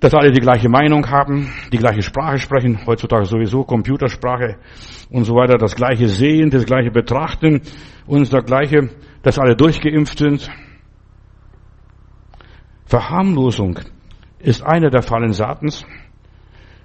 dass 0.00 0.12
alle 0.12 0.32
die 0.32 0.40
gleiche 0.40 0.68
Meinung 0.68 1.08
haben, 1.08 1.52
die 1.72 1.78
gleiche 1.78 2.02
Sprache 2.02 2.38
sprechen, 2.38 2.84
heutzutage 2.84 3.26
sowieso 3.26 3.62
Computersprache 3.62 4.56
und 5.10 5.22
so 5.22 5.36
weiter, 5.36 5.56
das 5.56 5.76
gleiche 5.76 6.08
Sehen, 6.08 6.50
das 6.50 6.64
gleiche 6.64 6.90
Betrachten 6.90 7.60
und 8.08 8.32
das 8.32 8.44
gleiche, 8.44 8.90
dass 9.22 9.38
alle 9.38 9.54
durchgeimpft 9.54 10.18
sind. 10.18 10.50
Verharmlosung 12.86 13.78
ist 14.40 14.64
einer 14.64 14.90
der 14.90 15.02
Fallen 15.02 15.32
Satans. 15.32 15.86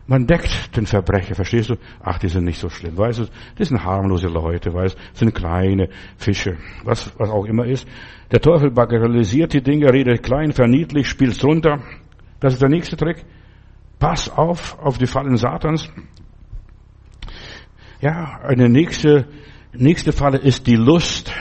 Man 0.08 0.28
deckt 0.28 0.76
den 0.78 0.86
Verbrecher, 0.86 1.34
verstehst 1.34 1.72
du? 1.72 1.76
Ach, 2.04 2.20
die 2.20 2.28
sind 2.28 2.46
nicht 2.46 2.60
so 2.60 2.70
schlimm, 2.70 2.96
weißt 2.96 3.20
du? 3.20 3.26
Das 3.58 3.70
sind 3.70 3.84
harmlose 3.84 4.28
Leute, 4.28 4.72
weißt 4.72 4.96
du? 4.96 5.00
sind 5.13 5.34
kleine 5.34 5.89
Fische, 6.18 6.58
was, 6.84 7.12
was 7.18 7.30
auch 7.30 7.46
immer 7.46 7.65
ist. 7.65 7.88
Der 8.32 8.39
Teufel 8.39 8.70
bagatellisiert 8.70 9.54
die 9.54 9.63
Dinge, 9.63 9.91
redet 9.91 10.22
klein, 10.22 10.52
verniedlicht, 10.52 11.10
spielt 11.10 11.44
runter. 11.44 11.80
Das 12.39 12.54
ist 12.54 12.62
der 12.62 12.70
nächste 12.70 12.98
Trick. 12.98 13.26
Pass 13.98 14.30
auf, 14.30 14.78
auf 14.80 15.00
die 15.00 15.08
Fallen 15.08 15.38
Satans. 15.38 15.89
Ja, 18.00 18.41
eine 18.44 18.70
nächste, 18.70 19.27
nächste 19.73 20.12
Falle 20.12 20.38
ist 20.38 20.67
die 20.67 20.75
Lust. 20.75 21.34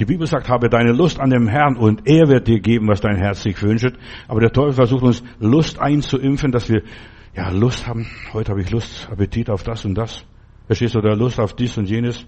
Die 0.00 0.06
Bibel 0.06 0.26
sagt, 0.26 0.48
habe 0.48 0.70
deine 0.70 0.92
Lust 0.92 1.20
an 1.20 1.28
dem 1.28 1.46
Herrn 1.46 1.76
und 1.76 2.08
er 2.08 2.26
wird 2.28 2.48
dir 2.48 2.58
geben, 2.60 2.88
was 2.88 3.02
dein 3.02 3.16
Herz 3.16 3.42
sich 3.42 3.62
wünscht. 3.62 3.92
Aber 4.28 4.40
der 4.40 4.50
Teufel 4.50 4.72
versucht 4.72 5.02
uns 5.02 5.22
Lust 5.40 5.78
einzuimpfen, 5.78 6.52
dass 6.52 6.70
wir 6.70 6.82
ja 7.36 7.50
Lust 7.50 7.86
haben. 7.86 8.06
Heute 8.32 8.52
habe 8.52 8.62
ich 8.62 8.70
Lust, 8.70 9.10
Appetit 9.12 9.50
auf 9.50 9.62
das 9.62 9.84
und 9.84 9.94
das. 9.94 10.24
Verstehst 10.64 10.94
du, 10.94 11.00
oder 11.00 11.14
Lust 11.14 11.38
auf 11.38 11.54
dies 11.54 11.76
und 11.76 11.84
jenes. 11.84 12.24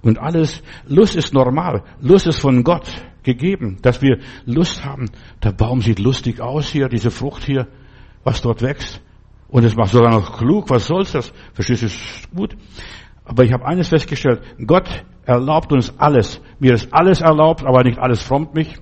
Und 0.00 0.20
alles, 0.20 0.62
Lust 0.86 1.16
ist 1.16 1.34
normal. 1.34 1.82
Lust 2.00 2.28
ist 2.28 2.38
von 2.38 2.62
Gott 2.62 2.88
gegeben, 3.24 3.78
dass 3.82 4.00
wir 4.00 4.18
Lust 4.46 4.84
haben. 4.84 5.10
Der 5.42 5.50
Baum 5.50 5.80
sieht 5.80 5.98
lustig 5.98 6.40
aus 6.40 6.68
hier, 6.68 6.88
diese 6.88 7.10
Frucht 7.10 7.42
hier, 7.42 7.66
was 8.22 8.40
dort 8.40 8.62
wächst. 8.62 9.02
Und 9.48 9.64
es 9.64 9.74
macht 9.74 9.90
sogar 9.90 10.12
noch 10.12 10.38
klug, 10.38 10.70
was 10.70 10.86
soll's 10.86 11.10
das? 11.10 11.32
Verstehst 11.54 11.82
du, 11.82 11.86
ist 11.86 12.30
gut. 12.32 12.56
Aber 13.24 13.42
ich 13.42 13.52
habe 13.52 13.66
eines 13.66 13.88
festgestellt, 13.88 14.42
Gott 14.64 15.04
erlaubt 15.28 15.72
uns 15.72 15.92
alles. 15.98 16.40
Mir 16.58 16.72
ist 16.72 16.92
alles 16.92 17.20
erlaubt, 17.20 17.64
aber 17.64 17.84
nicht 17.84 17.98
alles 17.98 18.22
frommt 18.22 18.54
mich. 18.54 18.78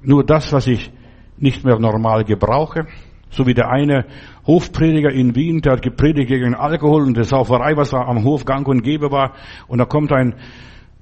Nur 0.00 0.24
das, 0.24 0.52
was 0.52 0.68
ich 0.68 0.92
nicht 1.36 1.64
mehr 1.64 1.78
normal 1.80 2.22
gebrauche. 2.24 2.86
So 3.30 3.44
wie 3.46 3.54
der 3.54 3.68
eine 3.68 4.06
Hofprediger 4.46 5.10
in 5.10 5.34
Wien, 5.34 5.60
der 5.60 5.72
hat 5.72 5.82
gepredigt 5.82 6.28
gegen 6.28 6.54
Alkohol 6.54 7.02
und 7.02 7.16
die 7.16 7.24
Sauferei, 7.24 7.76
was 7.76 7.92
am 7.92 8.22
Hof 8.22 8.44
gang 8.44 8.68
und 8.68 8.82
gäbe 8.82 9.10
war. 9.10 9.32
Und 9.66 9.78
da 9.78 9.84
kommt 9.84 10.12
ein, 10.12 10.36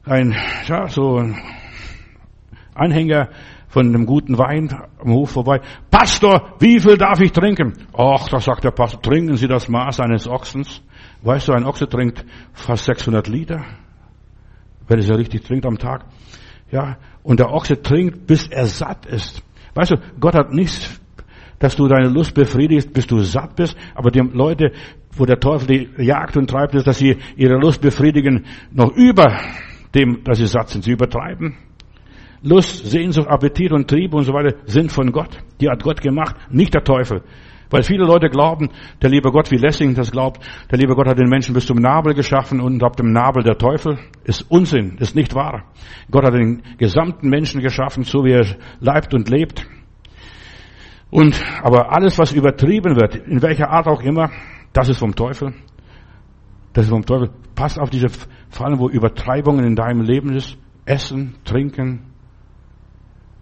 ein, 0.04 0.34
ja, 0.66 0.88
so 0.88 1.18
ein 1.18 1.36
Anhänger 2.74 3.28
von 3.68 3.88
einem 3.88 4.06
guten 4.06 4.38
Wein 4.38 4.70
am 5.04 5.12
Hof 5.12 5.32
vorbei. 5.32 5.60
Pastor, 5.90 6.54
wie 6.60 6.80
viel 6.80 6.96
darf 6.96 7.20
ich 7.20 7.32
trinken? 7.32 7.74
Ach, 7.92 8.26
da 8.28 8.40
sagt 8.40 8.64
der 8.64 8.70
Pastor, 8.70 9.02
trinken 9.02 9.36
Sie 9.36 9.48
das 9.48 9.68
Maß 9.68 10.00
eines 10.00 10.26
Ochsens. 10.26 10.82
Weißt 11.22 11.48
du, 11.48 11.52
ein 11.52 11.66
Ochse 11.66 11.86
trinkt 11.86 12.24
fast 12.54 12.86
600 12.86 13.28
Liter, 13.28 13.64
wenn 14.90 14.98
es 14.98 15.08
ja 15.08 15.14
richtig 15.14 15.44
trinkt 15.44 15.64
am 15.64 15.78
Tag. 15.78 16.04
Ja, 16.70 16.98
und 17.22 17.40
der 17.40 17.50
Ochse 17.50 17.80
trinkt, 17.80 18.26
bis 18.26 18.48
er 18.48 18.66
satt 18.66 19.06
ist. 19.06 19.42
Weißt 19.74 19.92
du, 19.92 19.96
Gott 20.18 20.34
hat 20.34 20.52
nichts, 20.52 21.00
dass 21.60 21.76
du 21.76 21.86
deine 21.86 22.08
Lust 22.08 22.34
befriedigst, 22.34 22.92
bis 22.92 23.06
du 23.06 23.20
satt 23.20 23.54
bist, 23.54 23.76
aber 23.94 24.10
die 24.10 24.20
Leute, 24.20 24.72
wo 25.12 25.24
der 25.26 25.38
Teufel 25.38 25.66
die 25.96 26.04
jagt 26.04 26.36
und 26.36 26.50
treibt, 26.50 26.74
ist, 26.74 26.86
dass 26.86 26.98
sie 26.98 27.16
ihre 27.36 27.54
Lust 27.54 27.80
befriedigen, 27.80 28.46
noch 28.72 28.92
über 28.96 29.38
dem, 29.94 30.24
dass 30.24 30.38
sie 30.38 30.46
satt 30.46 30.70
sind. 30.70 30.84
Sie 30.84 30.92
übertreiben. 30.92 31.56
Lust, 32.42 32.86
Sehnsucht, 32.86 33.28
Appetit 33.28 33.70
und 33.70 33.88
Trieb 33.88 34.14
und 34.14 34.24
so 34.24 34.32
weiter 34.32 34.56
sind 34.64 34.90
von 34.90 35.12
Gott. 35.12 35.38
Die 35.60 35.68
hat 35.68 35.82
Gott 35.82 36.00
gemacht, 36.00 36.36
nicht 36.50 36.74
der 36.74 36.82
Teufel. 36.82 37.22
Weil 37.70 37.84
viele 37.84 38.04
Leute 38.04 38.28
glauben, 38.28 38.70
der 39.00 39.10
liebe 39.10 39.30
Gott, 39.30 39.50
wie 39.52 39.56
Lessing 39.56 39.94
das 39.94 40.10
glaubt, 40.10 40.42
der 40.70 40.78
liebe 40.78 40.94
Gott 40.94 41.06
hat 41.06 41.18
den 41.18 41.28
Menschen 41.28 41.54
bis 41.54 41.66
zum 41.66 41.78
Nabel 41.78 42.14
geschaffen 42.14 42.60
und 42.60 42.82
ab 42.82 42.96
dem 42.96 43.12
Nabel 43.12 43.44
der 43.44 43.56
Teufel. 43.56 43.98
Ist 44.24 44.42
Unsinn, 44.50 44.96
ist 44.98 45.14
nicht 45.14 45.34
wahr. 45.34 45.64
Gott 46.10 46.24
hat 46.24 46.34
den 46.34 46.62
gesamten 46.78 47.28
Menschen 47.28 47.60
geschaffen, 47.60 48.02
so 48.02 48.24
wie 48.24 48.32
er 48.32 48.46
leibt 48.80 49.14
und 49.14 49.30
lebt. 49.30 49.66
Und, 51.10 51.40
aber 51.62 51.92
alles, 51.92 52.18
was 52.18 52.32
übertrieben 52.32 52.96
wird, 52.96 53.14
in 53.14 53.40
welcher 53.42 53.70
Art 53.70 53.86
auch 53.86 54.02
immer, 54.02 54.30
das 54.72 54.88
ist 54.88 54.98
vom 54.98 55.14
Teufel. 55.14 55.54
Das 56.72 56.84
ist 56.84 56.90
vom 56.90 57.04
Teufel. 57.04 57.30
Pass 57.54 57.78
auf 57.78 57.90
diese 57.90 58.08
Fallen, 58.48 58.78
wo 58.78 58.88
Übertreibungen 58.88 59.64
in 59.64 59.76
deinem 59.76 60.02
Leben 60.02 60.34
ist. 60.34 60.56
Essen, 60.84 61.34
trinken, 61.44 62.09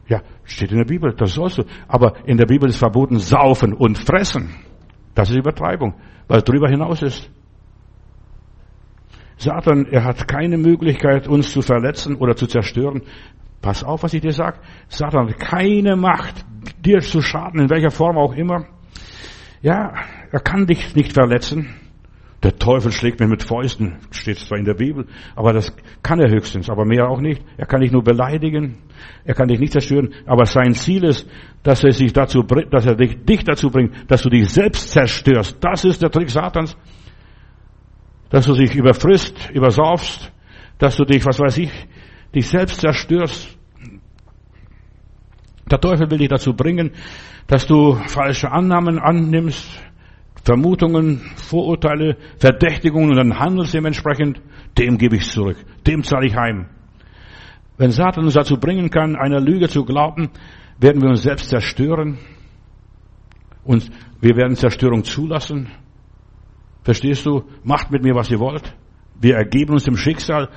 ja, 0.08 0.22
steht 0.44 0.72
in 0.72 0.78
der 0.78 0.84
Bibel, 0.84 1.14
das 1.14 1.34
sollst 1.34 1.58
du. 1.58 1.64
Aber 1.86 2.14
in 2.26 2.38
der 2.38 2.46
Bibel 2.46 2.68
ist 2.68 2.78
verboten 2.78 3.18
saufen 3.18 3.74
und 3.74 3.98
fressen. 3.98 4.54
Das 5.14 5.30
ist 5.30 5.36
Übertreibung, 5.36 5.94
weil 6.26 6.38
es 6.38 6.44
darüber 6.44 6.68
hinaus 6.68 7.02
ist. 7.02 7.30
Satan, 9.36 9.86
er 9.86 10.04
hat 10.04 10.26
keine 10.26 10.56
Möglichkeit, 10.56 11.28
uns 11.28 11.52
zu 11.52 11.62
verletzen 11.62 12.16
oder 12.16 12.34
zu 12.34 12.46
zerstören. 12.46 13.02
Pass 13.60 13.84
auf, 13.84 14.02
was 14.02 14.14
ich 14.14 14.20
dir 14.20 14.32
sage. 14.32 14.58
Satan 14.88 15.28
hat 15.28 15.38
keine 15.38 15.94
Macht, 15.96 16.44
dir 16.84 17.00
zu 17.00 17.20
schaden, 17.20 17.60
in 17.60 17.70
welcher 17.70 17.90
Form 17.90 18.16
auch 18.16 18.34
immer. 18.34 18.66
Ja, 19.60 19.94
er 20.30 20.40
kann 20.40 20.66
dich 20.66 20.94
nicht 20.94 21.12
verletzen. 21.12 21.74
Der 22.42 22.56
Teufel 22.56 22.92
schlägt 22.92 23.18
mir 23.18 23.26
mit 23.26 23.42
Fäusten, 23.42 23.98
steht 24.12 24.38
zwar 24.38 24.58
in 24.58 24.64
der 24.64 24.74
Bibel, 24.74 25.06
aber 25.34 25.52
das 25.52 25.74
kann 26.02 26.20
er 26.20 26.30
höchstens, 26.30 26.70
aber 26.70 26.84
mehr 26.84 27.08
auch 27.08 27.20
nicht. 27.20 27.42
Er 27.56 27.66
kann 27.66 27.80
dich 27.80 27.90
nur 27.90 28.04
beleidigen, 28.04 28.78
er 29.24 29.34
kann 29.34 29.48
dich 29.48 29.58
nicht 29.58 29.72
zerstören, 29.72 30.14
aber 30.24 30.46
sein 30.46 30.72
Ziel 30.74 31.02
ist, 31.02 31.28
dass 31.64 31.82
er 31.82 31.90
sich 31.90 32.12
dazu 32.12 32.42
dass 32.42 32.86
er 32.86 32.94
dich, 32.94 33.24
dich 33.24 33.42
dazu 33.42 33.70
bringt, 33.70 34.08
dass 34.08 34.22
du 34.22 34.28
dich 34.28 34.48
selbst 34.50 34.90
zerstörst. 34.90 35.56
Das 35.60 35.84
ist 35.84 36.00
der 36.00 36.10
Trick 36.10 36.30
Satans. 36.30 36.76
Dass 38.30 38.46
du 38.46 38.52
dich 38.52 38.74
überfrisst, 38.74 39.50
übersaufst, 39.50 40.30
dass 40.78 40.96
du 40.96 41.04
dich, 41.04 41.26
was 41.26 41.40
weiß 41.40 41.58
ich, 41.58 41.72
dich 42.32 42.46
selbst 42.46 42.80
zerstörst. 42.80 43.58
Der 45.68 45.80
Teufel 45.80 46.08
will 46.10 46.18
dich 46.18 46.28
dazu 46.28 46.54
bringen, 46.54 46.92
dass 47.48 47.66
du 47.66 47.94
falsche 47.94 48.52
Annahmen 48.52 48.98
annimmst, 48.98 49.68
Vermutungen, 50.44 51.20
Vorurteile, 51.36 52.16
Verdächtigungen 52.38 53.10
und 53.10 53.16
dann 53.16 53.38
handelst 53.38 53.74
dementsprechend, 53.74 54.40
dem 54.78 54.98
gebe 54.98 55.16
ich 55.16 55.28
zurück, 55.28 55.56
dem 55.86 56.02
zahle 56.02 56.26
ich 56.26 56.36
heim. 56.36 56.66
Wenn 57.76 57.90
Satan 57.90 58.24
uns 58.24 58.34
dazu 58.34 58.58
bringen 58.58 58.90
kann, 58.90 59.16
einer 59.16 59.40
Lüge 59.40 59.68
zu 59.68 59.84
glauben, 59.84 60.30
werden 60.80 61.02
wir 61.02 61.10
uns 61.10 61.22
selbst 61.22 61.48
zerstören 61.48 62.18
und 63.64 63.90
wir 64.20 64.36
werden 64.36 64.56
Zerstörung 64.56 65.04
zulassen. 65.04 65.68
Verstehst 66.82 67.26
du? 67.26 67.44
Macht 67.62 67.90
mit 67.90 68.02
mir, 68.02 68.14
was 68.14 68.30
ihr 68.30 68.40
wollt. 68.40 68.74
Wir 69.20 69.36
ergeben 69.36 69.74
uns 69.74 69.84
dem 69.84 69.96
Schicksal. 69.96 70.48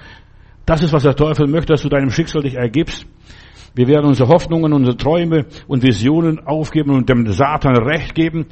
Das 0.66 0.82
ist, 0.82 0.94
was 0.94 1.04
der 1.04 1.16
Teufel 1.16 1.48
möchte, 1.48 1.74
dass 1.74 1.82
du 1.82 1.90
deinem 1.90 2.10
Schicksal 2.10 2.44
dich 2.44 2.56
ergibst. 2.56 3.06
Wir 3.74 3.88
werden 3.88 4.06
unsere 4.06 4.30
Hoffnungen, 4.30 4.74
unsere 4.74 4.98
Träume 4.98 5.46
und 5.68 5.84
Visionen 5.84 6.40
aufgeben 6.46 6.92
und 6.92 7.10
dem 7.10 7.28
Satan 7.32 7.76
Recht 7.78 8.16
geben. 8.16 8.48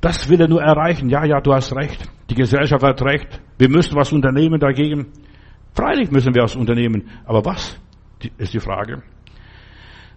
Das 0.00 0.28
will 0.28 0.40
er 0.40 0.48
nur 0.48 0.62
erreichen. 0.62 1.08
Ja, 1.08 1.24
ja, 1.24 1.40
du 1.40 1.52
hast 1.52 1.74
recht. 1.74 2.10
Die 2.30 2.34
Gesellschaft 2.34 2.82
hat 2.82 3.02
recht. 3.02 3.40
Wir 3.58 3.68
müssen 3.68 3.96
was 3.96 4.12
unternehmen 4.12 4.60
dagegen. 4.60 5.06
Freilich 5.74 6.10
müssen 6.10 6.34
wir 6.34 6.42
was 6.42 6.56
unternehmen. 6.56 7.08
Aber 7.24 7.44
was? 7.44 7.78
Ist 8.38 8.54
die 8.54 8.60
Frage. 8.60 9.02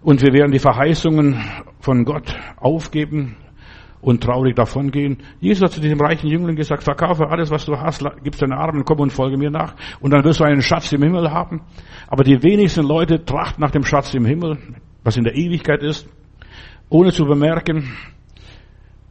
Und 0.02 0.22
wir 0.22 0.32
werden 0.32 0.52
die 0.52 0.58
Verheißungen 0.58 1.42
von 1.80 2.04
Gott 2.04 2.34
aufgeben 2.56 3.36
und 4.00 4.22
traurig 4.22 4.56
davongehen. 4.56 5.18
Jesus 5.40 5.62
hat 5.62 5.72
zu 5.72 5.80
diesem 5.80 6.00
reichen 6.00 6.28
Jüngling 6.28 6.56
gesagt, 6.56 6.82
verkaufe 6.82 7.28
alles, 7.28 7.50
was 7.50 7.66
du 7.66 7.78
hast, 7.78 8.02
gib 8.24 8.36
deine 8.38 8.56
Armen, 8.56 8.84
komm 8.84 9.00
und 9.00 9.12
folge 9.12 9.36
mir 9.36 9.50
nach. 9.50 9.74
Und 10.00 10.12
dann 10.12 10.24
wirst 10.24 10.40
du 10.40 10.44
einen 10.44 10.62
Schatz 10.62 10.90
im 10.92 11.02
Himmel 11.02 11.30
haben. 11.30 11.60
Aber 12.08 12.24
die 12.24 12.42
wenigsten 12.42 12.86
Leute 12.86 13.24
trachten 13.24 13.60
nach 13.60 13.70
dem 13.70 13.84
Schatz 13.84 14.14
im 14.14 14.24
Himmel, 14.24 14.56
was 15.04 15.18
in 15.18 15.24
der 15.24 15.34
Ewigkeit 15.34 15.82
ist, 15.82 16.08
ohne 16.88 17.12
zu 17.12 17.26
bemerken, 17.26 17.92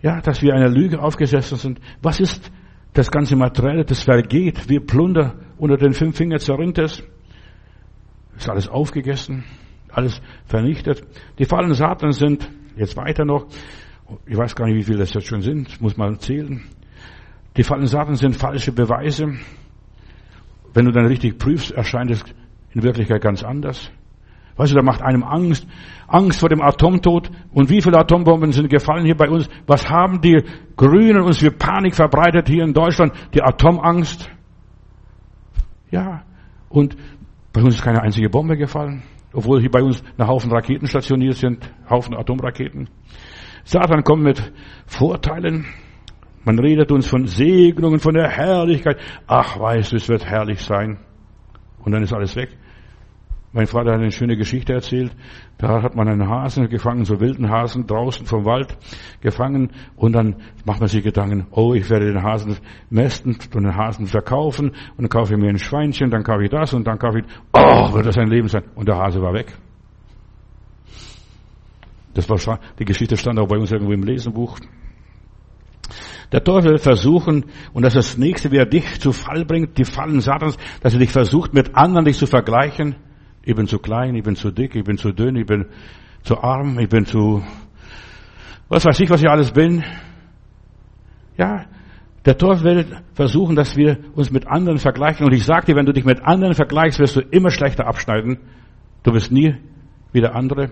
ja, 0.02 0.22
dass 0.22 0.42
wir 0.42 0.54
einer 0.54 0.70
Lüge 0.70 1.02
aufgesessen 1.02 1.58
sind. 1.58 1.80
Was 2.02 2.20
ist 2.20 2.52
das 2.94 3.12
ganze 3.12 3.36
Materielle, 3.36 3.86
das 3.86 4.04
vergeht, 4.04 4.70
wie 4.70 4.80
Plunder 4.80 5.36
unter 5.58 5.78
den 5.78 5.94
fünf 5.94 6.18
Fingern 6.18 6.40
zerrinnt 6.40 6.78
es. 6.78 7.04
Ist 8.36 8.50
alles 8.50 8.68
aufgegessen, 8.68 9.44
alles 9.90 10.22
vernichtet. 10.46 11.04
Die 11.38 11.46
Fallen 11.46 11.74
Satan 11.74 12.12
sind, 12.12 12.50
jetzt 12.76 12.96
weiter 12.98 13.26
noch, 13.26 13.48
ich 14.26 14.38
weiß 14.38 14.56
gar 14.56 14.66
nicht, 14.66 14.76
wie 14.76 14.84
viele 14.84 15.00
das 15.00 15.14
jetzt 15.14 15.28
schon 15.28 15.42
sind, 15.42 15.80
muss 15.82 15.98
man 15.98 16.20
zählen. 16.20 16.64
Die 17.58 17.64
Fallen 17.64 17.86
Satan 17.86 18.16
sind 18.16 18.36
falsche 18.36 18.72
Beweise. 18.72 19.36
Wenn 20.74 20.86
du 20.86 20.92
dann 20.92 21.06
richtig 21.06 21.38
prüfst, 21.38 21.72
erscheint 21.72 22.12
es 22.12 22.24
in 22.74 22.84
Wirklichkeit 22.84 23.22
ganz 23.22 23.44
anders. 23.44 23.92
Weißt 24.60 24.74
du, 24.74 24.76
da 24.76 24.84
macht 24.84 25.02
einem 25.02 25.24
Angst, 25.24 25.66
Angst 26.06 26.42
vor 26.42 26.50
dem 26.50 26.62
Atomtod. 26.62 27.32
Und 27.54 27.70
wie 27.70 27.82
viele 27.82 27.98
Atombomben 27.98 28.52
sind 28.52 28.70
gefallen 28.70 29.06
hier 29.06 29.16
bei 29.16 29.30
uns? 29.30 29.48
Was 29.68 29.90
haben 29.90 30.20
die 30.20 30.44
Grünen 30.76 31.22
uns 31.22 31.38
für 31.38 31.50
Panik 31.50 31.96
verbreitet 31.96 32.50
hier 32.50 32.66
in 32.66 32.74
Deutschland? 32.74 33.14
Die 33.34 33.42
Atomangst. 33.42 34.30
Ja. 35.92 36.24
Und 36.68 36.98
bei 37.54 37.62
uns 37.62 37.76
ist 37.76 37.84
keine 37.84 38.02
einzige 38.02 38.30
Bombe 38.30 38.58
gefallen. 38.58 39.02
Obwohl 39.32 39.62
hier 39.62 39.72
bei 39.72 39.82
uns 39.82 40.04
eine 40.18 40.28
Haufen 40.28 40.52
Raketen 40.52 40.88
stationiert 40.88 41.36
sind. 41.36 41.72
Haufen 41.90 42.14
Atomraketen. 42.14 42.90
Satan 43.64 44.04
kommt 44.04 44.24
mit 44.24 44.52
Vorteilen. 44.88 45.68
Man 46.44 46.60
redet 46.60 46.92
uns 46.92 47.08
von 47.08 47.28
Segnungen, 47.28 48.00
von 48.00 48.14
der 48.14 48.28
Herrlichkeit. 48.28 49.00
Ach, 49.26 49.58
weißt 49.58 49.94
du, 49.94 49.96
es 49.96 50.10
wird 50.10 50.26
herrlich 50.26 50.60
sein. 50.60 51.00
Und 51.82 51.94
dann 51.94 52.04
ist 52.04 52.12
alles 52.12 52.36
weg. 52.36 52.59
Mein 53.52 53.66
Vater 53.66 53.94
hat 53.94 54.00
eine 54.00 54.12
schöne 54.12 54.38
Geschichte 54.38 54.74
erzählt. 54.74 55.12
Da 55.58 55.82
hat 55.82 55.96
man 55.96 56.08
einen 56.08 56.30
Hasen 56.30 56.70
gefangen, 56.70 57.04
so 57.04 57.20
wilden 57.20 57.50
Hasen 57.50 57.88
draußen 57.88 58.28
vom 58.28 58.46
Wald 58.46 58.78
gefangen. 59.22 59.72
Und 59.96 60.14
dann 60.14 60.36
macht 60.66 60.80
man 60.80 60.88
sich 60.88 61.04
Gedanken, 61.04 61.48
oh, 61.52 61.74
ich 61.74 61.90
werde 61.90 62.14
den 62.14 62.22
Hasen 62.22 62.58
mästen 62.92 63.38
und 63.56 63.64
den 63.64 63.76
Hasen 63.76 64.06
verkaufen. 64.06 64.70
Und 64.70 65.00
dann 65.00 65.10
kaufe 65.10 65.34
ich 65.34 65.40
mir 65.40 65.50
ein 65.50 65.58
Schweinchen, 65.58 66.12
dann 66.12 66.24
kaufe 66.24 66.44
ich 66.44 66.52
das 66.52 66.74
und 66.76 66.86
dann 66.86 67.00
kaufe 67.00 67.20
ich, 67.20 67.26
oh, 67.54 67.94
wird 67.94 68.06
das 68.06 68.18
ein 68.20 68.28
Leben 68.28 68.48
sein. 68.48 68.64
Und 68.76 68.88
der 68.88 68.98
Hase 68.98 69.20
war 69.20 69.34
weg. 69.34 69.58
Das 72.14 72.30
war, 72.30 72.60
die 72.78 72.86
Geschichte 72.86 73.18
stand 73.18 73.40
auch 73.40 73.48
bei 73.48 73.58
uns 73.58 73.72
irgendwo 73.72 73.94
im 73.94 74.04
Lesenbuch. 74.04 74.60
Der 76.32 76.44
Teufel 76.44 76.78
versuchen, 76.78 77.46
und 77.74 77.82
das 77.82 77.96
ist 77.96 78.12
das 78.12 78.18
nächste, 78.20 78.52
wie 78.52 78.58
er 78.58 78.68
dich 78.68 79.00
zu 79.00 79.12
Fall 79.12 79.46
bringt, 79.46 79.80
die 79.80 79.86
Fallen 79.86 80.22
Satans, 80.22 80.58
dass 80.82 80.94
er 80.94 81.00
dich 81.00 81.12
versucht, 81.12 81.56
mit 81.56 81.76
anderen 81.76 82.06
dich 82.06 82.18
zu 82.18 82.28
vergleichen 82.28 82.96
ich 83.44 83.56
bin 83.56 83.68
zu 83.68 83.80
klein, 83.80 84.16
ich 84.16 84.24
bin 84.24 84.36
zu 84.36 84.52
dick, 84.52 84.76
ich 84.76 84.84
bin 84.84 84.98
zu 84.98 85.12
dünn, 85.12 85.36
ich 85.36 85.46
bin 85.46 85.66
zu 86.24 86.38
arm, 86.42 86.78
ich 86.80 86.90
bin 86.90 87.06
zu, 87.06 87.44
was 88.68 88.86
weiß 88.86 89.00
ich, 89.00 89.10
was 89.10 89.22
ich 89.22 89.30
alles 89.30 89.52
bin. 89.52 89.84
Ja, 91.38 91.66
der 92.26 92.38
Teufel 92.38 92.64
will 92.64 92.86
versuchen, 93.14 93.56
dass 93.56 93.76
wir 93.78 93.98
uns 94.14 94.30
mit 94.30 94.48
anderen 94.48 94.78
vergleichen. 94.78 95.26
Und 95.26 95.34
ich 95.34 95.46
sage 95.46 95.68
dir, 95.68 95.76
wenn 95.76 95.86
du 95.86 95.94
dich 95.94 96.06
mit 96.06 96.22
anderen 96.22 96.54
vergleichst, 96.54 97.00
wirst 97.00 97.16
du 97.16 97.22
immer 97.22 97.50
schlechter 97.50 97.88
abschneiden. 97.88 98.40
Du 99.04 99.14
wirst 99.14 99.32
nie 99.32 99.56
wie 100.12 100.22
der 100.22 100.36
andere. 100.36 100.72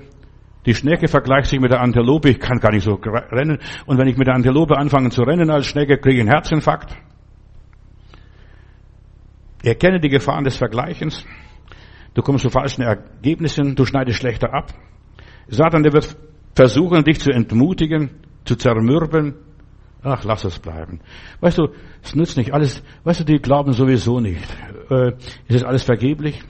Die 0.65 0.75
Schnecke 0.75 1.07
vergleicht 1.07 1.49
sich 1.49 1.61
mit 1.61 1.71
der 1.71 1.79
Antilope. 1.79 2.29
Ich 2.29 2.39
kann 2.39 2.59
gar 2.59 2.71
nicht 2.71 2.83
so 2.83 2.95
rennen. 2.95 3.59
Und 3.85 3.97
wenn 3.97 4.07
ich 4.07 4.17
mit 4.17 4.27
der 4.27 4.35
Antilope 4.35 4.77
anfange 4.77 5.09
zu 5.09 5.23
rennen 5.23 5.49
als 5.49 5.65
Schnecke, 5.65 5.97
kriege 5.97 6.15
ich 6.15 6.21
einen 6.21 6.29
Herzinfarkt. 6.29 6.93
Erkenne 9.63 10.01
die 10.01 10.09
Gefahren 10.09 10.43
des 10.43 10.57
Vergleichens. 10.57 11.25
Du 12.17 12.23
kommst 12.23 12.41
zu 12.41 12.49
falschen 12.49 12.81
Ergebnissen, 12.81 13.75
du 13.75 13.85
schneidest 13.85 14.17
schlechter 14.17 14.51
ab. 14.51 14.73
Satan, 15.49 15.83
der 15.83 15.93
wird 15.93 16.17
versuchen, 16.55 17.03
dich 17.03 17.19
zu 17.19 17.29
entmutigen, 17.29 18.09
zu 18.43 18.55
zermürben. 18.55 19.35
Ach, 20.01 20.23
lass 20.23 20.43
es 20.43 20.57
bleiben. 20.57 20.99
Weißt 21.41 21.59
du, 21.59 21.67
es 22.01 22.15
nützt 22.15 22.35
nicht 22.35 22.55
alles. 22.55 22.81
Weißt 23.03 23.19
du, 23.19 23.23
die 23.23 23.37
glauben 23.37 23.73
sowieso 23.73 24.19
nicht. 24.19 24.41
Äh, 24.89 25.11
es 25.47 25.57
ist 25.57 25.63
alles 25.63 25.83
vergeblich. 25.83 26.41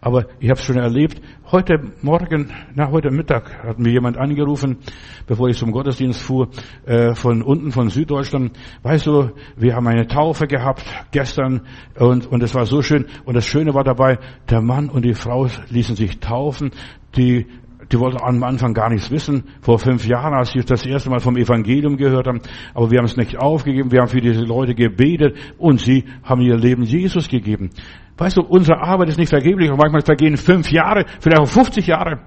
Aber 0.00 0.26
ich 0.38 0.48
habe 0.48 0.60
es 0.60 0.64
schon 0.64 0.76
erlebt. 0.76 1.20
Heute 1.50 1.80
Morgen, 2.02 2.52
na 2.74 2.90
heute 2.90 3.10
Mittag 3.10 3.64
hat 3.64 3.80
mir 3.80 3.90
jemand 3.90 4.16
angerufen, 4.16 4.78
bevor 5.26 5.48
ich 5.48 5.58
zum 5.58 5.72
Gottesdienst 5.72 6.22
fuhr, 6.22 6.50
äh, 6.86 7.14
von 7.14 7.42
unten 7.42 7.72
von 7.72 7.88
Süddeutschland. 7.88 8.52
Weißt 8.82 9.06
du, 9.06 9.30
wir 9.56 9.74
haben 9.74 9.88
eine 9.88 10.06
Taufe 10.06 10.46
gehabt 10.46 10.84
gestern 11.10 11.62
und 11.98 12.26
und 12.26 12.42
es 12.44 12.54
war 12.54 12.66
so 12.66 12.80
schön. 12.80 13.06
Und 13.24 13.34
das 13.34 13.46
Schöne 13.46 13.74
war 13.74 13.82
dabei, 13.82 14.18
der 14.48 14.60
Mann 14.60 14.88
und 14.88 15.04
die 15.04 15.14
Frau 15.14 15.48
ließen 15.68 15.96
sich 15.96 16.20
taufen. 16.20 16.70
Die 17.16 17.46
die 17.90 17.98
wollten 17.98 18.18
am 18.20 18.42
Anfang 18.42 18.74
gar 18.74 18.90
nichts 18.90 19.10
wissen. 19.10 19.44
Vor 19.60 19.78
fünf 19.78 20.06
Jahren, 20.06 20.34
als 20.34 20.50
sie 20.50 20.60
das 20.60 20.84
erste 20.84 21.08
Mal 21.08 21.20
vom 21.20 21.36
Evangelium 21.36 21.96
gehört 21.96 22.26
haben. 22.26 22.40
Aber 22.74 22.90
wir 22.90 22.98
haben 22.98 23.06
es 23.06 23.16
nicht 23.16 23.38
aufgegeben. 23.38 23.90
Wir 23.90 24.00
haben 24.00 24.08
für 24.08 24.20
diese 24.20 24.42
Leute 24.42 24.74
gebetet 24.74 25.36
und 25.56 25.80
sie 25.80 26.04
haben 26.22 26.42
ihr 26.42 26.56
Leben 26.56 26.82
Jesus 26.82 27.28
gegeben. 27.28 27.70
Weißt 28.18 28.36
du, 28.36 28.42
unsere 28.42 28.80
Arbeit 28.80 29.08
ist 29.08 29.18
nicht 29.18 29.30
vergeblich. 29.30 29.70
Und 29.70 29.78
manchmal 29.78 30.02
vergehen 30.02 30.36
fünf 30.36 30.70
Jahre, 30.70 31.06
vielleicht 31.20 31.40
auch 31.40 31.48
50 31.48 31.86
Jahre. 31.86 32.20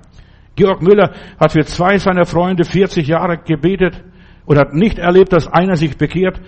Georg 0.55 0.81
Müller 0.81 1.11
hat 1.39 1.51
für 1.51 1.63
zwei 1.65 1.97
seiner 1.97 2.25
Freunde 2.25 2.63
40 2.63 3.07
Jahre 3.07 3.37
gebetet 3.37 4.03
und 4.45 4.57
hat 4.57 4.73
nicht 4.73 4.97
erlebt, 4.97 5.31
dass 5.31 5.47
einer 5.47 5.75
sich 5.75 5.97
bekehrt. 5.97 6.41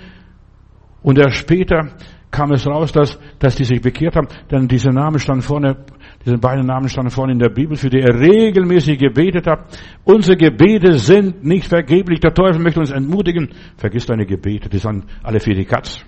Und 1.04 1.20
erst 1.20 1.38
später 1.38 1.90
kam 2.32 2.52
es 2.52 2.66
raus, 2.66 2.92
dass, 2.92 3.20
dass 3.40 3.56
die 3.56 3.64
sich 3.64 3.82
bekehrt 3.82 4.16
haben, 4.16 4.28
denn 4.50 4.68
diese 4.68 4.90
Namen 4.90 5.20
standen 5.20 5.44
vorne 5.44 5.86
diese 6.26 6.38
beiden 6.38 6.66
Namen 6.66 6.88
standen 6.88 7.12
vorne 7.12 7.34
in 7.34 7.40
der 7.40 7.50
Bibel, 7.50 7.76
für 7.76 7.90
die 7.90 8.00
er 8.00 8.18
regelmäßig 8.18 8.98
gebetet 8.98 9.46
hat. 9.46 9.78
Unsere 10.06 10.38
Gebete 10.38 10.98
sind 10.98 11.44
nicht 11.44 11.68
vergeblich. 11.68 12.22
Der 12.22 12.34
Teufel 12.34 12.62
möchte 12.62 12.80
uns 12.80 12.92
entmutigen. 12.92 13.50
Vergiss 13.76 14.06
deine 14.06 14.26
Gebete, 14.26 14.70
die 14.70 14.78
sind 14.78 15.06
alle 15.22 15.42
für 15.42 15.54
die 15.54 15.66
Katz. 15.66 16.06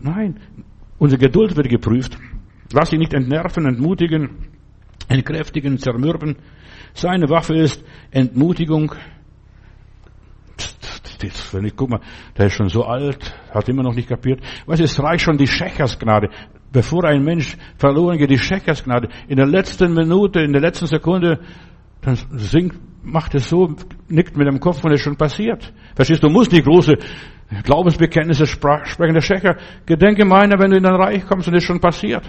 Nein, 0.00 0.40
unsere 0.98 1.20
Geduld 1.20 1.56
wird 1.56 1.68
geprüft. 1.68 2.16
Lass 2.72 2.88
dich 2.88 2.98
nicht 2.98 3.12
entnerven, 3.12 3.66
entmutigen, 3.66 4.48
entkräftigen, 5.08 5.76
zermürben. 5.76 6.36
Seine 6.94 7.28
Waffe 7.28 7.56
ist 7.56 7.84
Entmutigung. 8.10 8.94
Wenn 11.52 11.66
ich 11.66 11.76
guck 11.76 11.90
mal, 11.90 12.00
der 12.38 12.46
ist 12.46 12.54
schon 12.54 12.70
so 12.70 12.84
alt, 12.84 13.34
hat 13.50 13.68
immer 13.68 13.82
noch 13.82 13.94
nicht 13.94 14.08
kapiert. 14.08 14.40
Du, 14.66 14.72
es 14.72 15.02
reicht 15.02 15.24
schon 15.24 15.36
die 15.36 15.46
Schächersgnade 15.46 16.30
bevor 16.72 17.04
ein 17.04 17.22
Mensch 17.22 17.56
verloren 17.76 18.18
geht, 18.18 18.30
die 18.30 18.38
Scheckersgnade, 18.38 19.08
in 19.28 19.36
der 19.36 19.46
letzten 19.46 19.94
Minute, 19.94 20.40
in 20.40 20.52
der 20.52 20.60
letzten 20.60 20.86
Sekunde, 20.86 21.40
dann 22.00 22.16
singt, 22.32 22.74
macht 23.02 23.34
es 23.34 23.48
so, 23.48 23.74
nickt 24.08 24.36
mit 24.36 24.46
dem 24.46 24.60
Kopf 24.60 24.84
und 24.84 24.92
es 24.92 25.00
ist 25.00 25.04
schon 25.04 25.16
passiert. 25.16 25.72
Verstehst 25.94 26.22
du, 26.22 26.28
du 26.28 26.32
musst 26.32 26.52
nicht 26.52 26.64
große 26.64 26.96
Glaubensbekenntnisse 27.64 28.46
sprechen. 28.46 29.14
Der 29.14 29.20
Schecker, 29.20 29.56
gedenke 29.86 30.24
meiner, 30.24 30.58
wenn 30.58 30.70
du 30.70 30.76
in 30.76 30.82
dein 30.82 30.94
Reich 30.94 31.26
kommst 31.26 31.48
und 31.48 31.54
es 31.54 31.62
ist 31.62 31.66
schon 31.66 31.80
passiert. 31.80 32.24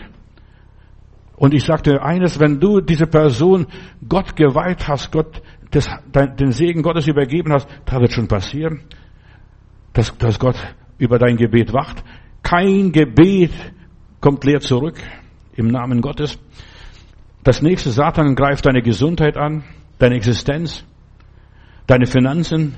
Und 1.35 1.53
ich 1.53 1.63
sagte 1.63 2.03
eines, 2.03 2.39
wenn 2.39 2.59
du 2.59 2.81
diese 2.81 3.07
Person 3.07 3.65
Gott 4.07 4.35
geweiht 4.35 4.87
hast, 4.87 5.11
Gott 5.11 5.41
das, 5.71 5.89
den 6.13 6.51
Segen 6.51 6.83
Gottes 6.83 7.07
übergeben 7.07 7.53
hast, 7.53 7.67
da 7.85 7.99
wird 7.99 8.11
schon 8.11 8.27
passieren, 8.27 8.81
dass, 9.93 10.15
dass 10.17 10.37
Gott 10.37 10.55
über 10.97 11.17
dein 11.17 11.37
Gebet 11.37 11.73
wacht. 11.73 12.03
Kein 12.43 12.91
Gebet 12.91 13.51
kommt 14.21 14.45
leer 14.45 14.61
zurück 14.61 14.95
im 15.55 15.67
Namen 15.67 16.01
Gottes. 16.01 16.39
Das 17.43 17.61
nächste, 17.61 17.89
Satan 17.89 18.35
greift 18.35 18.65
deine 18.65 18.81
Gesundheit 18.81 19.35
an, 19.35 19.63
deine 19.97 20.15
Existenz, 20.15 20.85
deine 21.87 22.05
Finanzen, 22.05 22.75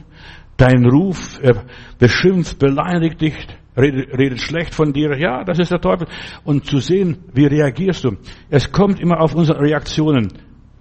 dein 0.57 0.85
Ruf, 0.85 1.39
er 1.41 1.65
beschimpft, 1.99 2.59
beleidigt 2.59 3.21
dich, 3.21 3.35
redet, 3.77 4.17
redet 4.17 4.39
schlecht 4.39 4.73
von 4.73 4.93
dir. 4.93 5.17
Ja, 5.19 5.43
das 5.43 5.59
ist 5.59 5.71
der 5.71 5.81
Teufel. 5.81 6.07
Und 6.45 6.65
zu 6.65 6.79
sehen, 6.79 7.25
wie 7.33 7.45
reagierst 7.45 8.05
du. 8.05 8.17
Es 8.49 8.71
kommt 8.71 8.99
immer 8.99 9.19
auf 9.19 9.35
unsere 9.35 9.59
Reaktionen. 9.59 10.31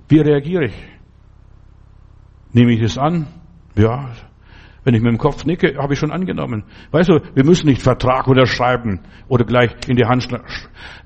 Wie 0.08 0.20
reagiere 0.20 0.66
ich? 0.66 0.74
Nehme 2.52 2.74
ich 2.74 2.82
es 2.82 2.98
an? 2.98 3.26
Ja, 3.74 4.12
wenn 4.84 4.94
ich 4.94 5.02
mit 5.02 5.12
dem 5.12 5.18
Kopf 5.18 5.44
nicke, 5.44 5.76
habe 5.78 5.92
ich 5.92 5.98
schon 5.98 6.10
angenommen. 6.10 6.64
Weißt 6.90 7.08
du, 7.08 7.20
wir 7.34 7.44
müssen 7.44 7.66
nicht 7.68 7.82
Vertrag 7.82 8.26
unterschreiben 8.26 9.00
oder 9.28 9.44
gleich 9.44 9.70
in 9.86 9.96
die 9.96 10.04
Hand 10.04 10.28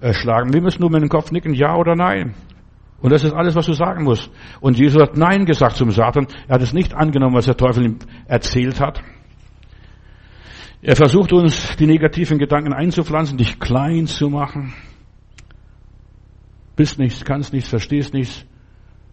äh, 0.00 0.14
schlagen. 0.14 0.52
Wir 0.52 0.62
müssen 0.62 0.80
nur 0.80 0.90
mit 0.90 1.02
dem 1.02 1.08
Kopf 1.08 1.30
nicken, 1.30 1.52
ja 1.52 1.76
oder 1.76 1.94
nein. 1.94 2.34
Und 3.00 3.12
das 3.12 3.24
ist 3.24 3.34
alles, 3.34 3.54
was 3.54 3.66
du 3.66 3.74
sagen 3.74 4.04
musst. 4.04 4.30
Und 4.60 4.78
Jesus 4.78 5.02
hat 5.02 5.16
Nein 5.16 5.44
gesagt 5.44 5.76
zum 5.76 5.90
Satan. 5.90 6.26
Er 6.48 6.54
hat 6.54 6.62
es 6.62 6.72
nicht 6.72 6.94
angenommen, 6.94 7.36
was 7.36 7.44
der 7.44 7.56
Teufel 7.56 7.84
ihm 7.84 7.98
erzählt 8.26 8.80
hat. 8.80 9.02
Er 10.80 10.96
versucht 10.96 11.32
uns, 11.32 11.76
die 11.76 11.86
negativen 11.86 12.38
Gedanken 12.38 12.72
einzupflanzen, 12.72 13.36
dich 13.36 13.60
klein 13.60 14.06
zu 14.06 14.30
machen. 14.30 14.72
Bist 16.74 16.98
nichts, 16.98 17.24
kannst 17.24 17.52
nichts, 17.52 17.68
verstehst 17.68 18.14
nichts 18.14 18.46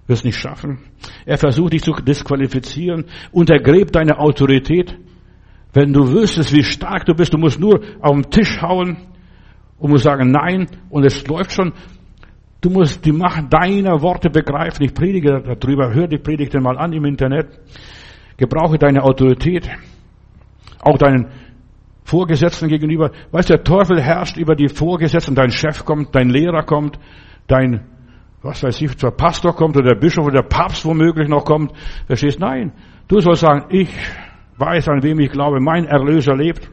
wirst 0.07 0.25
nicht 0.25 0.37
schaffen. 0.37 0.79
Er 1.25 1.37
versucht 1.37 1.73
dich 1.73 1.83
zu 1.83 1.93
disqualifizieren, 1.93 3.05
untergräbt 3.31 3.95
deine 3.95 4.19
Autorität. 4.19 4.97
Wenn 5.73 5.93
du 5.93 6.11
wüsstest, 6.11 6.53
wie 6.53 6.63
stark 6.63 7.05
du 7.05 7.13
bist, 7.13 7.33
du 7.33 7.37
musst 7.37 7.59
nur 7.59 7.81
auf 8.01 8.13
den 8.13 8.29
Tisch 8.29 8.61
hauen 8.61 8.97
und 9.77 9.91
musst 9.91 10.03
sagen 10.03 10.31
Nein 10.31 10.67
und 10.89 11.05
es 11.05 11.25
läuft 11.27 11.53
schon. 11.53 11.73
Du 12.61 12.69
musst 12.69 13.03
die 13.03 13.11
Macht 13.11 13.51
deiner 13.51 14.01
Worte 14.01 14.29
begreifen. 14.29 14.85
Ich 14.85 14.93
predige 14.93 15.41
darüber. 15.41 15.93
Hör 15.93 16.07
die 16.07 16.17
Predigten 16.17 16.63
mal 16.63 16.77
an 16.77 16.93
im 16.93 17.03
Internet. 17.03 17.47
Gebrauche 18.37 18.77
deine 18.77 19.03
Autorität. 19.03 19.69
Auch 20.79 20.97
deinen 20.97 21.27
Vorgesetzten 22.05 22.69
gegenüber. 22.69 23.11
Weißt 23.31 23.49
du, 23.49 23.55
der 23.55 23.63
Teufel 23.63 24.01
herrscht 24.01 24.37
über 24.37 24.55
die 24.55 24.69
Vorgesetzten. 24.69 25.35
Dein 25.35 25.51
Chef 25.51 25.83
kommt, 25.83 26.15
dein 26.15 26.29
Lehrer 26.29 26.63
kommt, 26.63 26.97
dein 27.47 27.81
was 28.43 28.61
weiß 28.61 28.81
ich, 28.81 28.95
der 28.97 29.11
Pastor 29.11 29.55
kommt 29.55 29.77
oder 29.77 29.93
der 29.93 29.99
Bischof 29.99 30.25
oder 30.25 30.41
der 30.41 30.49
Papst 30.49 30.85
womöglich 30.85 31.29
noch 31.29 31.45
kommt. 31.45 31.71
Verstehst? 32.05 32.39
Nein. 32.39 32.73
Du 33.07 33.19
sollst 33.21 33.41
sagen, 33.41 33.65
ich 33.69 33.89
weiß, 34.57 34.89
an 34.89 35.01
wem 35.01 35.19
ich 35.19 35.31
glaube, 35.31 35.59
mein 35.59 35.85
Erlöser 35.85 36.35
lebt. 36.35 36.69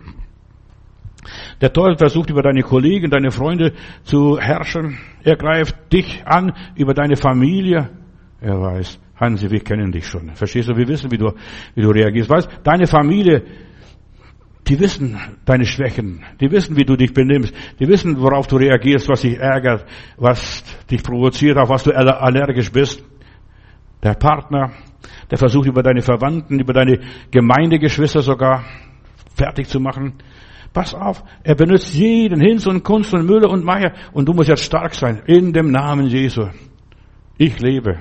Der 1.61 1.73
Teufel 1.73 1.97
versucht 1.97 2.31
über 2.31 2.43
deine 2.43 2.63
Kollegen, 2.63 3.11
deine 3.11 3.31
Freunde 3.31 3.73
zu 4.03 4.39
herrschen. 4.39 4.99
Er 5.23 5.37
greift 5.37 5.93
dich 5.93 6.23
an 6.27 6.53
über 6.75 6.93
deine 6.93 7.17
Familie. 7.17 7.91
Er 8.41 8.61
weiß, 8.61 8.99
Hansi, 9.17 9.51
wir 9.51 9.61
kennen 9.61 9.93
dich 9.93 10.07
schon. 10.07 10.31
Verstehst 10.31 10.69
du? 10.69 10.77
Wir 10.77 10.89
wissen, 10.89 11.11
wie 11.13 11.19
du, 11.19 11.33
wie 11.75 11.83
du 11.83 11.91
reagierst. 11.91 12.31
Weißt, 12.31 12.49
deine 12.65 12.87
Familie 12.87 13.45
die 14.67 14.79
wissen 14.79 15.19
deine 15.45 15.65
Schwächen. 15.65 16.23
Die 16.41 16.51
wissen, 16.51 16.77
wie 16.77 16.85
du 16.85 16.97
dich 16.97 17.13
benimmst. 17.13 17.55
Die 17.79 17.89
wissen, 17.89 18.21
worauf 18.21 18.47
du 18.47 18.57
reagierst, 18.57 19.09
was 19.09 19.23
dich 19.23 19.39
ärgert, 19.39 19.85
was 20.17 20.63
dich 20.91 21.03
provoziert, 21.03 21.57
auf 21.57 21.69
was 21.69 21.83
du 21.83 21.93
allergisch 21.93 22.71
bist. 22.71 23.03
Der 24.03 24.15
Partner, 24.15 24.73
der 25.31 25.39
versucht 25.39 25.67
über 25.67 25.83
deine 25.83 26.03
Verwandten, 26.03 26.61
über 26.61 26.73
deine 26.73 27.01
Gemeindegeschwister 27.31 28.23
sogar 28.23 28.65
fertig 29.35 29.69
zu 29.69 29.81
machen. 29.81 30.15
Pass 30.73 30.95
auf, 30.95 31.25
er 31.43 31.57
benutzt 31.57 31.95
jeden 31.95 32.41
Hinz 32.41 32.67
und 32.67 32.85
Kunst 32.85 33.13
und 33.13 33.27
Müller 33.27 33.51
und 33.51 33.65
Meier 33.65 33.93
und 34.13 34.29
du 34.29 34.33
musst 34.33 34.49
jetzt 34.49 34.65
stark 34.65 34.95
sein 34.95 35.23
in 35.27 35.53
dem 35.53 35.73
Namen 35.73 36.07
Jesu. 36.07 36.47
Ich 37.37 37.59
lebe 37.59 37.99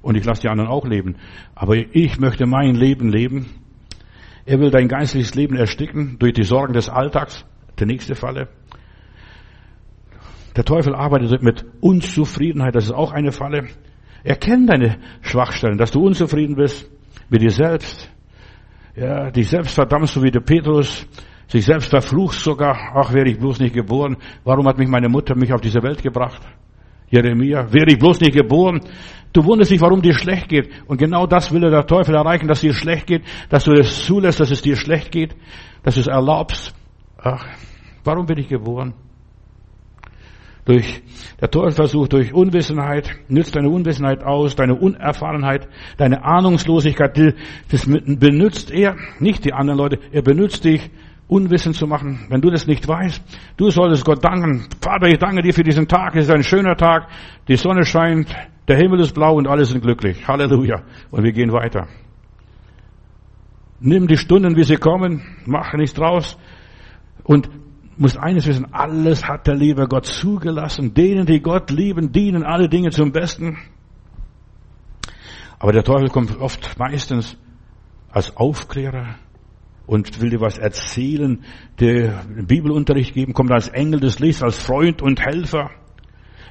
und 0.00 0.16
ich 0.16 0.24
lasse 0.24 0.42
die 0.42 0.48
anderen 0.48 0.70
auch 0.70 0.86
leben, 0.86 1.16
aber 1.54 1.76
ich 1.76 2.18
möchte 2.18 2.46
mein 2.46 2.76
Leben 2.76 3.10
leben 3.10 3.65
er 4.46 4.60
will 4.60 4.70
dein 4.70 4.88
geistliches 4.88 5.34
Leben 5.34 5.56
ersticken 5.56 6.16
durch 6.18 6.32
die 6.32 6.44
Sorgen 6.44 6.72
des 6.72 6.88
Alltags. 6.88 7.44
Der 7.78 7.86
nächste 7.86 8.14
Falle. 8.14 8.48
Der 10.56 10.64
Teufel 10.64 10.94
arbeitet 10.94 11.42
mit 11.42 11.66
Unzufriedenheit. 11.80 12.74
Das 12.74 12.84
ist 12.84 12.92
auch 12.92 13.12
eine 13.12 13.32
Falle. 13.32 13.66
Erkenn 14.24 14.66
deine 14.66 14.98
Schwachstellen, 15.20 15.76
dass 15.76 15.90
du 15.90 16.00
unzufrieden 16.00 16.56
bist 16.56 16.90
mit 17.28 17.42
dir 17.42 17.50
selbst. 17.50 18.10
Ja, 18.94 19.30
dich 19.30 19.48
selbst 19.48 19.74
verdammst 19.74 20.16
du 20.16 20.22
wie 20.22 20.30
der 20.30 20.40
Petrus, 20.40 21.06
sich 21.48 21.64
selbst 21.64 21.90
verfluchst 21.90 22.40
sogar. 22.40 22.92
Ach, 22.94 23.12
wäre 23.12 23.28
ich 23.28 23.38
bloß 23.38 23.60
nicht 23.60 23.74
geboren. 23.74 24.16
Warum 24.44 24.66
hat 24.66 24.78
mich 24.78 24.88
meine 24.88 25.08
Mutter 25.08 25.36
mich 25.36 25.52
auf 25.52 25.60
diese 25.60 25.82
Welt 25.82 26.02
gebracht? 26.02 26.40
Jeremia, 27.10 27.72
wäre 27.72 27.90
ich 27.90 27.98
bloß 27.98 28.20
nicht 28.20 28.34
geboren. 28.34 28.80
Du 29.36 29.44
wunderst 29.44 29.70
dich, 29.70 29.82
warum 29.82 30.00
dir 30.00 30.14
schlecht 30.14 30.48
geht. 30.48 30.70
Und 30.86 30.96
genau 30.96 31.26
das 31.26 31.52
will 31.52 31.60
der 31.60 31.86
Teufel 31.86 32.14
erreichen, 32.14 32.48
dass 32.48 32.62
dir 32.62 32.72
schlecht 32.72 33.06
geht, 33.06 33.22
dass 33.50 33.64
du 33.64 33.72
es 33.72 34.06
zulässt, 34.06 34.40
dass 34.40 34.50
es 34.50 34.62
dir 34.62 34.76
schlecht 34.76 35.12
geht, 35.12 35.36
dass 35.82 35.96
du 35.96 36.00
es 36.00 36.06
erlaubst. 36.06 36.74
Ach, 37.18 37.44
warum 38.02 38.24
bin 38.24 38.38
ich 38.38 38.48
geboren? 38.48 38.94
Durch, 40.64 41.02
der 41.38 41.50
Teufel 41.50 41.72
versucht 41.72 42.14
durch 42.14 42.32
Unwissenheit, 42.32 43.10
nützt 43.28 43.54
deine 43.54 43.68
Unwissenheit 43.68 44.24
aus, 44.24 44.56
deine 44.56 44.74
Unerfahrenheit, 44.74 45.68
deine 45.98 46.24
Ahnungslosigkeit, 46.24 47.34
das 47.70 47.86
benutzt 47.86 48.70
er, 48.70 48.96
nicht 49.20 49.44
die 49.44 49.52
anderen 49.52 49.78
Leute, 49.78 49.98
er 50.12 50.22
benutzt 50.22 50.64
dich, 50.64 50.90
Unwissen 51.28 51.72
zu 51.72 51.86
machen, 51.86 52.26
wenn 52.28 52.40
du 52.40 52.50
das 52.50 52.66
nicht 52.66 52.86
weißt. 52.86 53.22
Du 53.56 53.70
solltest 53.70 54.04
Gott 54.04 54.24
danken. 54.24 54.68
Vater, 54.80 55.08
ich 55.08 55.18
danke 55.18 55.42
dir 55.42 55.52
für 55.52 55.64
diesen 55.64 55.88
Tag. 55.88 56.14
Es 56.14 56.26
ist 56.26 56.30
ein 56.30 56.44
schöner 56.44 56.76
Tag. 56.76 57.08
Die 57.48 57.56
Sonne 57.56 57.84
scheint, 57.84 58.34
der 58.68 58.76
Himmel 58.76 59.00
ist 59.00 59.12
blau 59.12 59.34
und 59.34 59.48
alle 59.48 59.64
sind 59.64 59.82
glücklich. 59.82 60.26
Halleluja. 60.28 60.82
Und 61.10 61.24
wir 61.24 61.32
gehen 61.32 61.52
weiter. 61.52 61.88
Nimm 63.80 64.06
die 64.06 64.16
Stunden, 64.16 64.56
wie 64.56 64.62
sie 64.62 64.76
kommen, 64.76 65.22
mach 65.46 65.74
nichts 65.74 65.94
draus. 65.94 66.38
Und 67.24 67.50
musst 67.96 68.18
eines 68.18 68.46
wissen, 68.46 68.72
alles 68.72 69.26
hat 69.26 69.48
der 69.48 69.56
liebe 69.56 69.88
Gott 69.88 70.06
zugelassen. 70.06 70.94
Denen, 70.94 71.26
die 71.26 71.40
Gott 71.40 71.70
lieben, 71.70 72.12
dienen 72.12 72.44
alle 72.44 72.68
Dinge 72.68 72.90
zum 72.90 73.10
Besten. 73.10 73.58
Aber 75.58 75.72
der 75.72 75.82
Teufel 75.82 76.08
kommt 76.08 76.36
oft 76.38 76.78
meistens 76.78 77.36
als 78.10 78.36
Aufklärer 78.36 79.16
und 79.86 80.20
will 80.20 80.30
dir 80.30 80.40
was 80.40 80.58
erzählen, 80.58 81.44
dir 81.78 82.24
Bibelunterricht 82.46 83.14
geben, 83.14 83.32
kommt 83.32 83.52
als 83.52 83.68
Engel 83.68 84.00
des 84.00 84.18
Lichts, 84.18 84.42
als 84.42 84.58
Freund 84.62 85.02
und 85.02 85.20
Helfer. 85.20 85.70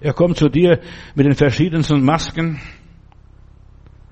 Er 0.02 0.14
kommt 0.14 0.38
zu 0.38 0.50
dir 0.50 0.80
mit 1.16 1.26
den 1.26 1.36
verschiedensten 1.36 2.04
Masken, 2.04 2.60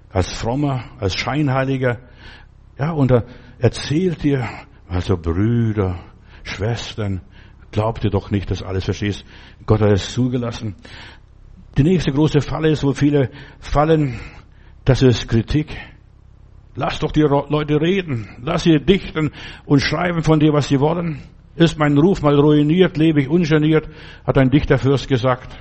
als 0.09 0.31
Frommer, 0.33 0.85
als 0.99 1.15
Scheinheiliger, 1.15 1.99
ja, 2.77 2.91
und 2.91 3.11
er 3.11 3.25
erzählt 3.59 4.23
dir, 4.23 4.47
also 4.87 5.17
Brüder, 5.17 5.99
Schwestern, 6.43 7.21
glaubt 7.71 8.03
ihr 8.03 8.09
doch 8.09 8.31
nicht, 8.31 8.49
dass 8.51 8.61
alles 8.63 8.85
verstehst. 8.85 9.25
Gott 9.65 9.81
hat 9.81 9.91
es 9.91 10.11
zugelassen. 10.13 10.75
Die 11.77 11.83
nächste 11.83 12.11
große 12.11 12.41
Falle 12.41 12.69
ist, 12.69 12.83
wo 12.83 12.93
viele 12.93 13.31
fallen, 13.59 14.19
das 14.85 15.01
ist 15.01 15.27
Kritik. 15.27 15.75
Lass 16.75 16.99
doch 16.99 17.11
die 17.11 17.21
Leute 17.21 17.79
reden. 17.79 18.27
Lass 18.41 18.63
sie 18.63 18.79
dichten 18.79 19.31
und 19.65 19.79
schreiben 19.79 20.23
von 20.23 20.39
dir, 20.39 20.53
was 20.53 20.67
sie 20.67 20.79
wollen. 20.79 21.21
Ist 21.55 21.77
mein 21.77 21.97
Ruf 21.97 22.21
mal 22.23 22.39
ruiniert, 22.39 22.97
lebe 22.97 23.21
ich 23.21 23.29
ungeniert, 23.29 23.87
hat 24.25 24.37
ein 24.39 24.49
Dichterfürst 24.49 25.07
gesagt. 25.07 25.55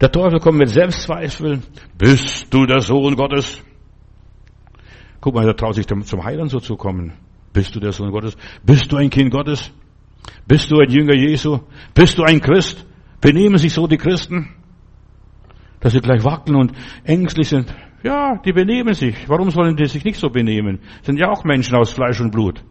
Der 0.00 0.10
Teufel 0.10 0.40
kommt 0.40 0.58
mit 0.58 0.68
Selbstzweifel. 0.68 1.60
Bist 1.96 2.52
du 2.52 2.66
der 2.66 2.80
Sohn 2.80 3.14
Gottes? 3.14 3.62
Guck 5.20 5.34
mal, 5.34 5.46
er 5.46 5.56
traut 5.56 5.74
sich 5.74 5.86
zum 5.86 6.24
Heiland 6.24 6.50
so 6.50 6.58
zu 6.58 6.76
kommen. 6.76 7.12
Bist 7.52 7.74
du 7.74 7.80
der 7.80 7.92
Sohn 7.92 8.10
Gottes? 8.10 8.36
Bist 8.64 8.90
du 8.90 8.96
ein 8.96 9.10
Kind 9.10 9.32
Gottes? 9.32 9.72
Bist 10.46 10.70
du 10.70 10.78
ein 10.78 10.90
Jünger 10.90 11.14
Jesu? 11.14 11.60
Bist 11.94 12.18
du 12.18 12.22
ein 12.22 12.40
Christ? 12.40 12.84
Benehmen 13.20 13.58
sich 13.58 13.72
so 13.72 13.86
die 13.86 13.96
Christen, 13.96 14.54
dass 15.80 15.92
sie 15.92 16.00
gleich 16.00 16.22
wackeln 16.24 16.56
und 16.56 16.72
ängstlich 17.04 17.48
sind. 17.48 17.74
Ja, 18.02 18.36
die 18.44 18.52
benehmen 18.52 18.94
sich. 18.94 19.28
Warum 19.28 19.50
sollen 19.50 19.76
die 19.76 19.86
sich 19.86 20.04
nicht 20.04 20.18
so 20.18 20.30
benehmen? 20.30 20.80
Sind 21.02 21.18
ja 21.18 21.30
auch 21.30 21.44
Menschen 21.44 21.76
aus 21.76 21.92
Fleisch 21.92 22.20
und 22.20 22.30
Blut. 22.30 22.62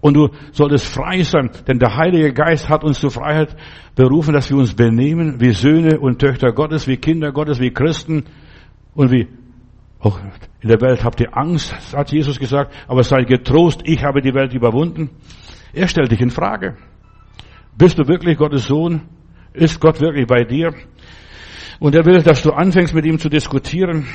Und 0.00 0.14
du 0.14 0.30
solltest 0.50 0.86
frei 0.86 1.22
sein, 1.22 1.50
denn 1.68 1.78
der 1.78 1.96
Heilige 1.96 2.32
Geist 2.32 2.68
hat 2.68 2.82
uns 2.82 2.98
zur 2.98 3.12
Freiheit 3.12 3.54
berufen, 3.94 4.34
dass 4.34 4.50
wir 4.50 4.56
uns 4.56 4.74
benehmen 4.74 5.40
wie 5.40 5.52
Söhne 5.52 6.00
und 6.00 6.18
Töchter 6.18 6.52
Gottes, 6.52 6.88
wie 6.88 6.96
Kinder 6.96 7.30
Gottes, 7.30 7.60
wie 7.60 7.70
Christen 7.70 8.24
und 8.94 9.12
wie 9.12 9.28
auch 10.00 10.18
in 10.60 10.68
der 10.68 10.80
Welt 10.80 11.04
habt 11.04 11.20
ihr 11.20 11.36
Angst, 11.36 11.94
hat 11.96 12.10
Jesus 12.10 12.40
gesagt, 12.40 12.74
aber 12.88 13.04
seid 13.04 13.28
getrost, 13.28 13.82
ich 13.84 14.02
habe 14.02 14.20
die 14.20 14.34
Welt 14.34 14.52
überwunden. 14.52 15.10
Er 15.72 15.86
stellt 15.86 16.10
dich 16.10 16.20
in 16.20 16.30
Frage. 16.30 16.76
Bist 17.78 17.98
du 17.98 18.08
wirklich 18.08 18.36
Gottes 18.36 18.66
Sohn? 18.66 19.02
Ist 19.52 19.80
Gott 19.80 20.00
wirklich 20.00 20.26
bei 20.26 20.42
dir? 20.42 20.74
Und 21.82 21.96
er 21.96 22.06
will, 22.06 22.22
dass 22.22 22.44
du 22.44 22.52
anfängst 22.52 22.94
mit 22.94 23.04
ihm 23.04 23.18
zu 23.18 23.28
diskutieren. 23.28 24.06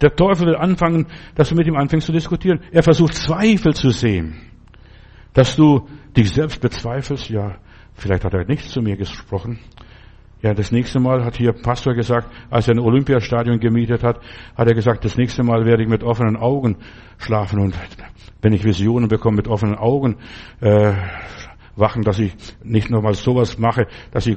Der 0.00 0.16
Teufel 0.16 0.46
will 0.46 0.56
anfangen, 0.56 1.08
dass 1.34 1.50
du 1.50 1.54
mit 1.54 1.66
ihm 1.66 1.76
anfängst 1.76 2.06
zu 2.06 2.12
diskutieren. 2.12 2.60
Er 2.70 2.82
versucht 2.82 3.12
Zweifel 3.12 3.74
zu 3.74 3.90
sehen. 3.90 4.40
Dass 5.34 5.54
du 5.54 5.86
dich 6.16 6.30
selbst 6.30 6.62
bezweifelst. 6.62 7.28
Ja, 7.28 7.56
vielleicht 7.92 8.24
hat 8.24 8.32
er 8.32 8.46
nichts 8.46 8.70
zu 8.70 8.80
mir 8.80 8.96
gesprochen. 8.96 9.58
Ja, 10.40 10.54
das 10.54 10.72
nächste 10.72 11.00
Mal 11.00 11.22
hat 11.22 11.36
hier 11.36 11.52
Pastor 11.52 11.92
gesagt, 11.92 12.32
als 12.48 12.68
er 12.68 12.76
ein 12.76 12.80
Olympiastadion 12.80 13.60
gemietet 13.60 14.02
hat, 14.02 14.18
hat 14.56 14.66
er 14.66 14.74
gesagt, 14.74 15.04
das 15.04 15.18
nächste 15.18 15.42
Mal 15.42 15.66
werde 15.66 15.82
ich 15.82 15.90
mit 15.90 16.02
offenen 16.02 16.38
Augen 16.38 16.78
schlafen 17.18 17.60
und 17.60 17.78
wenn 18.40 18.54
ich 18.54 18.64
Visionen 18.64 19.08
bekomme, 19.08 19.36
mit 19.36 19.48
offenen 19.48 19.76
Augen 19.76 20.16
äh, 20.60 20.94
wachen, 21.76 22.02
dass 22.02 22.18
ich 22.18 22.34
nicht 22.62 22.90
nochmal 22.90 23.14
sowas 23.14 23.58
mache, 23.58 23.86
dass 24.10 24.26
ich 24.26 24.36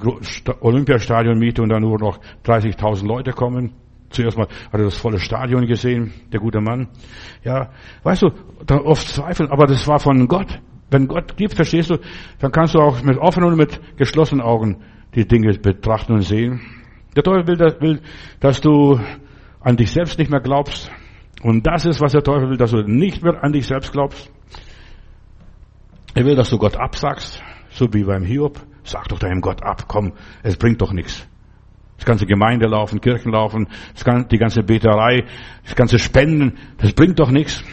Olympiastadion 0.62 1.38
miete 1.38 1.62
und 1.62 1.70
dann 1.70 1.82
nur 1.82 2.00
noch 2.00 2.20
30.000 2.46 3.06
Leute 3.06 3.32
kommen. 3.32 3.74
Zuerst 4.10 4.38
mal 4.38 4.48
hat 4.48 4.80
er 4.80 4.86
das 4.86 4.98
volle 4.98 5.20
Stadion 5.20 5.66
gesehen, 5.66 6.14
der 6.32 6.40
gute 6.40 6.62
Mann. 6.62 6.88
Ja, 7.44 7.72
weißt 8.04 8.24
du, 8.24 8.30
da 8.66 8.78
oft 8.78 9.08
zweifeln, 9.08 9.50
aber 9.50 9.66
das 9.66 9.88
war 9.88 10.00
von 10.00 10.28
Gott. 10.28 10.60
Wenn 10.92 11.08
Gott 11.08 11.36
gibt, 11.36 11.56
verstehst 11.56 11.90
du, 11.90 11.98
dann 12.40 12.52
kannst 12.52 12.76
du 12.76 12.80
auch 12.80 13.02
mit 13.02 13.18
offenen 13.18 13.50
und 13.50 13.58
mit 13.58 13.80
geschlossenen 13.98 14.42
Augen 14.42 14.84
die 15.16 15.28
Dinge 15.28 15.58
betrachten 15.58 16.14
und 16.14 16.22
sehen. 16.22 16.62
Der 17.16 17.24
Teufel 17.24 17.48
will, 17.48 17.76
will, 17.80 18.02
dass 18.40 18.62
du 18.62 19.00
an 19.62 19.78
dich 19.78 19.92
selbst 19.92 20.20
nicht 20.20 20.30
mehr 20.30 20.42
glaubst. 20.42 20.92
Und 21.42 21.66
das 21.66 21.86
ist, 21.86 22.02
was 22.02 22.12
der 22.12 22.24
Teufel 22.24 22.50
will, 22.50 22.58
dass 22.58 22.72
du 22.72 22.84
nicht 22.84 23.24
mehr 23.24 23.44
an 23.44 23.52
dich 23.52 23.68
selbst 23.68 23.92
glaubst. 23.92 24.32
Er 26.16 26.24
will, 26.24 26.36
dass 26.36 26.50
du 26.50 26.58
Gott 26.58 26.78
absagst, 26.78 27.44
so 27.72 27.94
wie 27.94 28.06
beim 28.06 28.24
Hiob. 28.24 28.60
Sag 28.84 29.10
doch 29.10 29.20
deinem 29.20 29.42
Gott 29.42 29.62
ab, 29.64 29.86
komm, 29.88 30.14
es 30.44 30.56
bringt 30.56 30.82
doch 30.82 30.94
nichts. 30.94 31.28
Das 31.98 32.06
ganze 32.06 32.26
Gemeinde 32.26 32.68
laufen, 32.68 33.02
Kirchen 33.02 33.34
laufen, 33.34 33.68
die 34.32 34.38
ganze 34.38 34.64
Beterei, 34.64 35.26
das 35.64 35.76
ganze 35.76 36.00
Spenden, 36.00 36.58
das 36.78 36.94
bringt 36.94 37.20
doch 37.20 37.32
nichts. 37.32 37.64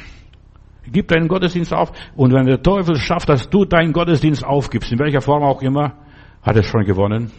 Gib 0.90 1.08
deinen 1.08 1.28
Gottesdienst 1.28 1.72
auf. 1.72 1.92
Und 2.16 2.32
wenn 2.32 2.46
der 2.46 2.60
Teufel 2.60 2.96
schafft, 2.96 3.28
dass 3.28 3.48
du 3.48 3.64
deinen 3.64 3.92
Gottesdienst 3.92 4.44
aufgibst, 4.44 4.90
in 4.90 4.98
welcher 4.98 5.20
Form 5.20 5.44
auch 5.44 5.62
immer, 5.62 5.94
hat 6.42 6.56
er 6.56 6.64
schon 6.64 6.84
gewonnen. 6.84 7.30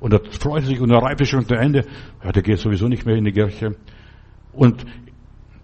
Und 0.00 0.12
er 0.12 0.20
freut 0.38 0.64
sich 0.64 0.80
und 0.80 0.90
er 0.90 0.98
reibt 0.98 1.18
sich 1.18 1.30
schon 1.30 1.46
zu 1.46 1.54
Ende. 1.54 1.86
Ja, 2.22 2.30
der 2.30 2.42
geht 2.42 2.58
sowieso 2.58 2.88
nicht 2.88 3.06
mehr 3.06 3.16
in 3.16 3.24
die 3.24 3.32
Kirche. 3.32 3.76
Und 4.52 4.84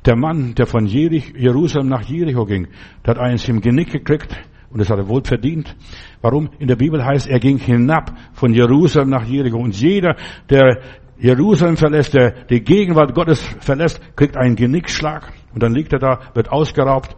der 0.06 0.16
Mann, 0.16 0.54
der 0.54 0.66
von 0.66 0.86
Jerich, 0.86 1.34
Jerusalem 1.36 1.88
nach 1.88 2.02
Jericho 2.02 2.46
ging, 2.46 2.68
der 3.04 3.16
hat 3.16 3.18
eins 3.18 3.46
im 3.48 3.60
Genick 3.60 3.92
gekriegt 3.92 4.34
und 4.70 4.80
das 4.80 4.90
hat 4.90 4.98
er 4.98 5.08
wohl 5.08 5.22
verdient. 5.24 5.74
Warum? 6.20 6.50
In 6.58 6.68
der 6.68 6.76
Bibel 6.76 7.04
heißt, 7.04 7.26
er 7.26 7.40
ging 7.40 7.58
hinab 7.58 8.12
von 8.34 8.52
Jerusalem 8.52 9.08
nach 9.08 9.24
Jericho. 9.24 9.56
Und 9.56 9.80
jeder, 9.80 10.16
der 10.50 10.82
Jerusalem 11.18 11.76
verlässt, 11.76 12.14
der 12.14 12.44
die 12.44 12.62
Gegenwart 12.62 13.14
Gottes 13.14 13.42
verlässt, 13.60 14.00
kriegt 14.14 14.36
einen 14.36 14.56
Genickschlag. 14.56 15.32
Und 15.54 15.62
dann 15.62 15.72
liegt 15.72 15.92
er 15.92 15.98
da, 15.98 16.20
wird 16.34 16.50
ausgeraubt. 16.50 17.16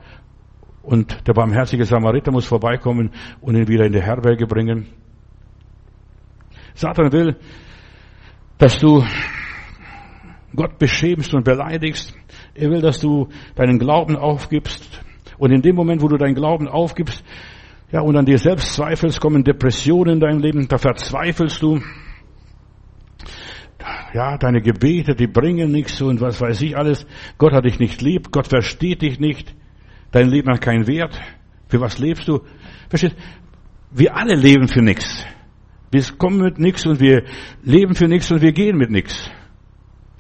Und 0.82 1.26
der 1.26 1.34
barmherzige 1.34 1.84
Samariter 1.84 2.30
muss 2.30 2.46
vorbeikommen 2.46 3.10
und 3.40 3.56
ihn 3.56 3.68
wieder 3.68 3.84
in 3.84 3.92
die 3.92 4.02
Herberge 4.02 4.46
bringen. 4.46 4.86
Satan 6.74 7.12
will, 7.12 7.36
dass 8.58 8.78
du 8.78 9.04
Gott 10.54 10.78
beschämst 10.78 11.34
und 11.34 11.44
beleidigst. 11.44 12.14
Er 12.54 12.70
will, 12.70 12.80
dass 12.80 13.00
du 13.00 13.28
deinen 13.56 13.78
Glauben 13.78 14.16
aufgibst. 14.16 15.02
Und 15.40 15.52
in 15.52 15.62
dem 15.62 15.74
Moment, 15.74 16.02
wo 16.02 16.08
du 16.08 16.18
deinen 16.18 16.34
Glauben 16.34 16.68
aufgibst, 16.68 17.24
ja, 17.90 18.02
und 18.02 18.14
an 18.14 18.26
dir 18.26 18.36
selbst 18.36 18.74
zweifelst, 18.74 19.20
kommen 19.20 19.42
Depressionen 19.42 20.16
in 20.16 20.20
dein 20.20 20.38
Leben, 20.38 20.68
da 20.68 20.76
verzweifelst 20.76 21.62
du. 21.62 21.80
Ja, 24.12 24.36
deine 24.36 24.60
Gebete, 24.60 25.14
die 25.14 25.26
bringen 25.26 25.72
nichts 25.72 26.02
und 26.02 26.20
was 26.20 26.42
weiß 26.42 26.60
ich 26.60 26.76
alles. 26.76 27.06
Gott 27.38 27.54
hat 27.54 27.64
dich 27.64 27.78
nicht 27.78 28.02
lieb, 28.02 28.30
Gott 28.30 28.48
versteht 28.48 29.00
dich 29.00 29.18
nicht. 29.18 29.54
Dein 30.12 30.28
Leben 30.28 30.52
hat 30.52 30.60
keinen 30.60 30.86
Wert. 30.86 31.18
Für 31.68 31.80
was 31.80 31.98
lebst 31.98 32.28
du? 32.28 32.42
Verstehst? 32.90 33.16
Wir 33.90 34.14
alle 34.14 34.34
leben 34.34 34.68
für 34.68 34.82
nichts. 34.82 35.24
Wir 35.90 36.02
kommen 36.18 36.42
mit 36.42 36.58
nichts 36.58 36.84
und 36.84 37.00
wir 37.00 37.24
leben 37.62 37.94
für 37.94 38.08
nichts 38.08 38.30
und 38.30 38.42
wir 38.42 38.52
gehen 38.52 38.76
mit 38.76 38.90
nichts. 38.90 39.30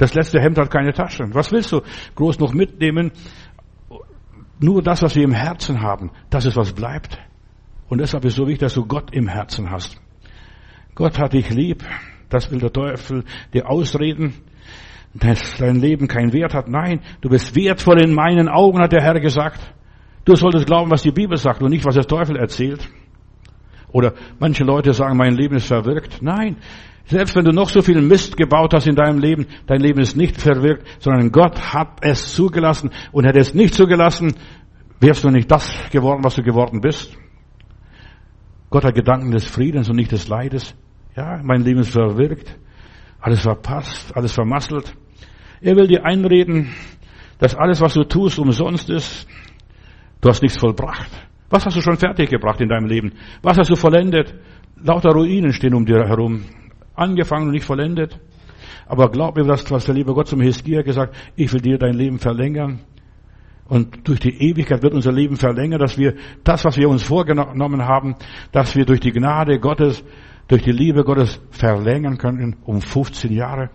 Das 0.00 0.14
letzte 0.14 0.40
Hemd 0.40 0.56
hat 0.56 0.70
keine 0.70 0.94
Taschen. 0.94 1.34
Was 1.34 1.52
willst 1.52 1.72
du 1.72 1.82
groß 2.14 2.38
noch 2.38 2.54
mitnehmen? 2.54 3.12
Nur 4.60 4.82
das, 4.82 5.02
was 5.02 5.16
wir 5.16 5.24
im 5.24 5.32
Herzen 5.32 5.80
haben, 5.80 6.10
das 6.28 6.44
ist, 6.44 6.56
was 6.56 6.72
bleibt. 6.72 7.18
Und 7.88 7.98
deshalb 7.98 8.24
ist 8.24 8.34
es 8.34 8.36
so 8.36 8.46
wichtig, 8.46 8.60
dass 8.60 8.74
du 8.74 8.86
Gott 8.86 9.12
im 9.12 9.26
Herzen 9.26 9.70
hast. 9.70 10.00
Gott 10.94 11.18
hat 11.18 11.32
dich 11.32 11.50
lieb. 11.50 11.82
Das 12.28 12.50
will 12.50 12.60
der 12.60 12.72
Teufel 12.72 13.24
dir 13.52 13.68
ausreden, 13.68 14.34
dass 15.14 15.56
dein 15.56 15.76
Leben 15.80 16.06
keinen 16.06 16.32
Wert 16.32 16.54
hat. 16.54 16.68
Nein, 16.68 17.00
du 17.20 17.28
bist 17.28 17.56
wertvoll 17.56 18.00
in 18.02 18.14
meinen 18.14 18.48
Augen, 18.48 18.80
hat 18.80 18.92
der 18.92 19.02
Herr 19.02 19.18
gesagt. 19.18 19.74
Du 20.24 20.36
solltest 20.36 20.66
glauben, 20.66 20.90
was 20.90 21.02
die 21.02 21.10
Bibel 21.10 21.36
sagt 21.36 21.62
und 21.62 21.70
nicht, 21.70 21.84
was 21.84 21.94
der 21.94 22.04
Teufel 22.04 22.36
erzählt. 22.36 22.88
Oder 23.92 24.14
manche 24.38 24.62
Leute 24.62 24.92
sagen, 24.92 25.16
mein 25.16 25.34
Leben 25.34 25.56
ist 25.56 25.66
verwirkt. 25.66 26.22
Nein, 26.22 26.56
selbst 27.10 27.34
wenn 27.34 27.44
du 27.44 27.50
noch 27.50 27.68
so 27.68 27.82
viel 27.82 28.00
Mist 28.00 28.36
gebaut 28.36 28.72
hast 28.72 28.86
in 28.86 28.94
deinem 28.94 29.18
Leben, 29.18 29.46
dein 29.66 29.80
Leben 29.80 30.00
ist 30.00 30.16
nicht 30.16 30.40
verwirkt, 30.40 30.86
sondern 31.00 31.32
Gott 31.32 31.74
hat 31.74 31.98
es 32.02 32.34
zugelassen 32.34 32.90
und 33.10 33.24
hätte 33.24 33.40
es 33.40 33.52
nicht 33.52 33.74
zugelassen, 33.74 34.34
wärst 35.00 35.24
du 35.24 35.30
nicht 35.30 35.50
das 35.50 35.68
geworden, 35.90 36.22
was 36.22 36.36
du 36.36 36.42
geworden 36.42 36.80
bist. 36.80 37.16
Gott 38.70 38.84
hat 38.84 38.94
Gedanken 38.94 39.32
des 39.32 39.44
Friedens 39.44 39.88
und 39.90 39.96
nicht 39.96 40.12
des 40.12 40.28
Leides. 40.28 40.76
Ja, 41.16 41.40
mein 41.42 41.62
Leben 41.62 41.80
ist 41.80 41.90
verwirkt, 41.90 42.56
alles 43.20 43.40
verpasst, 43.40 44.16
alles 44.16 44.32
vermasselt. 44.32 44.94
Er 45.60 45.74
will 45.74 45.88
dir 45.88 46.04
einreden, 46.04 46.68
dass 47.38 47.56
alles, 47.56 47.80
was 47.80 47.94
du 47.94 48.04
tust, 48.04 48.38
umsonst 48.38 48.88
ist. 48.88 49.26
Du 50.20 50.28
hast 50.28 50.42
nichts 50.42 50.58
vollbracht. 50.58 51.10
Was 51.48 51.66
hast 51.66 51.76
du 51.76 51.80
schon 51.80 51.96
fertiggebracht 51.96 52.60
in 52.60 52.68
deinem 52.68 52.86
Leben? 52.86 53.14
Was 53.42 53.58
hast 53.58 53.70
du 53.70 53.74
vollendet? 53.74 54.32
Lauter 54.76 55.10
Ruinen 55.10 55.52
stehen 55.52 55.74
um 55.74 55.84
dir 55.84 56.06
herum. 56.06 56.44
Angefangen 56.94 57.46
und 57.46 57.52
nicht 57.52 57.64
vollendet. 57.64 58.18
Aber 58.86 59.10
glaub 59.10 59.36
mir, 59.36 59.44
das, 59.44 59.70
was 59.70 59.84
der 59.84 59.94
liebe 59.94 60.14
Gott 60.14 60.28
zum 60.28 60.40
Hiskia 60.40 60.82
gesagt, 60.82 61.16
ich 61.36 61.52
will 61.52 61.60
dir 61.60 61.78
dein 61.78 61.94
Leben 61.94 62.18
verlängern. 62.18 62.80
Und 63.68 64.08
durch 64.08 64.18
die 64.18 64.36
Ewigkeit 64.50 64.82
wird 64.82 64.94
unser 64.94 65.12
Leben 65.12 65.36
verlängert, 65.36 65.80
dass 65.80 65.96
wir 65.96 66.16
das, 66.42 66.64
was 66.64 66.76
wir 66.76 66.88
uns 66.88 67.04
vorgenommen 67.04 67.84
haben, 67.84 68.16
dass 68.50 68.74
wir 68.74 68.84
durch 68.84 68.98
die 68.98 69.12
Gnade 69.12 69.60
Gottes, 69.60 70.04
durch 70.48 70.62
die 70.62 70.72
Liebe 70.72 71.04
Gottes 71.04 71.40
verlängern 71.50 72.18
können 72.18 72.56
um 72.64 72.80
15 72.80 73.32
Jahre. 73.32 73.70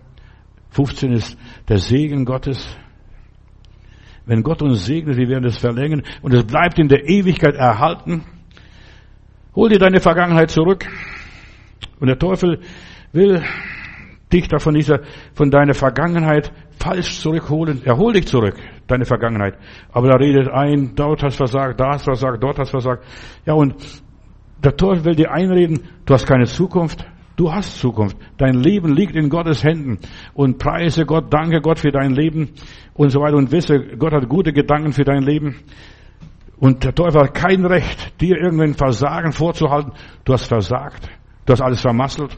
15 0.68 1.12
ist 1.12 1.38
der 1.66 1.78
Segen 1.78 2.26
Gottes. 2.26 2.76
Wenn 4.26 4.42
Gott 4.42 4.60
uns 4.60 4.84
segnet, 4.84 5.16
wir 5.16 5.28
werden 5.28 5.46
es 5.46 5.56
verlängern 5.56 6.02
und 6.20 6.34
es 6.34 6.44
bleibt 6.44 6.78
in 6.78 6.88
der 6.88 7.08
Ewigkeit 7.08 7.54
erhalten. 7.54 8.24
Hol 9.54 9.70
dir 9.70 9.78
deine 9.78 10.00
Vergangenheit 10.00 10.50
zurück. 10.50 10.86
Und 12.00 12.08
der 12.08 12.18
Teufel 12.18 12.60
will 13.16 13.42
dich 14.32 14.48
da 14.48 14.58
von 14.58 14.74
dieser, 14.74 15.00
von 15.34 15.50
deiner 15.50 15.74
Vergangenheit 15.74 16.52
falsch 16.78 17.20
zurückholen. 17.20 17.82
Er 17.84 17.96
holt 17.96 18.16
dich 18.16 18.26
zurück, 18.26 18.54
deine 18.86 19.04
Vergangenheit. 19.04 19.56
Aber 19.92 20.08
da 20.08 20.16
redet 20.16 20.48
ein, 20.48 20.94
dort 20.94 21.22
hast 21.22 21.36
versagt, 21.36 21.80
da 21.80 21.94
hast 21.94 22.04
versagt, 22.04 22.42
dort 22.42 22.58
hast 22.58 22.70
versagt. 22.70 23.04
Ja, 23.44 23.54
und 23.54 23.74
der 24.62 24.76
Teufel 24.76 25.04
will 25.04 25.14
dir 25.14 25.32
einreden, 25.32 25.80
du 26.04 26.14
hast 26.14 26.26
keine 26.26 26.46
Zukunft. 26.46 27.04
Du 27.36 27.52
hast 27.52 27.78
Zukunft. 27.78 28.16
Dein 28.38 28.54
Leben 28.54 28.94
liegt 28.94 29.14
in 29.14 29.28
Gottes 29.28 29.62
Händen. 29.62 29.98
Und 30.32 30.58
preise 30.58 31.04
Gott, 31.04 31.26
danke 31.30 31.60
Gott 31.60 31.78
für 31.78 31.92
dein 31.92 32.12
Leben 32.12 32.52
und 32.94 33.10
so 33.10 33.20
weiter. 33.20 33.36
Und 33.36 33.52
wisse, 33.52 33.78
Gott 33.98 34.14
hat 34.14 34.26
gute 34.26 34.54
Gedanken 34.54 34.92
für 34.92 35.04
dein 35.04 35.22
Leben. 35.22 35.56
Und 36.58 36.82
der 36.82 36.94
Teufel 36.94 37.20
hat 37.20 37.34
kein 37.34 37.66
Recht, 37.66 38.18
dir 38.22 38.38
irgendein 38.38 38.72
Versagen 38.72 39.32
vorzuhalten. 39.32 39.92
Du 40.24 40.32
hast 40.32 40.46
versagt. 40.46 41.10
Du 41.44 41.52
hast 41.52 41.60
alles 41.60 41.82
vermasselt. 41.82 42.36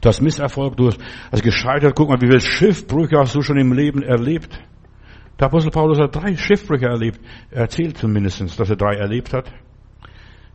Du 0.00 0.08
hast 0.08 0.20
Misserfolg, 0.20 0.76
du 0.76 0.88
hast 0.88 1.42
gescheitert. 1.42 1.94
Guck 1.96 2.08
mal, 2.08 2.20
wie 2.20 2.26
viele 2.26 2.40
Schiffbrüche 2.40 3.18
hast 3.18 3.34
du 3.34 3.42
schon 3.42 3.58
im 3.58 3.72
Leben 3.72 4.02
erlebt? 4.02 4.60
Der 5.38 5.46
Apostel 5.46 5.70
Paulus 5.70 5.98
hat 5.98 6.14
drei 6.14 6.36
Schiffbrüche 6.36 6.86
erlebt. 6.86 7.20
Er 7.50 7.62
erzählt 7.62 7.96
zumindest, 7.96 8.58
dass 8.58 8.68
er 8.70 8.76
drei 8.76 8.96
erlebt 8.96 9.32
hat. 9.32 9.50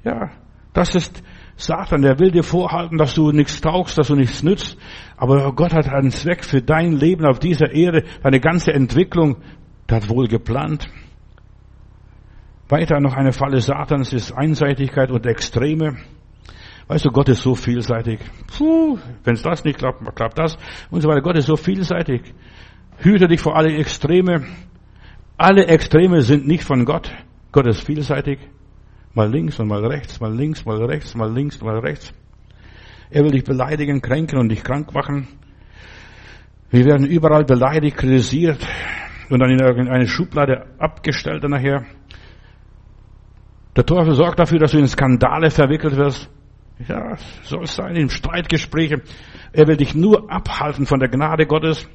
Ja, 0.03 0.31
das 0.73 0.93
ist 0.93 1.23
Satan, 1.55 2.01
der 2.01 2.19
will 2.19 2.31
dir 2.31 2.43
vorhalten, 2.43 2.97
dass 2.97 3.15
du 3.15 3.31
nichts 3.31 3.61
taugst, 3.61 3.97
dass 3.97 4.07
du 4.07 4.15
nichts 4.15 4.43
nützt. 4.43 4.77
Aber 5.17 5.53
Gott 5.53 5.73
hat 5.73 5.87
einen 5.87 6.11
Zweck 6.11 6.43
für 6.43 6.61
dein 6.61 6.91
Leben 6.91 7.25
auf 7.25 7.39
dieser 7.39 7.71
Erde, 7.71 8.03
deine 8.21 8.39
ganze 8.39 8.73
Entwicklung, 8.73 9.37
der 9.89 9.97
hat 9.97 10.09
wohl 10.09 10.27
geplant. 10.27 10.87
Weiter 12.67 12.99
noch 12.99 13.13
eine 13.13 13.31
Falle 13.31 13.61
Satans 13.61 14.11
ist 14.11 14.31
Einseitigkeit 14.31 15.11
und 15.11 15.25
Extreme. 15.25 15.97
Weißt 16.87 17.05
du, 17.05 17.09
Gott 17.09 17.29
ist 17.29 17.41
so 17.41 17.55
vielseitig. 17.55 18.19
Puh, 18.55 18.99
wenn 19.23 19.33
es 19.33 19.41
das 19.41 19.63
nicht 19.63 19.79
klappt, 19.79 20.03
klappt 20.15 20.37
das 20.37 20.57
und 20.91 21.01
so 21.01 21.09
weiter. 21.09 21.21
Gott 21.21 21.37
ist 21.37 21.47
so 21.47 21.55
vielseitig. 21.55 22.33
Hüte 22.97 23.27
dich 23.27 23.41
vor 23.41 23.55
alle 23.55 23.75
Extreme. 23.75 24.45
Alle 25.37 25.67
Extreme 25.67 26.21
sind 26.21 26.47
nicht 26.47 26.63
von 26.63 26.85
Gott. 26.85 27.11
Gott 27.51 27.65
ist 27.67 27.83
vielseitig. 27.83 28.39
Mal 29.13 29.31
links 29.31 29.59
und 29.59 29.67
mal 29.67 29.83
rechts, 29.85 30.19
mal 30.19 30.33
links, 30.33 30.65
mal 30.65 30.83
rechts, 30.83 31.15
mal 31.15 31.33
links, 31.33 31.61
mal 31.61 31.79
rechts. 31.79 32.13
Er 33.09 33.23
will 33.23 33.31
dich 33.31 33.43
beleidigen, 33.43 34.01
kränken 34.01 34.37
und 34.37 34.49
dich 34.49 34.63
krank 34.63 34.93
machen. 34.93 35.27
Wir 36.69 36.85
werden 36.85 37.05
überall 37.05 37.45
beleidigt, 37.45 37.97
kritisiert 37.97 38.59
und 39.29 39.39
dann 39.39 39.49
in 39.49 39.59
irgendeine 39.59 40.07
Schublade 40.07 40.65
abgestellt 40.77 41.43
nachher. 41.43 41.85
Der 43.75 43.85
Teufel 43.85 44.15
sorgt 44.15 44.39
dafür, 44.39 44.59
dass 44.59 44.71
du 44.71 44.79
in 44.79 44.87
Skandale 44.87 45.49
verwickelt 45.49 45.95
wirst. 45.95 46.29
Ja, 46.87 47.15
soll 47.43 47.63
es 47.63 47.75
sein, 47.75 47.95
in 47.95 48.09
Streitgespräche. 48.09 49.01
Er 49.53 49.67
will 49.67 49.77
dich 49.77 49.95
nur 49.95 50.29
abhalten 50.29 50.85
von 50.85 50.99
der 50.99 51.09
Gnade 51.09 51.45
Gottes, 51.45 51.87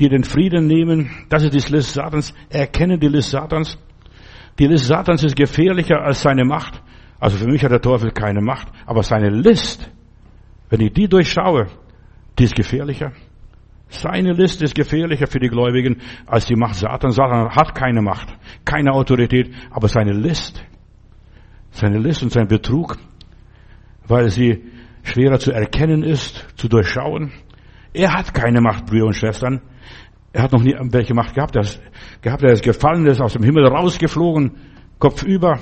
dir 0.00 0.08
den 0.08 0.24
Frieden 0.24 0.66
nehmen. 0.66 1.10
Das 1.28 1.44
ist 1.44 1.54
die 1.54 1.72
List 1.72 1.92
Satans. 1.92 2.34
Erkenne 2.50 2.98
die 2.98 3.08
List 3.08 3.30
Satans. 3.30 3.78
Die 4.58 4.66
List 4.66 4.86
Satans 4.86 5.22
ist 5.22 5.36
gefährlicher 5.36 6.02
als 6.02 6.22
seine 6.22 6.44
Macht. 6.44 6.82
Also 7.20 7.36
für 7.36 7.46
mich 7.46 7.62
hat 7.62 7.70
der 7.70 7.80
Teufel 7.80 8.10
keine 8.10 8.40
Macht, 8.40 8.68
aber 8.86 9.02
seine 9.02 9.28
List, 9.28 9.90
wenn 10.68 10.80
ich 10.80 10.92
die 10.92 11.08
durchschaue, 11.08 11.66
die 12.38 12.44
ist 12.44 12.54
gefährlicher. 12.54 13.12
Seine 13.88 14.32
List 14.32 14.62
ist 14.62 14.74
gefährlicher 14.74 15.26
für 15.26 15.38
die 15.38 15.48
Gläubigen 15.48 16.00
als 16.26 16.46
die 16.46 16.54
Macht 16.54 16.74
Satans. 16.74 17.16
Satan 17.16 17.50
hat 17.50 17.74
keine 17.74 18.02
Macht, 18.02 18.28
keine 18.64 18.92
Autorität, 18.92 19.52
aber 19.70 19.88
seine 19.88 20.12
List, 20.12 20.62
seine 21.70 21.98
List 21.98 22.22
und 22.22 22.30
sein 22.30 22.46
Betrug, 22.48 22.98
weil 24.08 24.30
sie 24.30 24.64
schwerer 25.02 25.38
zu 25.38 25.52
erkennen 25.52 26.02
ist, 26.02 26.46
zu 26.56 26.68
durchschauen. 26.68 27.32
Er 27.92 28.12
hat 28.14 28.34
keine 28.34 28.60
Macht, 28.60 28.86
Brüder 28.86 29.06
und 29.06 29.16
Schwestern. 29.16 29.60
Er 30.32 30.42
hat 30.42 30.52
noch 30.52 30.62
nie 30.62 30.76
welche 30.78 31.14
Macht 31.14 31.34
gehabt. 31.34 31.56
Er 31.56 31.62
ist, 31.62 31.80
gehabt, 32.20 32.42
er 32.42 32.52
ist 32.52 32.62
gefallen, 32.62 33.06
er 33.06 33.12
ist 33.12 33.20
aus 33.20 33.32
dem 33.32 33.42
Himmel 33.42 33.66
rausgeflogen, 33.66 34.52
Kopf 34.98 35.22
über. 35.22 35.58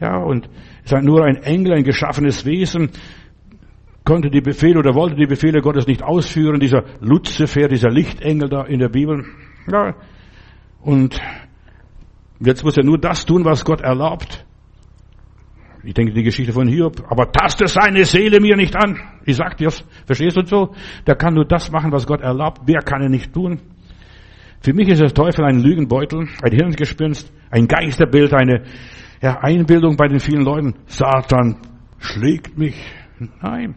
Ja, 0.00 0.16
und 0.18 0.48
ist 0.84 0.92
nur 1.02 1.24
ein 1.24 1.36
Engel, 1.36 1.74
ein 1.74 1.84
geschaffenes 1.84 2.44
Wesen, 2.44 2.90
konnte 4.04 4.30
die 4.30 4.40
Befehle 4.40 4.78
oder 4.78 4.94
wollte 4.94 5.16
die 5.16 5.26
Befehle 5.26 5.60
Gottes 5.60 5.86
nicht 5.86 6.02
ausführen. 6.02 6.58
Dieser 6.58 6.84
Luzifer, 7.00 7.68
dieser 7.68 7.90
Lichtengel 7.90 8.48
da 8.48 8.64
in 8.64 8.80
der 8.80 8.88
Bibel. 8.88 9.24
Ja, 9.70 9.94
und 10.80 11.20
jetzt 12.40 12.64
muss 12.64 12.76
er 12.76 12.84
nur 12.84 12.98
das 12.98 13.26
tun, 13.26 13.44
was 13.44 13.64
Gott 13.64 13.82
erlaubt. 13.82 14.44
Ich 15.82 15.94
denke 15.94 16.12
die 16.12 16.22
Geschichte 16.22 16.52
von 16.52 16.68
Hiob, 16.68 17.02
aber 17.08 17.32
taste 17.32 17.66
seine 17.66 18.04
Seele 18.04 18.38
mir 18.40 18.56
nicht 18.56 18.76
an. 18.76 18.98
Ich 19.24 19.36
sag 19.36 19.56
dir's, 19.56 19.84
verstehst 20.04 20.36
du 20.36 20.44
so? 20.44 20.74
Der 21.06 21.16
kann 21.16 21.34
nur 21.34 21.46
das 21.46 21.70
machen, 21.70 21.90
was 21.90 22.06
Gott 22.06 22.20
erlaubt. 22.20 22.62
Wer 22.66 22.80
kann 22.80 23.00
er 23.02 23.08
nicht 23.08 23.32
tun? 23.32 23.60
Für 24.60 24.74
mich 24.74 24.88
ist 24.88 25.00
der 25.00 25.14
Teufel 25.14 25.44
ein 25.44 25.60
Lügenbeutel, 25.60 26.28
ein 26.42 26.52
Hirngespinst, 26.52 27.32
ein 27.50 27.66
Geisterbild, 27.66 28.34
eine 28.34 28.64
ja, 29.22 29.38
Einbildung 29.40 29.96
bei 29.96 30.06
den 30.06 30.20
vielen 30.20 30.44
Leuten. 30.44 30.74
Satan 30.86 31.56
schlägt 31.98 32.58
mich. 32.58 32.76
Nein. 33.40 33.74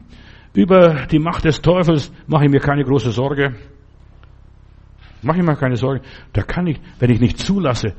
Über 0.53 1.05
die 1.09 1.19
Macht 1.19 1.45
des 1.45 1.61
Teufels 1.61 2.11
mache 2.27 2.45
ich 2.45 2.51
mir 2.51 2.59
keine 2.59 2.83
große 2.83 3.11
Sorge. 3.11 3.55
Mache 5.21 5.37
ich 5.37 5.43
mir 5.43 5.55
keine 5.55 5.77
Sorge. 5.77 6.01
Da 6.33 6.41
kann 6.41 6.67
ich, 6.67 6.79
wenn 6.99 7.09
ich 7.09 7.21
nicht 7.21 7.39
zulasse, 7.39 7.95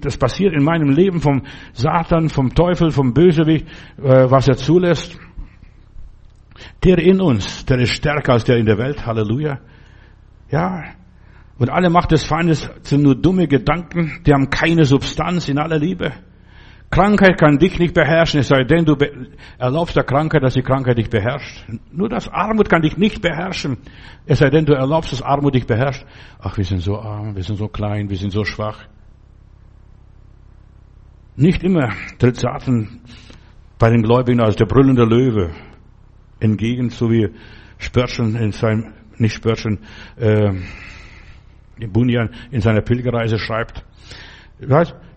das 0.00 0.16
passiert 0.16 0.54
in 0.54 0.62
meinem 0.62 0.90
Leben 0.90 1.20
vom 1.20 1.42
Satan, 1.72 2.28
vom 2.28 2.54
Teufel, 2.54 2.90
vom 2.90 3.12
Bösewicht, 3.12 3.66
äh, 3.98 4.30
was 4.30 4.48
er 4.48 4.56
zulässt. 4.56 5.18
Der 6.84 6.98
in 6.98 7.20
uns, 7.20 7.64
der 7.66 7.78
ist 7.80 7.90
stärker 7.90 8.34
als 8.34 8.44
der 8.44 8.56
in 8.56 8.66
der 8.66 8.78
Welt. 8.78 9.04
Halleluja. 9.04 9.58
Ja. 10.50 10.84
Und 11.58 11.70
alle 11.70 11.90
Macht 11.90 12.12
des 12.12 12.24
Feindes 12.24 12.70
sind 12.82 13.02
nur 13.02 13.14
dumme 13.14 13.46
Gedanken, 13.46 14.20
die 14.26 14.32
haben 14.32 14.50
keine 14.50 14.84
Substanz 14.84 15.48
in 15.48 15.58
aller 15.58 15.78
Liebe. 15.78 16.12
Krankheit 16.90 17.38
kann 17.38 17.58
dich 17.58 17.78
nicht 17.80 17.94
beherrschen, 17.94 18.40
es 18.40 18.48
sei 18.48 18.62
denn, 18.62 18.84
du 18.84 18.96
erlaubst 19.58 19.96
der 19.96 20.04
Krankheit, 20.04 20.44
dass 20.44 20.54
die 20.54 20.62
Krankheit 20.62 20.96
dich 20.96 21.10
beherrscht. 21.10 21.64
Nur 21.90 22.08
das 22.08 22.28
Armut 22.28 22.68
kann 22.68 22.82
dich 22.82 22.96
nicht 22.96 23.20
beherrschen, 23.20 23.78
es 24.26 24.38
sei 24.38 24.50
denn, 24.50 24.64
du 24.64 24.74
erlaubst, 24.74 25.10
dass 25.10 25.22
Armut 25.22 25.54
dich 25.54 25.66
beherrscht. 25.66 26.04
Ach, 26.38 26.56
wir 26.56 26.64
sind 26.64 26.80
so 26.80 26.98
arm, 27.00 27.34
wir 27.34 27.42
sind 27.42 27.56
so 27.56 27.66
klein, 27.66 28.08
wir 28.10 28.16
sind 28.16 28.30
so 28.30 28.44
schwach. 28.44 28.78
Nicht 31.36 31.64
immer 31.64 31.92
tritt 32.18 32.36
Satan 32.36 33.00
bei 33.78 33.90
den 33.90 34.02
Gläubigen 34.02 34.40
als 34.40 34.54
der 34.54 34.66
brüllende 34.66 35.04
Löwe 35.04 35.50
entgegen, 36.38 36.90
so 36.90 37.10
wie 37.10 37.28
Spörtchen 37.78 38.36
in 38.36 38.52
seinem, 38.52 38.92
nicht 39.18 39.34
Spörtchen, 39.34 39.80
äh, 40.16 40.52
Bunyan 41.88 42.30
in 42.52 42.60
seiner 42.60 42.82
Pilgerreise 42.82 43.38
schreibt. 43.38 43.84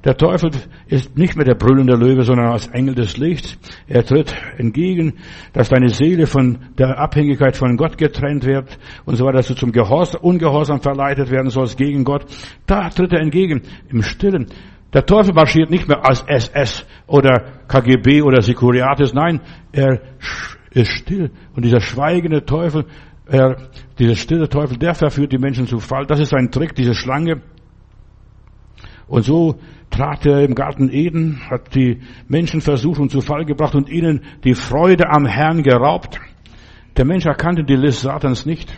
Der 0.03 0.17
Teufel 0.17 0.49
ist 0.87 1.15
nicht 1.17 1.35
mehr 1.35 1.45
der 1.45 1.53
brüllende 1.53 1.95
Löwe, 1.95 2.23
sondern 2.23 2.47
als 2.47 2.67
Engel 2.67 2.95
des 2.95 3.17
Lichts. 3.17 3.57
Er 3.87 4.03
tritt 4.03 4.35
entgegen, 4.57 5.13
dass 5.53 5.69
deine 5.69 5.89
Seele 5.89 6.25
von 6.25 6.57
der 6.79 6.97
Abhängigkeit 6.97 7.55
von 7.55 7.77
Gott 7.77 7.97
getrennt 7.97 8.43
wird 8.43 8.79
und 9.05 9.15
so 9.17 9.25
weiter, 9.25 9.37
dass 9.37 9.47
du 9.47 9.53
zum 9.53 9.71
Gehorsam, 9.71 10.21
Ungehorsam 10.21 10.81
verleitet 10.81 11.29
werden 11.29 11.51
sollst 11.51 11.77
gegen 11.77 12.03
Gott. 12.03 12.25
Da 12.65 12.89
tritt 12.89 13.13
er 13.13 13.21
entgegen, 13.21 13.61
im 13.89 14.01
Stillen. 14.01 14.47
Der 14.93 15.05
Teufel 15.05 15.33
marschiert 15.33 15.69
nicht 15.69 15.87
mehr 15.87 16.05
als 16.05 16.21
SS 16.21 16.85
oder 17.07 17.63
KGB 17.67 18.21
oder 18.21 18.41
Securiatis. 18.41 19.13
Nein, 19.13 19.41
er 19.71 20.01
ist 20.71 20.91
still. 20.91 21.31
Und 21.55 21.65
dieser 21.65 21.81
schweigende 21.81 22.45
Teufel, 22.45 22.85
er, 23.25 23.57
dieser 23.99 24.15
stille 24.15 24.47
Teufel, 24.47 24.77
der 24.77 24.95
verführt 24.95 25.33
die 25.33 25.37
Menschen 25.37 25.67
zu 25.67 25.79
Fall. 25.79 26.05
Das 26.05 26.19
ist 26.19 26.33
ein 26.33 26.51
Trick, 26.51 26.73
diese 26.75 26.93
Schlange. 26.93 27.41
Und 29.07 29.23
so 29.23 29.59
trat 29.89 30.25
er 30.25 30.43
im 30.43 30.55
Garten 30.55 30.89
Eden, 30.89 31.41
hat 31.49 31.73
die 31.75 32.01
Menschen 32.27 32.61
versucht 32.61 32.99
und 32.99 33.09
zu 33.09 33.21
Fall 33.21 33.45
gebracht 33.45 33.75
und 33.75 33.89
ihnen 33.89 34.21
die 34.43 34.53
Freude 34.53 35.09
am 35.09 35.25
Herrn 35.25 35.63
geraubt. 35.63 36.19
Der 36.95 37.05
Mensch 37.05 37.25
erkannte 37.25 37.63
die 37.63 37.75
List 37.75 38.01
Satans 38.01 38.45
nicht, 38.45 38.75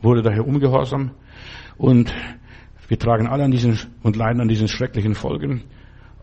wurde 0.00 0.22
daher 0.22 0.46
ungehorsam 0.46 1.12
und 1.76 2.14
wir 2.90 2.98
tragen 2.98 3.28
alle 3.28 3.44
an 3.44 3.52
diesen 3.52 3.78
und 4.02 4.16
leiden 4.16 4.40
an 4.40 4.48
diesen 4.48 4.66
schrecklichen 4.66 5.14
Folgen. 5.14 5.62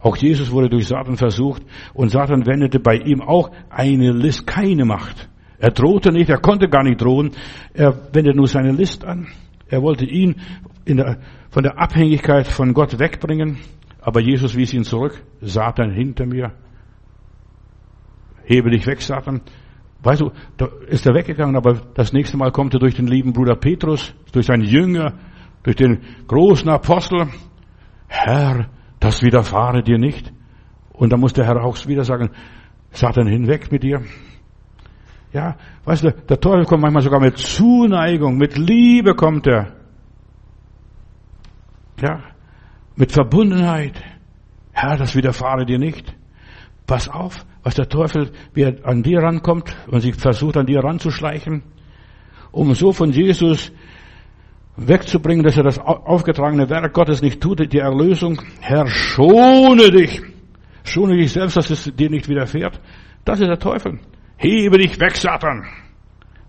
Auch 0.01 0.17
Jesus 0.17 0.51
wurde 0.51 0.67
durch 0.67 0.85
Satan 0.85 1.15
versucht 1.15 1.63
und 1.93 2.09
Satan 2.09 2.45
wendete 2.45 2.81
bei 2.81 2.97
ihm 2.97 3.21
auch 3.21 3.51
eine 3.69 4.11
List, 4.11 4.45
keine 4.45 4.83
Macht. 4.83 5.29
Er 5.59 5.71
drohte 5.71 6.11
nicht, 6.11 6.29
er 6.29 6.39
konnte 6.39 6.67
gar 6.67 6.83
nicht 6.83 7.01
drohen. 7.01 7.31
Er 7.73 8.13
wendete 8.13 8.35
nur 8.35 8.47
seine 8.47 8.73
List 8.73 9.05
an. 9.05 9.27
Er 9.69 9.81
wollte 9.81 10.03
ihn 10.03 10.35
der, 10.85 11.19
von 11.51 11.63
der 11.63 11.79
Abhängigkeit 11.79 12.47
von 12.47 12.73
Gott 12.73 12.99
wegbringen. 12.99 13.59
Aber 14.01 14.19
Jesus 14.19 14.57
wies 14.57 14.73
ihn 14.73 14.83
zurück. 14.83 15.23
Satan 15.39 15.91
hinter 15.91 16.25
mir. 16.25 16.51
Hebe 18.43 18.71
dich 18.71 18.85
weg, 18.85 19.01
Satan. 19.01 19.39
Weißt 20.03 20.19
du, 20.19 20.31
da 20.57 20.67
ist 20.89 21.07
er 21.07 21.15
weggegangen, 21.15 21.55
aber 21.55 21.75
das 21.93 22.11
nächste 22.11 22.35
Mal 22.35 22.51
kommt 22.51 22.73
er 22.73 22.81
durch 22.81 22.95
den 22.95 23.07
lieben 23.07 23.31
Bruder 23.31 23.55
Petrus, 23.55 24.13
durch 24.33 24.47
seinen 24.47 24.65
Jünger, 24.65 25.13
durch 25.67 25.75
den 25.75 25.99
großen 26.27 26.69
Apostel. 26.69 27.27
Herr, 28.07 28.69
das 29.01 29.21
widerfahre 29.21 29.83
dir 29.83 29.97
nicht. 29.97 30.31
Und 30.93 31.11
dann 31.11 31.19
muss 31.19 31.33
der 31.33 31.45
Herr 31.45 31.61
auch 31.61 31.75
wieder 31.87 32.05
sagen, 32.05 32.29
Satan 32.91 33.27
hinweg 33.27 33.69
mit 33.69 33.83
dir. 33.83 34.01
Ja, 35.33 35.57
weißt 35.83 36.05
du, 36.05 36.11
der 36.13 36.39
Teufel 36.39 36.63
kommt 36.63 36.83
manchmal 36.83 37.03
sogar 37.03 37.19
mit 37.19 37.37
Zuneigung, 37.37 38.37
mit 38.37 38.57
Liebe 38.57 39.13
kommt 39.13 39.45
er. 39.45 39.73
Ja, 42.01 42.23
mit 42.95 43.11
Verbundenheit. 43.11 44.01
Herr, 44.71 44.95
das 44.95 45.17
widerfahre 45.17 45.65
dir 45.65 45.79
nicht. 45.79 46.15
Pass 46.85 47.09
auf, 47.09 47.45
was 47.63 47.75
der 47.75 47.89
Teufel, 47.89 48.31
wie 48.53 48.61
er 48.61 48.85
an 48.85 49.03
dir 49.03 49.19
rankommt 49.19 49.75
und 49.87 49.99
sich 49.99 50.15
versucht, 50.15 50.55
an 50.55 50.65
dir 50.65 50.79
ranzuschleichen, 50.79 51.63
um 52.53 52.73
so 52.73 52.93
von 52.93 53.11
Jesus 53.11 53.73
wegzubringen, 54.77 55.43
dass 55.43 55.57
er 55.57 55.63
das 55.63 55.79
aufgetragene 55.79 56.69
Werk 56.69 56.93
Gottes 56.93 57.21
nicht 57.21 57.41
tut, 57.41 57.71
die 57.71 57.79
Erlösung. 57.79 58.41
Herr, 58.61 58.87
schone 58.87 59.91
dich. 59.91 60.21
Schone 60.83 61.17
dich 61.17 61.33
selbst, 61.33 61.57
dass 61.57 61.69
es 61.69 61.83
dir 61.95 62.09
nicht 62.09 62.29
widerfährt. 62.29 62.79
Das 63.25 63.39
ist 63.39 63.47
der 63.47 63.59
Teufel. 63.59 63.99
Hebe 64.37 64.77
dich 64.77 64.99
weg, 64.99 65.17
Satan. 65.17 65.65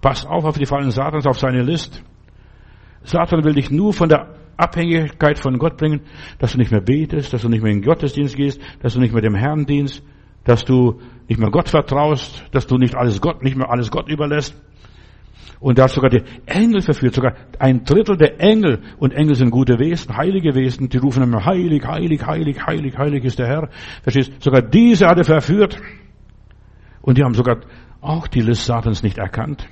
Pass 0.01 0.25
auf 0.27 0.45
auf 0.45 0.59
die 0.59 0.67
Fallen 0.67 0.91
Satans, 0.91 1.27
auf 1.27 1.39
seine 1.39 1.63
List. 1.63 2.05
Satan 3.03 3.43
will 3.43 3.55
dich 3.55 3.71
nur 3.71 3.93
von 3.93 4.09
der 4.09 4.35
Abhängigkeit 4.57 5.39
von 5.39 5.59
Gott 5.59 5.77
bringen, 5.77 6.03
dass 6.39 6.53
du 6.53 6.59
nicht 6.59 6.71
mehr 6.71 6.81
betest, 6.81 7.33
dass 7.33 7.43
du 7.43 7.49
nicht 7.49 7.63
mehr 7.63 7.73
in 7.73 7.81
den 7.81 7.87
Gottesdienst 7.87 8.37
gehst, 8.37 8.61
dass 8.83 8.95
du 8.95 9.01
nicht 9.01 9.13
mehr 9.13 9.23
dem 9.23 9.35
Herrn 9.35 9.67
dienst, 9.67 10.05
dass 10.45 10.65
du 10.65 11.01
nicht 11.29 11.39
mehr 11.39 11.51
Gott 11.51 11.69
vertraust, 11.69 12.45
dass 12.53 12.67
du 12.67 12.77
nicht 12.77 12.95
alles 12.95 13.21
Gott, 13.21 13.43
nicht 13.43 13.57
mehr 13.57 13.71
alles 13.71 13.91
Gott 13.91 14.09
überlässt. 14.09 14.61
Und 15.61 15.79
da 15.79 15.85
hat 15.85 15.91
sogar 15.91 16.11
die 16.11 16.23
Engel 16.47 16.83
verführt, 16.83 17.15
sogar 17.15 17.35
ein 17.59 17.85
Drittel 17.85 18.17
der 18.17 18.41
Engel, 18.41 18.81
und 18.99 19.13
Engel 19.13 19.35
sind 19.35 19.51
gute 19.51 19.79
Wesen, 19.79 20.17
heilige 20.17 20.55
Wesen, 20.55 20.89
die 20.89 20.99
rufen 20.99 21.23
immer 21.23 21.45
heilig, 21.45 21.85
heilig, 21.85 22.25
heilig, 22.25 22.65
heilig, 22.65 22.97
heilig 22.97 23.25
ist 23.25 23.39
der 23.39 23.49
Herr. 23.49 23.69
Verstehst? 24.03 24.33
Sogar 24.41 24.63
diese 24.63 25.07
hat 25.07 25.19
er 25.19 25.25
verführt. 25.25 25.81
Und 27.03 27.19
die 27.19 27.25
haben 27.25 27.35
sogar 27.35 27.61
auch 28.01 28.29
die 28.29 28.41
List 28.41 28.67
Satans 28.67 29.03
nicht 29.03 29.19
erkannt. 29.19 29.67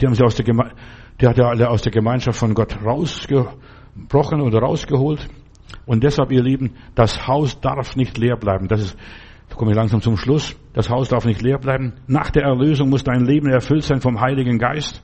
Die 0.00 0.06
haben 0.06 0.14
sie 0.14 0.22
aus 0.22 0.36
der 0.36 0.44
Geme 0.44 0.70
die 1.20 1.28
hat 1.28 1.38
er 1.38 1.46
alle 1.46 1.70
aus 1.70 1.82
der 1.82 1.92
Gemeinschaft 1.92 2.38
von 2.38 2.54
Gott 2.54 2.76
rausgebrochen 2.84 4.40
oder 4.40 4.58
rausgeholt. 4.60 5.28
Und 5.86 6.02
deshalb, 6.02 6.32
ihr 6.32 6.42
Lieben, 6.42 6.74
das 6.94 7.26
Haus 7.28 7.60
darf 7.60 7.94
nicht 7.94 8.18
leer 8.18 8.36
bleiben. 8.36 8.68
Das 8.68 8.80
ist, 8.80 8.98
da 9.48 9.54
komme 9.54 9.70
ich 9.70 9.76
langsam 9.76 10.00
zum 10.00 10.16
Schluss. 10.16 10.56
Das 10.72 10.90
Haus 10.90 11.08
darf 11.08 11.24
nicht 11.24 11.42
leer 11.42 11.58
bleiben. 11.58 11.94
Nach 12.06 12.30
der 12.30 12.42
Erlösung 12.44 12.88
muss 12.88 13.04
dein 13.04 13.24
Leben 13.24 13.48
erfüllt 13.48 13.84
sein 13.84 14.00
vom 14.00 14.20
Heiligen 14.20 14.58
Geist 14.58 15.02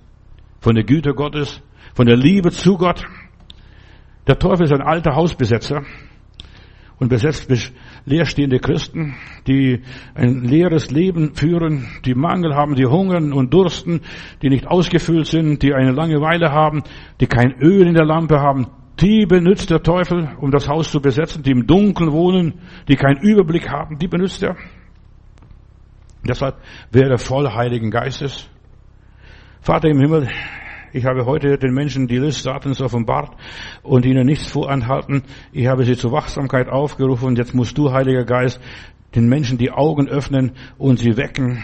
von 0.61 0.75
der 0.75 0.85
Güte 0.85 1.15
Gottes, 1.15 1.63
von 1.95 2.07
der 2.07 2.17
Liebe 2.17 2.51
zu 2.51 2.77
Gott. 2.77 3.05
Der 4.27 4.39
Teufel 4.39 4.65
ist 4.65 4.73
ein 4.73 4.83
alter 4.83 5.17
Hausbesetzer 5.17 5.83
und 6.99 7.09
besetzt 7.09 7.51
leerstehende 8.05 8.59
Christen, 8.59 9.17
die 9.47 9.83
ein 10.15 10.45
leeres 10.45 10.91
Leben 10.91 11.35
führen, 11.35 11.89
die 12.05 12.15
Mangel 12.15 12.55
haben, 12.55 12.75
die 12.75 12.87
hungern 12.87 13.33
und 13.33 13.53
dursten, 13.53 14.03
die 14.43 14.51
nicht 14.51 14.67
ausgefüllt 14.67 15.27
sind, 15.27 15.63
die 15.63 15.73
eine 15.73 15.93
Langeweile 15.93 16.53
haben, 16.53 16.83
die 17.21 17.27
kein 17.27 17.55
Öl 17.61 17.87
in 17.87 17.95
der 17.95 18.05
Lampe 18.05 18.41
haben. 18.41 18.67
Die 19.01 19.25
benutzt 19.25 19.71
der 19.71 19.83
Teufel, 19.83 20.29
um 20.41 20.51
das 20.51 20.69
Haus 20.69 20.91
zu 20.91 21.01
besetzen, 21.01 21.43
die 21.43 21.53
im 21.53 21.67
Dunkeln 21.67 22.13
wohnen, 22.13 22.61
die 22.87 22.97
keinen 22.97 23.23
Überblick 23.23 23.71
haben, 23.71 23.99
die 23.99 24.09
benutzt 24.09 24.43
er. 24.43 24.57
Deshalb 26.29 26.57
wäre 26.93 27.17
voll 27.17 27.49
Heiligen 27.51 27.91
Geistes. 27.91 28.51
Vater 29.63 29.89
im 29.91 30.01
Himmel, 30.01 30.27
ich 30.95 31.05
habe 31.05 31.27
heute 31.27 31.59
den 31.59 31.75
Menschen 31.75 32.07
die 32.07 32.17
List 32.17 32.45
Satans 32.45 32.81
offenbart 32.81 33.37
und 33.83 34.07
ihnen 34.07 34.25
nichts 34.25 34.47
voranhalten. 34.47 35.23
Ich 35.53 35.67
habe 35.67 35.85
sie 35.85 35.99
zur 35.99 36.13
Wachsamkeit 36.13 36.71
aufgerufen. 36.71 37.37
Jetzt 37.37 37.55
musst 37.55 37.77
du, 37.77 37.93
Heiliger 37.93 38.25
Geist, 38.25 38.59
den 39.15 39.29
Menschen 39.29 39.59
die 39.59 39.71
Augen 39.71 40.09
öffnen 40.09 40.53
und 40.79 40.99
sie 40.99 41.19
wecken 41.19 41.63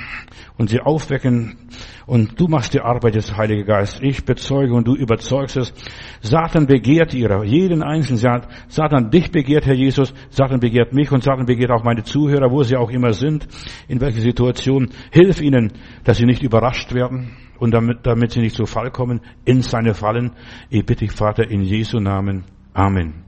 und 0.59 0.69
sie 0.69 0.81
aufwecken. 0.81 1.57
Und 2.05 2.39
du 2.39 2.49
machst 2.49 2.75
die 2.75 2.83
Arbeit 2.83 3.15
des 3.15 3.35
Heiligen 3.35 3.65
Geist. 3.65 4.03
Ich 4.03 4.27
bezeuge 4.27 4.75
und 4.75 4.87
du 4.87 4.95
überzeugst 4.95 5.57
es. 5.57 5.73
Satan 6.21 6.67
begehrt 6.67 7.15
ihre, 7.15 7.47
jeden 7.47 7.83
einzelnen. 7.83 8.43
Satan, 8.69 9.11
dich 9.11 9.31
begehrt, 9.31 9.65
Herr 9.65 9.75
Jesus. 9.75 10.13
Satan 10.29 10.61
begehrt 10.61 10.93
mich 10.93 11.11
und 11.13 11.25
Satan 11.25 11.47
begehrt 11.47 11.71
auch 11.71 11.83
meine 11.83 12.05
Zuhörer, 12.05 12.51
wo 12.51 12.63
sie 12.63 12.77
auch 12.77 12.91
immer 12.91 13.15
sind, 13.15 13.49
in 13.89 14.03
welcher 14.03 14.21
Situation. 14.21 14.91
Hilf 15.13 15.41
ihnen, 15.41 15.73
dass 16.05 16.19
sie 16.19 16.27
nicht 16.27 16.43
überrascht 16.43 16.93
werden 16.93 17.46
und 17.59 17.73
damit, 17.73 18.07
damit 18.07 18.33
sie 18.33 18.41
nicht 18.41 18.57
zu 18.57 18.67
Fall 18.67 18.91
kommen, 18.91 19.21
in 19.45 19.63
seine 19.63 19.95
Fallen. 19.95 20.33
Ich 20.71 20.85
bitte 20.85 21.05
dich, 21.05 21.13
Vater, 21.13 21.49
in 21.49 21.63
Jesu 21.63 21.99
Namen. 21.99 22.45
Amen. 22.75 23.26